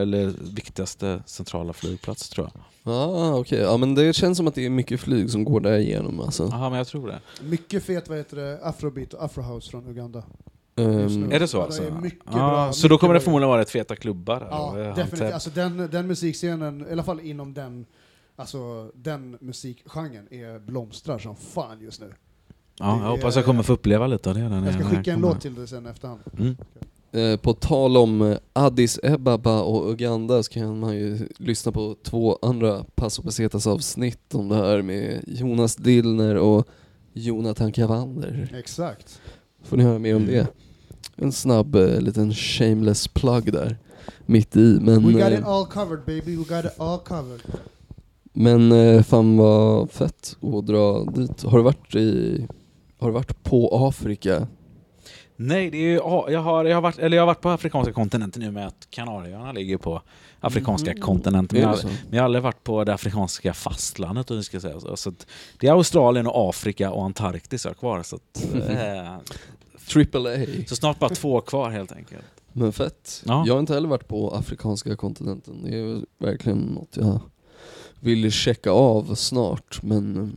[0.00, 2.62] eller viktigaste centrala flygplats tror jag.
[2.94, 3.58] Ah, okej.
[3.60, 6.48] Ja men det känns som att det är mycket flyg som går där igenom alltså.
[6.50, 7.20] Jaha, men jag tror det.
[7.42, 10.22] Mycket fet, vad heter det, afrobeat och afrohouse från Uganda.
[10.76, 11.28] Nu.
[11.32, 11.82] Är det så Ja, det alltså?
[11.82, 14.48] är mycket ja, bra, så då kommer det förmodligen vara rätt feta klubbar.
[14.50, 15.32] Ja, eh, definitivt.
[15.34, 17.86] Alltså den, den musikscenen, i alla fall inom den,
[18.36, 22.12] alltså den musikgenren är blomstrar som fan just nu.
[22.78, 24.48] Ja, jag hoppas är- jag kommer få uppleva lite av det.
[24.48, 26.20] när Jag ska skicka en låt till dig sen efterhand.
[26.38, 26.56] Mm.
[27.12, 31.96] Eh, På tal om eh, Addis Ababa och Uganda så kan man ju lyssna på
[32.02, 36.68] två andra Passo Pesetas avsnitt om det här med Jonas Dillner och
[37.12, 38.54] Jonathan Cavander.
[38.58, 39.20] Exakt.
[39.62, 40.34] Får ni höra mer om Mm.
[40.34, 40.46] det.
[41.16, 43.76] En snabb eh, liten shameless plug där,
[44.26, 44.78] mitt i.
[44.80, 47.40] Men, We got it all covered baby, we got it all covered.
[48.34, 51.42] Men eh, fan vad fett att dra dit.
[51.42, 52.46] Har du varit i,
[52.98, 54.46] har du varit på Afrika?
[55.36, 57.50] Nej, det är ju, ja, jag, har, jag, har varit, eller jag har varit på
[57.50, 60.02] afrikanska kontinenten nu med att Kanarieöarna ligger på
[60.40, 61.00] afrikanska Mhm.
[61.00, 61.60] kontinenten.
[61.60, 64.80] Men jag, men jag har aldrig varit på det afrikanska fastlandet om vi ska säga
[64.80, 64.96] så.
[64.96, 65.12] så
[65.60, 68.02] det är Australien och Afrika och Antarktis jag har kvar.
[68.02, 69.16] Så, att, eh,
[69.88, 70.46] Triple A.
[70.66, 72.24] så snart bara två kvar helt enkelt.
[72.52, 73.22] Men fett.
[73.26, 73.44] Ja.
[73.46, 75.62] Jag har inte heller varit på afrikanska kontinenten.
[75.64, 77.20] Det är verkligen något jag
[78.04, 79.82] vill checka av snart.
[79.82, 80.28] Men eh,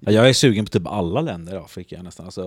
[0.00, 2.26] Ja, Jag är sugen på typ alla länder i Afrika nästan.
[2.26, 2.40] Alltså,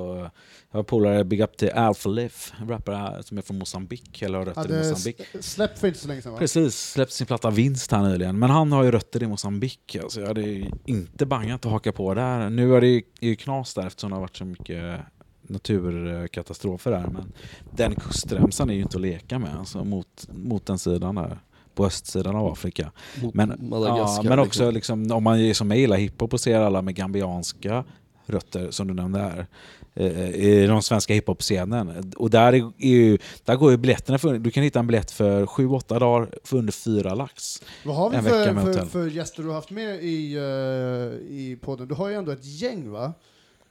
[0.72, 4.38] jag har polare, big up till Alpha Liff, en rappare som är från Mosambik, eller
[4.38, 5.22] har rötter i Hade Mosambik.
[5.40, 6.38] släppt för inte så länge sedan va?
[6.40, 8.40] Precis, släppt sin platta Vinst här nyligen.
[8.40, 9.98] Men han har ju rötter i Mosambik.
[10.04, 12.50] Alltså jag hade ju inte bangat att haka på där.
[12.50, 15.00] Nu är det ju knas där eftersom det har varit så mycket
[15.42, 17.08] naturkatastrofer där.
[17.08, 17.34] Men
[17.76, 21.40] den kustremsan är ju inte att leka med alltså, mot, mot den sidan där.
[21.80, 22.92] På östsidan av Afrika.
[23.22, 26.82] mot Men, ja, men också liksom, om man som mig gillar hiphop och ser alla
[26.82, 27.84] med gambianska
[28.26, 29.48] rötter som du nämnde här
[29.94, 32.14] eh, i den svenska hiphop-scenen.
[32.18, 35.46] Och där, är, ju, där går ju biljetterna för, du kan hitta en biljett för
[35.46, 37.62] 7-8 dagar för under 4 lax.
[37.86, 41.88] Vad har vi för, för, för gäster du har haft med i, eh, i podden?
[41.88, 43.14] Du har ju ändå ett gäng va?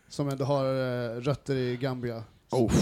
[0.09, 2.23] Som ändå har uh, rötter i Gambia.
[2.51, 2.73] Oh.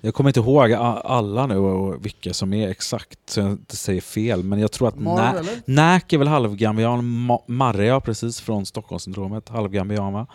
[0.00, 4.00] Jag kommer inte ihåg alla nu och vilka som är exakt så jag inte säger
[4.00, 5.62] fel, men jag tror att Nä- eller?
[5.64, 7.00] Näk är väl halvgambian,
[7.30, 10.26] Ma- Marre ja, precis från Stockholmssyndromet, halvgambian va?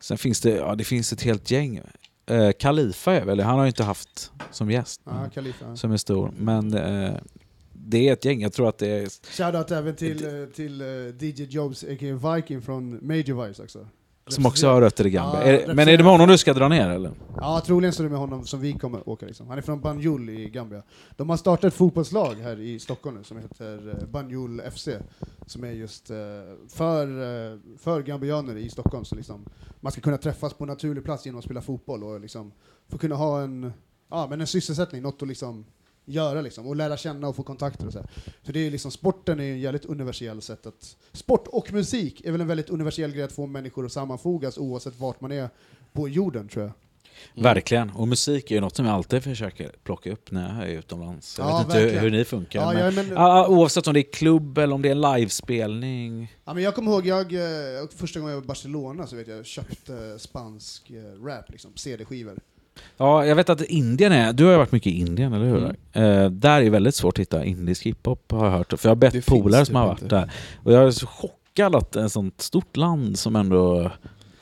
[0.00, 1.80] Sen finns det, ja det finns ett helt gäng.
[2.26, 5.00] Eh, Khalifa är väl, han har ju inte haft som gäst.
[5.04, 5.76] Ja, Khalifa.
[5.76, 6.32] som är stor.
[6.38, 7.12] Men eh,
[7.72, 8.40] det är ett gäng.
[8.40, 9.08] Jag tror att det är...
[9.36, 10.86] Shoutout även till, eh, till eh,
[11.24, 12.34] DJ Jobs, a.k.a.
[12.34, 13.86] Viking från Major Vice också.
[14.30, 15.60] Som också har rötter i Gambia.
[15.60, 17.10] Ja, men är det med honom du ska dra ner eller?
[17.36, 19.26] Ja, troligen så är det med honom som vi kommer åka.
[19.26, 19.48] Liksom.
[19.48, 20.82] Han är från Banjul i Gambia.
[21.16, 24.88] De har startat ett fotbollslag här i Stockholm nu som heter eh, Banjul FC.
[25.46, 26.16] Som är just eh,
[26.68, 29.04] för, eh, för gambianer i Stockholm.
[29.04, 29.44] Så liksom,
[29.80, 32.52] man ska kunna träffas på en naturlig plats genom att spela fotboll och liksom,
[32.88, 33.72] få kunna ha en,
[34.10, 35.64] ja, men en sysselsättning, något att liksom
[36.10, 37.98] göra liksom, och lära känna och få kontakter och så.
[37.98, 38.08] här.
[38.42, 40.96] Så det är liksom, sporten är en jävligt universell sätt att...
[41.12, 45.00] Sport och musik är väl en väldigt universell grej att få människor att sammanfogas oavsett
[45.00, 45.48] vart man är
[45.92, 46.72] på jorden tror jag.
[47.42, 47.90] Verkligen.
[47.90, 51.38] Och musik är ju något som jag alltid försöker plocka upp när jag är utomlands.
[51.38, 52.04] Jag Ja, vet inte hur, verkligen.
[52.04, 52.60] hur ni funkar.
[52.74, 56.36] Ja, men, ja, men- oavsett om det är klubb eller om det är en livespelning.
[56.44, 59.28] Ja, men jag kommer ihåg, jag, eh, första gången jag var i Barcelona så vet
[59.28, 62.38] jag, jag köpte spansk eh, rap, liksom, CD-skivor.
[62.96, 64.32] Ja, jag vet att Indien är...
[64.32, 65.56] Du har ju varit mycket i Indien, eller hur?
[65.92, 66.24] Mm.
[66.24, 68.68] Eh, där är det väldigt svårt att hitta indisk hiphop, har jag hört.
[68.80, 70.14] För jag har bett polare typ som har varit inte.
[70.16, 70.30] där.
[70.64, 73.90] Och jag är så chockad att ett sånt stort land som ändå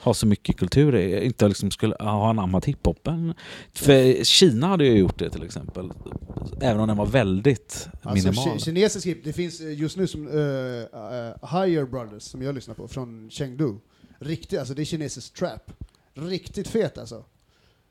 [0.01, 3.35] har så mycket kultur är- inte liksom skulle ha anammat hiphopen.
[3.73, 5.91] För Kina hade ju gjort det till exempel.
[6.61, 8.49] Även om den var väldigt Alltså, minimal.
[8.59, 10.35] ki- kinesisk hip, det finns eh, just nu som uh,
[11.63, 13.75] Higher Brothers, som jag lyssnar på, från Chengdu.
[14.19, 15.73] Riktigt, alltså det är kinesisk trap.
[16.15, 17.25] Riktigt fet alltså.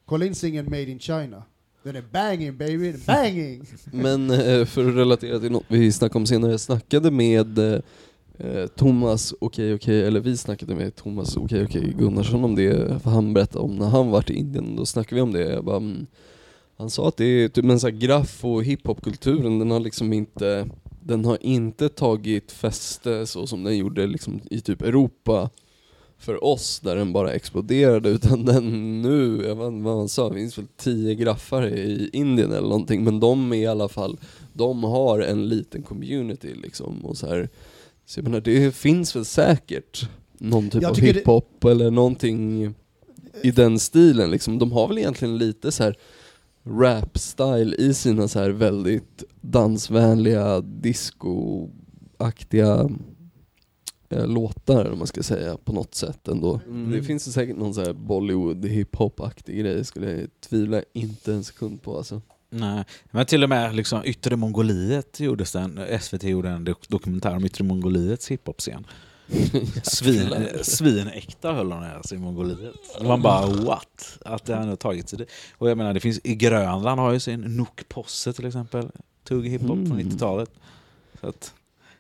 [0.07, 1.43] Kolla in singeln Made in China.
[1.83, 3.65] Den är banging baby, banging!
[3.91, 7.79] Men eh, för att relatera till något vi snackade om senare, jag snackade med eh,
[8.37, 13.09] eh Thomas, okej okej, eller vi snackade med Thomas, okej okej Gunnarsson om det, för
[13.09, 15.77] han berättade om när han var i Indien, då snackade vi om det, jag bara,
[15.77, 16.05] mm.
[16.77, 20.13] Han sa att det är typ en sån här graff och hiphopkulturen, den har liksom
[20.13, 20.69] inte,
[21.03, 25.49] den har inte tagit fäste så som den gjorde liksom i typ Europa
[26.19, 30.29] för oss där den bara exploderade utan den nu, jag vet inte vad han sa,
[30.29, 34.17] det finns väl tio graffar i Indien eller någonting men de är i alla fall,
[34.53, 37.49] de har en liten community liksom och så här.
[38.05, 41.91] Så jag menar det finns väl säkert någon typ Jag av tycker det- hiphop eller
[41.91, 42.73] någonting
[43.41, 44.59] i den stilen liksom.
[44.59, 45.97] De har väl egentligen lite så här
[46.63, 52.89] rap-style i sina så här väldigt dansvänliga, disco-aktiga
[54.09, 56.59] låtar om man ska säga på något sätt ändå.
[56.67, 56.91] Mm.
[56.91, 61.81] Det finns säkert någon så här Bollywood hiphop-aktig grej skulle jag tvivla inte en sekund
[61.81, 62.21] på alltså.
[62.49, 67.35] Nej, men till och med liksom Yttre Mongoliet gjordes en, SVT gjorde en dok- dokumentär
[67.35, 68.87] om Yttre Mongoliets hiphop-scen.
[69.83, 72.75] Svin, svinäkta höll de alltså i Mongoliet.
[73.03, 74.17] Man bara what?
[74.25, 75.25] Att det har tagit sig det.
[75.57, 78.89] Och jag menar det finns i Grönland har ju sin Nuk Posse till exempel.
[79.23, 80.09] Tugg hiphop från Mm.
[80.09, 80.49] 90-talet.
[81.21, 81.53] Så att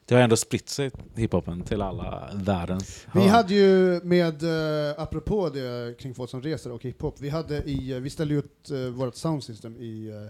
[0.07, 3.29] det har ändå spritt sig hiphopen till alla världens Vi hörn.
[3.29, 4.49] hade ju med, uh,
[4.97, 8.71] apropå det kring folk som reser och hiphop, vi, hade i, eh, vi ställde ut
[8.71, 10.29] uh, vårt soundsystem i, uh,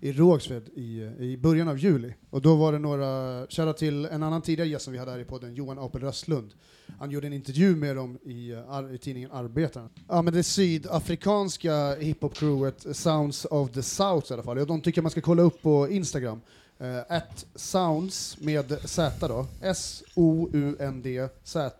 [0.00, 2.14] i Rågsved i, eh, i början av juli.
[2.30, 5.18] Och då var det några, kära till en annan tidigare gäst som vi hade här
[5.18, 6.50] i podden, Johan Apel Röstlund.
[6.98, 9.88] Han gjorde en intervju med dem i, eh, ar, i tidningen Arbetaren.
[10.08, 14.58] Ja men det sydafrikanska hiphop-crewet Sounds of the South i alla fall.
[14.58, 16.40] Och de tycker man ska kolla upp på Instagram.
[16.80, 19.46] Uh, at sounds med Z då.
[19.60, 21.70] S-O-U-N-D Z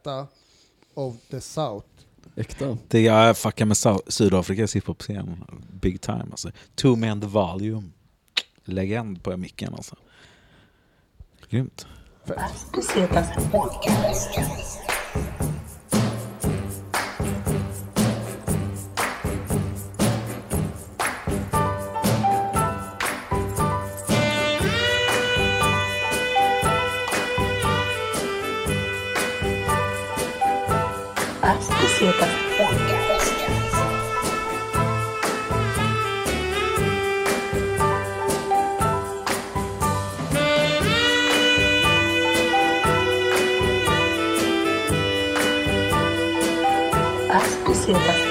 [0.94, 1.86] of the South.
[2.36, 2.78] Äkta.
[2.88, 5.44] Det jag fuckar med Sydafrikas hiphop-scen.
[5.80, 6.50] Big time alltså.
[6.74, 7.90] Two Man The Volume.
[8.64, 9.96] Legend på micken alltså.
[11.50, 11.86] Grymt.
[12.72, 13.28] Bucetas
[31.98, 32.02] Podcast.
[32.02, 33.32] Bucetas Podcast.
[47.64, 48.25] Bucetas